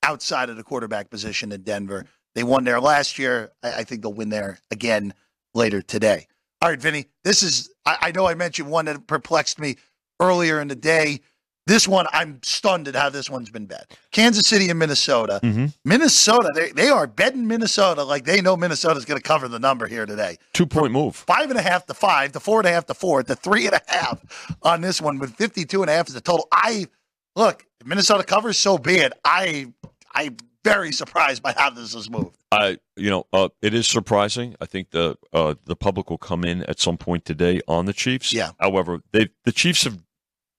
outside 0.03 0.49
of 0.49 0.57
the 0.57 0.63
quarterback 0.63 1.09
position 1.09 1.51
in 1.51 1.61
Denver. 1.61 2.05
They 2.35 2.43
won 2.43 2.63
there 2.63 2.79
last 2.79 3.19
year. 3.19 3.51
I, 3.63 3.79
I 3.79 3.83
think 3.83 4.01
they'll 4.01 4.13
win 4.13 4.29
there 4.29 4.59
again 4.71 5.13
later 5.53 5.81
today. 5.81 6.27
All 6.61 6.69
right, 6.69 6.79
Vinny, 6.79 7.05
this 7.23 7.41
is, 7.41 7.69
I, 7.85 7.97
I 8.01 8.11
know 8.11 8.27
I 8.27 8.35
mentioned 8.35 8.69
one 8.69 8.85
that 8.85 9.07
perplexed 9.07 9.59
me 9.59 9.77
earlier 10.19 10.59
in 10.59 10.67
the 10.67 10.75
day. 10.75 11.21
This 11.69 11.87
one, 11.87 12.07
I'm 12.11 12.39
stunned 12.41 12.87
at 12.87 12.95
how 12.95 13.09
this 13.09 13.29
one's 13.29 13.51
been 13.51 13.67
bet. 13.67 13.95
Kansas 14.11 14.47
City 14.47 14.69
and 14.69 14.79
Minnesota. 14.79 15.39
Mm-hmm. 15.43 15.67
Minnesota, 15.85 16.49
they, 16.55 16.71
they 16.71 16.89
are 16.89 17.05
betting 17.05 17.47
Minnesota 17.47 18.03
like 18.03 18.25
they 18.25 18.41
know 18.41 18.57
Minnesota's 18.57 19.05
going 19.05 19.21
to 19.21 19.23
cover 19.23 19.47
the 19.47 19.59
number 19.59 19.85
here 19.85 20.07
today. 20.07 20.37
Two 20.53 20.65
point 20.65 20.91
move. 20.91 21.15
Five 21.15 21.51
and 21.51 21.59
a 21.59 21.61
half 21.61 21.85
to 21.85 21.93
five, 21.93 22.31
to 22.31 22.39
four 22.39 22.59
and 22.59 22.67
a 22.67 22.71
half 22.71 22.87
to 22.87 22.95
four, 22.95 23.21
to 23.21 23.35
three 23.35 23.67
and 23.67 23.75
a 23.75 23.81
half 23.85 24.55
on 24.63 24.81
this 24.81 24.99
one, 24.99 25.19
with 25.19 25.35
52 25.35 25.81
and 25.81 25.91
a 25.91 25.93
half 25.93 26.07
is 26.07 26.15
the 26.15 26.21
total. 26.21 26.47
I, 26.51 26.87
look, 27.35 27.65
if 27.79 27.85
Minnesota 27.85 28.23
covers, 28.23 28.57
so 28.57 28.79
be 28.79 28.95
it. 28.95 29.13
I, 29.23 29.71
I'm 30.13 30.37
very 30.63 30.91
surprised 30.91 31.41
by 31.41 31.53
how 31.55 31.69
this 31.69 31.93
has 31.93 32.09
moved. 32.09 32.37
I, 32.51 32.77
you 32.95 33.09
know, 33.09 33.25
uh, 33.31 33.49
it 33.61 33.73
is 33.73 33.87
surprising. 33.87 34.55
I 34.59 34.65
think 34.65 34.91
the 34.91 35.17
uh, 35.33 35.55
the 35.65 35.75
public 35.75 36.09
will 36.09 36.17
come 36.17 36.43
in 36.43 36.63
at 36.63 36.79
some 36.79 36.97
point 36.97 37.25
today 37.25 37.61
on 37.67 37.85
the 37.85 37.93
Chiefs. 37.93 38.33
Yeah. 38.33 38.51
However, 38.59 39.01
they 39.11 39.29
the 39.45 39.51
Chiefs 39.51 39.83
have 39.83 39.99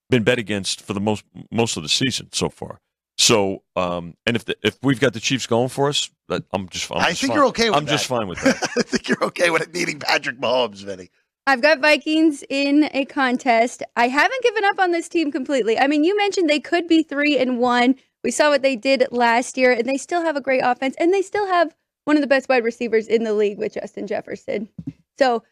been 0.09 0.23
bet 0.23 0.39
against 0.39 0.81
for 0.81 0.93
the 0.93 0.99
most 0.99 1.23
most 1.51 1.77
of 1.77 1.83
the 1.83 1.89
season 1.89 2.29
so 2.31 2.49
far. 2.49 2.79
So, 3.17 3.61
um, 3.75 4.15
and 4.25 4.35
if 4.35 4.45
the, 4.45 4.55
if 4.63 4.79
we've 4.81 4.99
got 4.99 5.13
the 5.13 5.19
Chiefs 5.19 5.45
going 5.45 5.69
for 5.69 5.89
us, 5.89 6.09
that 6.29 6.43
I'm 6.53 6.67
just. 6.69 6.89
I'm 6.91 6.97
I 6.97 7.09
just 7.09 7.21
think 7.21 7.31
fine. 7.31 7.37
you're 7.37 7.47
okay 7.47 7.69
with 7.69 7.75
that. 7.75 7.81
I'm 7.81 7.87
just 7.87 8.07
fine 8.07 8.27
with 8.27 8.41
that. 8.41 8.55
I 8.77 8.81
think 8.81 9.07
you're 9.07 9.23
okay 9.25 9.49
with 9.49 9.61
it 9.61 9.73
needing 9.73 9.99
Patrick 9.99 10.39
Mahomes, 10.39 10.83
Vinny. 10.83 11.09
I've 11.47 11.61
got 11.61 11.79
Vikings 11.79 12.43
in 12.49 12.89
a 12.93 13.05
contest. 13.05 13.83
I 13.95 14.07
haven't 14.07 14.43
given 14.43 14.63
up 14.63 14.79
on 14.79 14.91
this 14.91 15.09
team 15.09 15.31
completely. 15.31 15.77
I 15.77 15.87
mean, 15.87 16.03
you 16.03 16.15
mentioned 16.15 16.49
they 16.49 16.59
could 16.59 16.87
be 16.87 17.03
three 17.03 17.37
and 17.37 17.59
one. 17.59 17.95
We 18.23 18.31
saw 18.31 18.49
what 18.49 18.61
they 18.61 18.75
did 18.75 19.07
last 19.11 19.57
year, 19.57 19.71
and 19.71 19.87
they 19.87 19.97
still 19.97 20.21
have 20.21 20.35
a 20.35 20.41
great 20.41 20.61
offense, 20.63 20.95
and 20.99 21.13
they 21.13 21.21
still 21.21 21.47
have 21.47 21.75
one 22.05 22.17
of 22.17 22.21
the 22.21 22.27
best 22.27 22.49
wide 22.49 22.63
receivers 22.63 23.07
in 23.07 23.23
the 23.23 23.33
league 23.33 23.57
with 23.57 23.73
Justin 23.73 24.07
Jefferson. 24.07 24.69
So, 25.17 25.43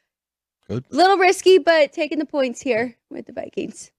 Good. 0.68 0.86
little 0.90 1.18
risky, 1.18 1.58
but 1.58 1.94
taking 1.94 2.20
the 2.20 2.26
points 2.26 2.62
here 2.62 2.96
with 3.10 3.26
the 3.26 3.34
Vikings. 3.34 3.92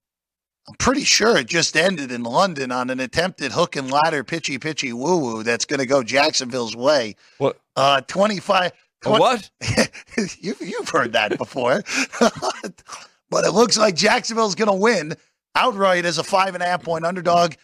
I'm 0.69 0.75
pretty 0.77 1.05
sure 1.05 1.37
it 1.37 1.49
just 1.49 1.77
ended 1.77 2.13
in 2.13 2.23
London 2.23 2.71
on 2.71 2.91
an 2.91 3.01
attempted 3.01 3.53
hook 3.53 3.77
and 3.77 3.91
ladder 3.91 4.23
pitchy 4.23 4.59
pitchy 4.59 4.93
woo 4.93 5.19
woo 5.19 5.43
that's 5.43 5.65
going 5.65 5.81
to 5.81 5.87
go 5.87 6.03
Jacksonville's 6.03 6.77
way. 6.77 7.17
What? 7.39 7.59
Uh, 7.75 8.03
25. 8.03 8.73
A 9.07 9.11
what? 9.11 9.51
you, 10.39 10.55
you've 10.61 10.89
heard 10.89 11.15
that 11.15 11.39
before. 11.39 11.83
but 12.21 13.45
it 13.45 13.53
looks 13.53 13.79
like 13.79 13.97
Jacksonville's 13.97 14.55
going 14.55 14.71
to 14.71 14.75
win 14.75 15.17
outright 15.55 16.05
as 16.05 16.19
a 16.19 16.25
five 16.25 16.55
and 16.55 16.63
a 16.63 16.67
half 16.67 16.85
point 16.85 17.05
underdog 17.05 17.55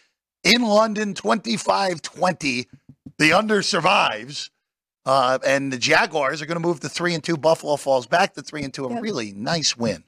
in 0.44 0.62
London, 0.62 1.14
25 1.14 2.02
20. 2.02 2.66
The 3.18 3.32
under 3.32 3.62
survives. 3.62 4.50
Uh, 5.04 5.38
and 5.46 5.72
the 5.72 5.78
Jaguars 5.78 6.42
are 6.42 6.46
going 6.46 6.60
to 6.60 6.66
move 6.66 6.80
to 6.80 6.88
three 6.88 7.14
and 7.14 7.22
two. 7.22 7.36
Buffalo 7.36 7.76
falls 7.76 8.06
back 8.06 8.34
to 8.34 8.42
three 8.42 8.64
and 8.64 8.74
two. 8.74 8.86
A 8.86 8.92
Yep. 8.94 9.02
really 9.02 9.32
nice 9.32 9.76
win 9.76 10.02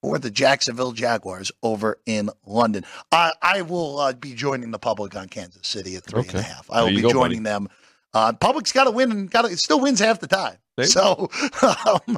for 0.00 0.18
the 0.18 0.30
Jacksonville 0.30 0.92
Jaguars 0.92 1.50
over 1.62 1.98
in 2.06 2.30
London. 2.46 2.84
I, 3.10 3.32
I 3.42 3.62
will 3.62 3.98
uh, 3.98 4.12
be 4.12 4.32
joining 4.34 4.70
the 4.70 4.78
public 4.78 5.16
on 5.16 5.28
Kansas 5.28 5.66
City 5.66 5.96
at 5.96 6.04
three 6.04 6.20
and 6.22 6.34
a 6.34 6.38
Okay. 6.38 6.46
half. 6.48 6.70
I 6.70 6.82
will 6.82 6.90
be 6.90 7.00
go, 7.02 7.10
joining 7.10 7.42
them. 7.42 7.68
Uh, 8.12 8.32
public's 8.34 8.70
got 8.70 8.84
to 8.84 8.92
win 8.92 9.10
and 9.10 9.28
got 9.30 9.42
to, 9.42 9.48
it 9.48 9.58
still 9.58 9.80
wins 9.80 9.98
half 9.98 10.20
the 10.20 10.28
time. 10.28 10.56
There 10.76 10.86
So 10.86 11.28
um, 11.62 12.16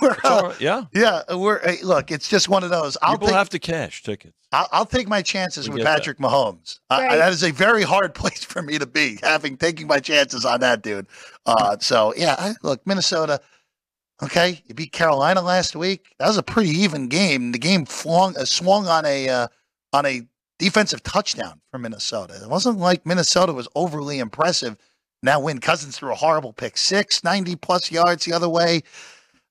we're, 0.00 0.12
It's 0.12 0.24
all 0.24 0.48
right. 0.48 0.60
Yeah. 0.60 0.84
yeah, 0.92 1.22
we're 1.34 1.60
hey, 1.60 1.82
look. 1.82 2.10
It's 2.10 2.28
just 2.28 2.48
one 2.48 2.64
of 2.64 2.70
those. 2.70 2.96
I'll 3.00 3.12
People 3.12 3.28
take 3.28 3.36
have 3.36 3.48
to 3.50 3.58
cash 3.58 4.02
tickets. 4.02 4.34
I'll, 4.50 4.68
I'll 4.72 4.86
take 4.86 5.08
my 5.08 5.22
chances 5.22 5.68
We 5.68 5.74
with 5.74 5.78
get 5.80 5.84
that. 5.84 5.98
Patrick 5.98 6.18
Mahomes. 6.18 6.80
Uh, 6.90 6.98
Right. 7.00 7.16
that 7.16 7.32
is 7.32 7.42
a 7.44 7.52
very 7.52 7.82
hard 7.84 8.14
place 8.16 8.42
for 8.44 8.60
me 8.60 8.78
to 8.78 8.86
be, 8.86 9.18
having 9.22 9.56
taking 9.56 9.86
my 9.86 10.00
chances 10.00 10.44
on 10.44 10.60
that 10.60 10.82
dude. 10.82 11.06
Uh, 11.46 11.76
so 11.78 12.12
yeah, 12.16 12.34
I, 12.38 12.54
look, 12.62 12.84
Minnesota. 12.86 13.40
Okay, 14.22 14.62
you 14.66 14.74
beat 14.74 14.92
Carolina 14.92 15.42
last 15.42 15.74
week. 15.74 16.14
That 16.18 16.28
was 16.28 16.36
a 16.38 16.42
pretty 16.44 16.70
even 16.70 17.08
game. 17.08 17.50
The 17.52 17.58
game 17.58 17.84
flung, 17.86 18.36
uh, 18.36 18.44
swung 18.44 18.86
on 18.86 19.04
a 19.04 19.28
uh, 19.28 19.46
on 19.92 20.06
a 20.06 20.22
defensive 20.58 21.02
touchdown 21.02 21.60
for 21.72 21.78
Minnesota. 21.78 22.38
It 22.42 22.48
wasn't 22.48 22.78
like 22.78 23.04
Minnesota 23.04 23.52
was 23.52 23.66
overly 23.74 24.18
impressive 24.20 24.76
now 25.22 25.40
win. 25.40 25.58
Cousins 25.58 25.96
threw 25.96 26.12
a 26.12 26.14
horrible 26.16 26.52
pick 26.52 26.76
six, 26.76 27.22
90 27.24 27.56
plus 27.56 27.90
yards 27.90 28.24
the 28.24 28.32
other 28.32 28.48
way. 28.48 28.82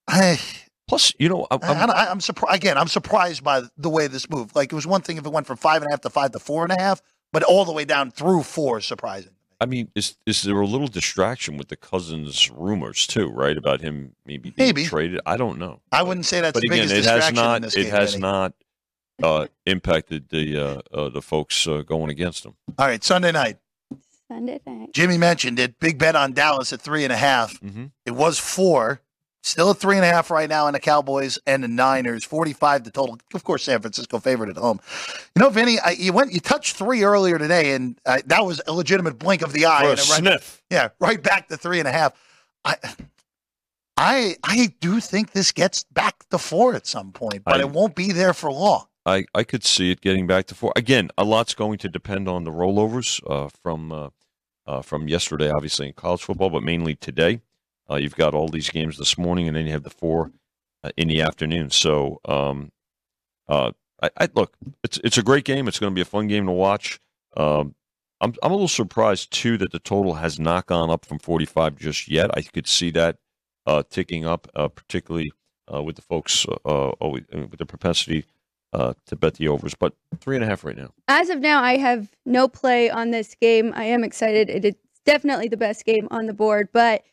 I, 0.07 0.39
Plus, 0.87 1.13
you 1.19 1.29
know, 1.29 1.47
I'm, 1.49 1.59
I'm- 1.63 1.89
I'm 1.89 2.19
surprised. 2.19 2.55
Again, 2.55 2.77
I'm 2.77 2.87
surprised 2.87 3.43
by 3.43 3.61
the 3.77 3.89
way 3.89 4.07
this 4.07 4.29
moved. 4.29 4.55
Like 4.55 4.71
it 4.71 4.75
was 4.75 4.85
one 4.85 5.01
thing 5.01 5.17
if 5.17 5.25
it 5.25 5.31
went 5.31 5.47
from 5.47 5.55
five 5.57 5.81
and 5.81 5.89
a 5.89 5.93
half 5.93 6.01
to 6.01 6.09
five 6.09 6.31
to 6.33 6.39
four 6.39 6.63
and 6.63 6.71
a 6.73 6.77
half, 6.79 7.01
but 7.31 7.43
all 7.43 7.63
the 7.63 7.71
way 7.71 7.85
down 7.85 8.11
through 8.11 8.43
four 8.43 8.79
is 8.79 8.85
surprising. 8.85 9.31
I 9.61 9.67
mean, 9.67 9.89
is 9.95 10.15
is 10.25 10.41
there 10.41 10.59
a 10.59 10.65
little 10.65 10.87
distraction 10.87 11.55
with 11.55 11.69
the 11.69 11.77
Cousins 11.77 12.49
rumors 12.51 13.07
too, 13.07 13.27
right? 13.29 13.55
About 13.55 13.79
him 13.79 14.15
maybe 14.25 14.49
being 14.49 14.67
Maybe. 14.67 14.85
traded. 14.85 15.21
I 15.25 15.37
don't 15.37 15.59
know. 15.59 15.79
I 15.93 16.03
wouldn't 16.03 16.25
say 16.25 16.41
that's 16.41 16.53
but 16.53 16.61
the 16.63 16.67
again, 16.73 16.87
biggest 16.89 17.07
it 17.07 17.09
has 17.09 17.31
not. 17.31 17.77
It 17.77 17.87
has 17.87 18.17
not 18.17 18.53
uh, 19.23 19.47
impacted 19.67 20.27
the 20.29 20.57
uh, 20.57 20.81
uh, 20.93 21.09
the 21.09 21.21
folks 21.21 21.67
uh, 21.67 21.83
going 21.83 22.09
against 22.09 22.43
him. 22.43 22.55
All 22.77 22.87
right, 22.87 23.01
Sunday 23.01 23.31
night. 23.31 23.59
Sunday 24.31 24.61
night. 24.65 24.93
Jimmy 24.93 25.17
mentioned 25.17 25.59
it. 25.59 25.77
Big 25.79 25.97
bet 25.97 26.15
on 26.15 26.31
Dallas 26.31 26.71
at 26.71 26.79
three 26.79 27.03
and 27.03 27.11
a 27.11 27.17
half. 27.17 27.59
Mm-hmm. 27.59 27.87
It 28.05 28.11
was 28.11 28.39
four. 28.39 29.01
Still 29.43 29.71
at 29.71 29.77
three 29.77 29.95
and 29.97 30.05
a 30.05 30.07
half 30.07 30.31
right 30.31 30.47
now 30.47 30.67
in 30.67 30.73
the 30.73 30.79
Cowboys 30.79 31.37
and 31.45 31.63
the 31.63 31.67
Niners. 31.67 32.23
Forty-five 32.23 32.83
the 32.85 32.91
total. 32.91 33.19
Of 33.33 33.43
course, 33.43 33.63
San 33.63 33.81
Francisco 33.81 34.19
favorite 34.19 34.49
at 34.51 34.55
home. 34.57 34.79
You 35.35 35.41
know, 35.41 35.49
Vinny, 35.49 35.79
I, 35.79 35.91
you 35.91 36.13
went. 36.13 36.31
You 36.31 36.39
touched 36.39 36.77
three 36.77 37.03
earlier 37.03 37.37
today, 37.37 37.73
and 37.73 37.99
uh, 38.05 38.19
that 38.27 38.45
was 38.45 38.61
a 38.67 38.71
legitimate 38.71 39.17
blink 39.19 39.41
of 39.41 39.51
the 39.51 39.65
eye. 39.65 39.81
For 39.81 39.87
a 39.87 39.89
and 39.91 39.99
right- 39.99 40.19
sniff. 40.19 40.61
yeah, 40.69 40.89
right 40.99 41.21
back 41.21 41.47
to 41.49 41.57
three 41.57 41.79
and 41.79 41.87
a 41.87 41.91
half. 41.91 42.13
I, 42.63 42.75
I, 43.97 44.35
I 44.43 44.73
do 44.79 44.99
think 44.99 45.31
this 45.31 45.51
gets 45.51 45.83
back 45.85 46.23
to 46.29 46.37
four 46.37 46.75
at 46.75 46.87
some 46.87 47.11
point, 47.11 47.43
but 47.43 47.55
I- 47.57 47.61
it 47.61 47.69
won't 47.71 47.95
be 47.95 48.11
there 48.11 48.33
for 48.33 48.51
long. 48.51 48.85
I, 49.03 49.25
I 49.33 49.43
could 49.43 49.63
see 49.65 49.89
it 49.89 49.99
getting 50.01 50.27
back 50.27 50.45
to 50.47 50.55
four. 50.55 50.71
Again, 50.75 51.09
a 51.17 51.23
lot's 51.23 51.55
going 51.55 51.79
to 51.79 51.89
depend 51.89 52.29
on 52.29 52.43
the 52.43 52.51
rollovers 52.51 53.19
uh, 53.27 53.49
from 53.63 53.91
uh, 53.91 54.09
uh, 54.71 54.81
from 54.81 55.09
yesterday, 55.09 55.51
obviously 55.51 55.87
in 55.87 55.93
college 55.93 56.23
football, 56.23 56.49
but 56.49 56.63
mainly 56.63 56.95
today. 56.95 57.41
Uh, 57.89 57.95
you've 57.95 58.15
got 58.15 58.33
all 58.33 58.47
these 58.47 58.69
games 58.69 58.97
this 58.97 59.17
morning, 59.17 59.47
and 59.47 59.57
then 59.57 59.65
you 59.65 59.73
have 59.73 59.83
the 59.83 59.89
four 59.89 60.31
uh, 60.81 60.91
in 60.95 61.09
the 61.09 61.21
afternoon. 61.21 61.69
So, 61.69 62.21
um, 62.23 62.71
uh, 63.49 63.71
I, 64.01 64.09
I 64.17 64.29
look, 64.33 64.53
it's 64.81 64.97
it's 65.03 65.17
a 65.17 65.23
great 65.23 65.43
game. 65.43 65.67
It's 65.67 65.77
going 65.77 65.91
to 65.91 65.95
be 65.95 66.01
a 66.01 66.05
fun 66.05 66.27
game 66.27 66.45
to 66.45 66.53
watch. 66.53 67.01
Um, 67.35 67.75
I'm 68.21 68.33
I'm 68.41 68.51
a 68.51 68.55
little 68.55 68.69
surprised 68.69 69.33
too 69.33 69.57
that 69.57 69.73
the 69.73 69.79
total 69.79 70.13
has 70.13 70.39
not 70.39 70.67
gone 70.67 70.89
up 70.89 71.05
from 71.05 71.19
45 71.19 71.75
just 71.75 72.07
yet. 72.07 72.31
I 72.33 72.41
could 72.41 72.67
see 72.67 72.91
that 72.91 73.17
uh, 73.65 73.83
ticking 73.89 74.25
up, 74.25 74.47
uh, 74.55 74.69
particularly 74.69 75.33
with 75.69 75.95
the 75.97 76.01
folks 76.01 76.45
with 76.45 77.57
the 77.57 77.65
propensity 77.65 78.25
uh, 78.73 78.93
to 79.05 79.15
bet 79.15 79.35
the 79.35 79.47
overs, 79.47 79.73
but 79.75 79.93
three 80.19 80.35
and 80.35 80.43
a 80.43 80.47
half 80.47 80.63
right 80.63 80.77
now. 80.77 80.91
As 81.07 81.29
of 81.29 81.39
now, 81.39 81.61
I 81.61 81.77
have 81.77 82.09
no 82.25 82.47
play 82.47 82.89
on 82.89 83.11
this 83.11 83.35
game. 83.35 83.73
I 83.75 83.85
am 83.85 84.03
excited. 84.03 84.49
It 84.49 84.65
is 84.65 84.75
definitely 85.05 85.47
the 85.47 85.57
best 85.57 85.85
game 85.85 86.07
on 86.11 86.25
the 86.27 86.33
board, 86.33 86.69
but 86.71 87.03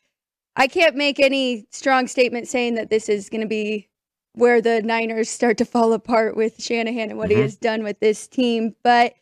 I 0.57 0.67
can't 0.67 0.97
make 0.97 1.21
any 1.21 1.67
strong 1.71 2.07
statement 2.07 2.49
saying 2.49 2.75
that 2.77 2.91
this 2.91 3.09
is 3.09 3.29
going 3.29 3.41
to 3.41 3.47
be 3.47 3.89
where 4.35 4.61
the 4.61 4.83
Niners 4.83 5.29
start 5.31 5.59
to 5.59 5.65
fall 5.65 5.93
apart 5.93 6.37
with 6.37 6.63
Shanahan 6.63 7.11
and 7.11 7.19
what 7.19 7.31
he 7.31 7.37
Mhm. 7.37 7.43
has 7.43 7.57
done 7.57 7.83
with 7.83 7.99
this 7.99 8.29
team. 8.29 8.77
But, 8.85 9.15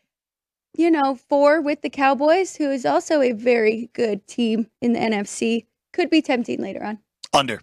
you 0.76 0.90
know, 0.90 1.14
four 1.14 1.60
with 1.62 1.80
the 1.80 1.88
Cowboys, 1.90 2.56
who 2.56 2.70
is 2.70 2.84
also 2.84 3.20
a 3.22 3.32
very 3.32 3.88
good 3.94 4.26
team 4.26 4.66
in 4.82 4.92
the 4.92 4.98
NFC, 5.00 5.66
could 5.92 6.10
be 6.10 6.20
tempting 6.20 6.60
later 6.60 6.82
on. 6.84 6.98
Under. 7.32 7.62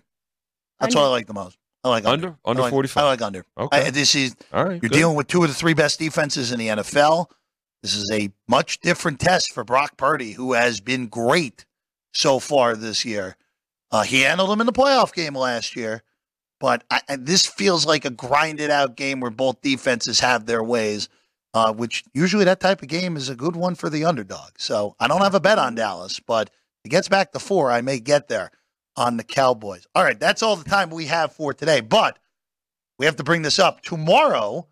That's 0.80 0.96
Under. 0.96 1.00
what 1.00 1.06
I 1.06 1.12
like 1.12 1.28
the 1.28 1.34
most. 1.34 1.58
I 1.84 1.90
like 1.90 2.06
under. 2.06 2.28
Under 2.28 2.38
under 2.46 2.62
I 2.62 2.66
like, 2.66 2.72
45. 2.72 3.04
I 3.04 3.08
like 3.08 3.22
under. 3.22 3.46
Okay. 3.58 3.88
I, 3.88 3.90
this 3.90 4.16
is 4.16 4.36
All 4.54 4.64
right. 4.64 4.82
You're 4.82 4.90
good. 4.90 4.94
dealing 4.94 5.18
with 5.18 5.28
two 5.28 5.44
of 5.44 5.50
the 5.50 5.56
three 5.56 5.74
best 5.74 6.00
defenses 6.00 6.52
in 6.52 6.60
the 6.60 6.68
NFL. 6.68 7.28
This 7.82 7.96
is 7.96 8.10
a 8.14 8.32
much 8.48 8.80
different 8.80 9.20
test 9.20 9.52
for 9.52 9.66
Brock 9.66 9.98
Purdy, 9.98 10.32
who 10.32 10.54
has 10.54 10.80
been 10.80 11.08
great 11.08 11.66
so 12.14 12.40
far 12.40 12.76
this 12.76 13.04
year. 13.04 13.36
Uh, 13.92 14.04
he 14.04 14.22
handled 14.22 14.50
him 14.50 14.62
in 14.62 14.66
the 14.66 14.72
playoff 14.72 15.14
game 15.14 15.36
last 15.36 15.76
year, 15.76 16.02
but 16.60 16.84
I, 16.90 17.02
I, 17.10 17.16
this 17.18 17.46
feels 17.46 17.86
like 17.86 18.06
a 18.06 18.10
grinded 18.10 18.72
out 18.72 18.96
game 18.96 19.20
where 19.20 19.30
both 19.30 19.62
defenses 19.62 20.22
have 20.22 20.46
their 20.46 20.64
ways, 20.64 21.10
uh, 21.54 21.74
which 21.74 22.06
usually 22.14 22.46
that 22.46 22.62
type 22.62 22.82
of 22.82 22.88
game 22.88 23.18
is 23.18 23.28
a 23.28 23.36
good 23.36 23.58
one 23.58 23.76
for 23.76 23.90
the 23.90 24.06
underdog. 24.06 24.52
So 24.58 24.96
I 25.00 25.08
don't 25.10 25.22
have 25.22 25.36
a 25.36 25.42
bet 25.42 25.60
on 25.60 25.76
Dallas, 25.76 26.22
but 26.22 26.50
it 26.86 26.90
gets 26.90 27.10
back 27.10 27.34
to 27.34 27.40
four, 27.40 27.70
I 27.70 27.82
may 27.82 28.00
get 28.00 28.30
there 28.30 28.52
on 28.96 29.18
the 29.18 29.24
Cowboys. 29.24 29.88
All 29.96 30.04
right, 30.04 30.20
that's 30.20 30.44
all 30.44 30.56
the 30.56 30.70
time 30.70 30.90
we 30.90 31.06
have 31.08 31.34
for 31.34 31.54
today, 31.54 31.82
but 31.82 32.20
we 33.00 33.06
have 33.06 33.16
to 33.18 33.24
bring 33.24 33.42
this 33.42 33.60
up 33.60 33.82
tomorrow 33.82 34.68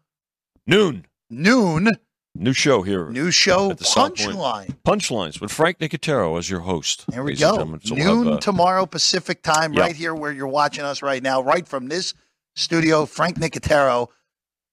Noon. 0.67 1.05
noon. 1.29 1.89
New 2.33 2.53
show 2.53 2.81
here. 2.81 3.09
New 3.09 3.29
show 3.29 3.71
Punchline. 3.71 4.73
Punchlines 4.85 5.41
with 5.41 5.51
Frank 5.51 5.79
Nicotero 5.79 6.37
as 6.39 6.49
your 6.49 6.61
host. 6.61 7.03
There 7.09 7.23
we 7.23 7.35
go. 7.35 7.57
So 7.83 7.95
we'll 7.95 8.05
Noon 8.05 8.25
have, 8.27 8.35
uh, 8.35 8.39
tomorrow 8.39 8.85
Pacific 8.85 9.43
time, 9.43 9.73
Yeah. 9.73 9.81
right 9.81 9.95
here 9.95 10.15
where 10.15 10.31
you're 10.31 10.47
watching 10.47 10.85
us 10.85 11.01
right 11.01 11.21
now, 11.21 11.41
right 11.41 11.67
from 11.67 11.89
this 11.89 12.13
studio. 12.55 13.05
Frank 13.05 13.37
Nicotero 13.37 14.07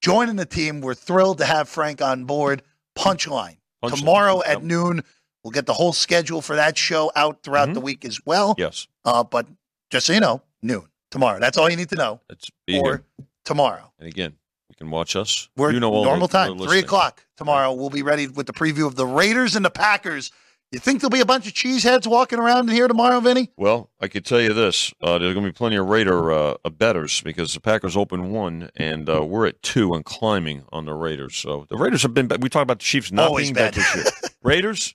joining 0.01 0.37
the 0.37 0.47
team. 0.47 0.81
We're 0.81 0.95
thrilled 0.95 1.39
to 1.39 1.47
have 1.47 1.69
Frank 1.69 2.01
on 2.01 2.27
board. 2.27 2.63
Punchline. 2.97 3.57
Punchline. 3.83 3.99
Tomorrow 3.99 4.43
at 4.45 4.63
noon. 4.63 5.03
We'll 5.43 5.51
get 5.51 5.67
the 5.67 5.73
whole 5.73 5.93
schedule 5.93 6.43
for 6.43 6.55
that 6.57 6.79
show 6.79 7.11
out 7.17 7.43
throughout 7.43 7.71
Mhm. 7.71 7.75
the 7.75 7.81
week 7.81 8.05
as 8.05 8.21
well. 8.25 8.55
Yes. 8.59 8.87
Uh, 9.09 9.25
but 9.25 9.47
just 9.91 10.07
so 10.07 10.13
you 10.13 10.21
know, 10.21 10.43
noon 10.63 10.85
tomorrow. 11.11 11.39
That's 11.41 11.57
all 11.57 11.71
you 11.71 11.77
need 11.77 11.89
to 11.91 11.97
know. 11.97 12.21
Let's 12.29 12.51
be 12.67 12.79
Or 12.79 12.85
here. 12.85 13.05
tomorrow. 13.45 13.93
And 13.99 14.09
again, 14.09 14.35
you 14.69 14.77
can 14.77 14.91
watch 14.91 15.17
us. 15.17 15.49
We're 15.57 15.73
you 15.73 15.81
know 15.81 15.93
all 15.93 16.05
normal 16.05 16.29
the- 16.29 16.33
time, 16.33 16.59
three 16.59 16.81
o'clock 16.81 17.25
tomorrow. 17.37 17.73
We'll 17.73 17.91
be 17.91 18.03
ready 18.03 18.27
with 18.29 18.47
the 18.47 18.53
preview 18.53 18.87
of 18.87 18.97
the 18.97 19.07
Raiders 19.07 19.57
and 19.57 19.65
the 19.65 19.71
Packers. 19.71 20.31
You 20.71 20.79
think 20.79 21.01
there'll 21.01 21.09
be 21.11 21.21
a 21.23 21.25
bunch 21.25 21.47
of 21.47 21.55
cheeseheads 21.55 22.07
walking 22.07 22.39
around 22.39 22.69
in 22.69 22.75
here 22.75 22.89
tomorrow, 22.89 23.21
Vinny? 23.21 23.49
Well, 23.57 23.89
I 24.03 24.09
could 24.09 24.27
tell 24.27 24.39
you 24.39 24.53
this: 24.53 24.93
uh, 25.01 25.17
there's 25.17 25.33
going 25.33 25.47
to 25.47 25.51
be 25.51 25.57
plenty 25.57 25.77
of 25.77 25.87
Raider 25.89 26.31
uh, 26.31 26.57
betters 26.71 27.23
because 27.23 27.55
the 27.55 27.61
Packers 27.61 27.97
open 27.97 28.31
one, 28.33 28.69
and 28.77 29.09
uh, 29.09 29.25
we're 29.25 29.47
at 29.47 29.63
two 29.63 29.95
and 29.95 30.05
climbing 30.05 30.65
on 30.71 30.85
the 30.85 30.93
Raiders. 30.93 31.37
So 31.37 31.65
the 31.71 31.79
Raiders 31.79 32.03
have 32.03 32.13
been. 32.13 32.29
We 32.41 32.51
talked 32.51 32.65
about 32.65 32.81
the 32.81 32.85
Chiefs 32.85 33.11
not 33.11 33.29
Always 33.29 33.47
being 33.47 33.55
bet. 33.55 33.75
bet 33.77 33.95
this 33.95 33.95
year. 33.97 34.31
Raiders, 34.43 34.95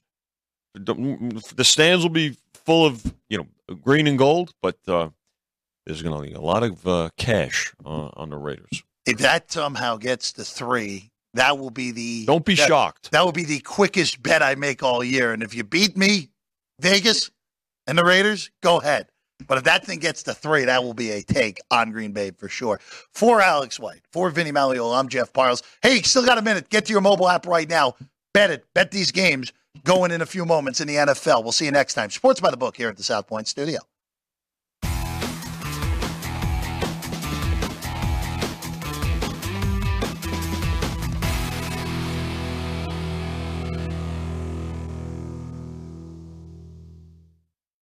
the, 0.76 0.94
the 1.56 1.64
stands 1.64 2.04
will 2.06 2.12
be 2.12 2.38
full 2.66 2.86
of 2.86 3.14
you 3.30 3.38
know 3.38 3.76
green 3.76 4.08
and 4.08 4.18
gold, 4.18 4.54
but 4.62 4.78
uh, 4.88 5.10
there's 5.86 6.02
going 6.02 6.22
to 6.22 6.30
be 6.30 6.34
a 6.34 6.42
lot 6.42 6.64
of 6.64 6.86
uh, 6.88 7.10
cash 7.18 7.74
uh, 7.86 8.10
on 8.14 8.30
the 8.30 8.38
Raiders. 8.38 8.84
If 9.06 9.18
that 9.20 9.52
somehow 9.52 9.98
gets 9.98 10.32
to 10.34 10.46
three, 10.46 11.12
that 11.34 11.58
will 11.58 11.72
be 11.72 11.92
the 11.92 12.26
Don't 12.26 12.46
be 12.46 12.56
that, 12.56 12.68
shocked. 12.68 13.12
That 13.12 13.26
will 13.26 13.32
be 13.32 13.44
the 13.44 13.60
quickest 13.60 14.24
bet 14.24 14.42
I 14.42 14.56
make 14.56 14.82
all 14.84 15.04
year. 15.04 15.34
And 15.34 15.44
if 15.44 15.54
you 15.54 15.64
beat 15.64 15.98
me, 15.98 16.30
Vegas 16.80 17.32
and 17.88 17.98
the 17.98 18.04
Raiders, 18.04 18.50
go 18.62 18.80
ahead. 18.80 19.08
But 19.48 19.58
if 19.58 19.64
that 19.66 19.86
thing 19.86 20.00
gets 20.00 20.24
to 20.24 20.34
three, 20.34 20.66
that 20.66 20.84
will 20.84 20.94
be 20.94 21.12
a 21.12 21.22
take 21.22 21.60
on 21.70 21.92
Green 21.92 22.14
Bay 22.14 22.32
for 22.32 22.48
sure. 22.48 22.80
For 23.14 23.42
Alex 23.42 23.80
White, 23.80 24.02
for 24.12 24.30
Vinny 24.30 24.52
Magliulo, 24.52 24.98
I'm 24.98 25.10
Jeff 25.10 25.34
Parles. 25.34 25.64
Hey, 25.82 26.02
still 26.02 26.26
got 26.26 26.38
a 26.38 26.42
minute. 26.42 26.70
Get 26.70 26.86
to 26.86 26.92
your 26.94 27.02
mobile 27.02 27.28
app 27.28 27.46
right 27.46 27.70
now. 27.70 27.96
Bet 28.34 28.52
it. 28.52 28.66
Bet 28.74 28.92
these 28.92 29.12
games 29.12 29.52
going 29.84 30.12
in 30.12 30.22
a 30.22 30.26
few 30.26 30.46
moments 30.46 30.82
in 30.82 30.88
the 30.88 30.96
NFL. 30.96 31.44
We'll 31.44 31.52
see 31.52 31.66
you 31.66 31.72
next 31.72 31.96
time. 31.96 32.10
Sports 32.10 32.40
by 32.40 32.52
the 32.52 32.58
book 32.58 32.78
here 32.78 32.90
at 32.90 32.98
the 32.98 33.04
South 33.04 33.28
Point 33.28 33.48
Studio. 33.48 33.80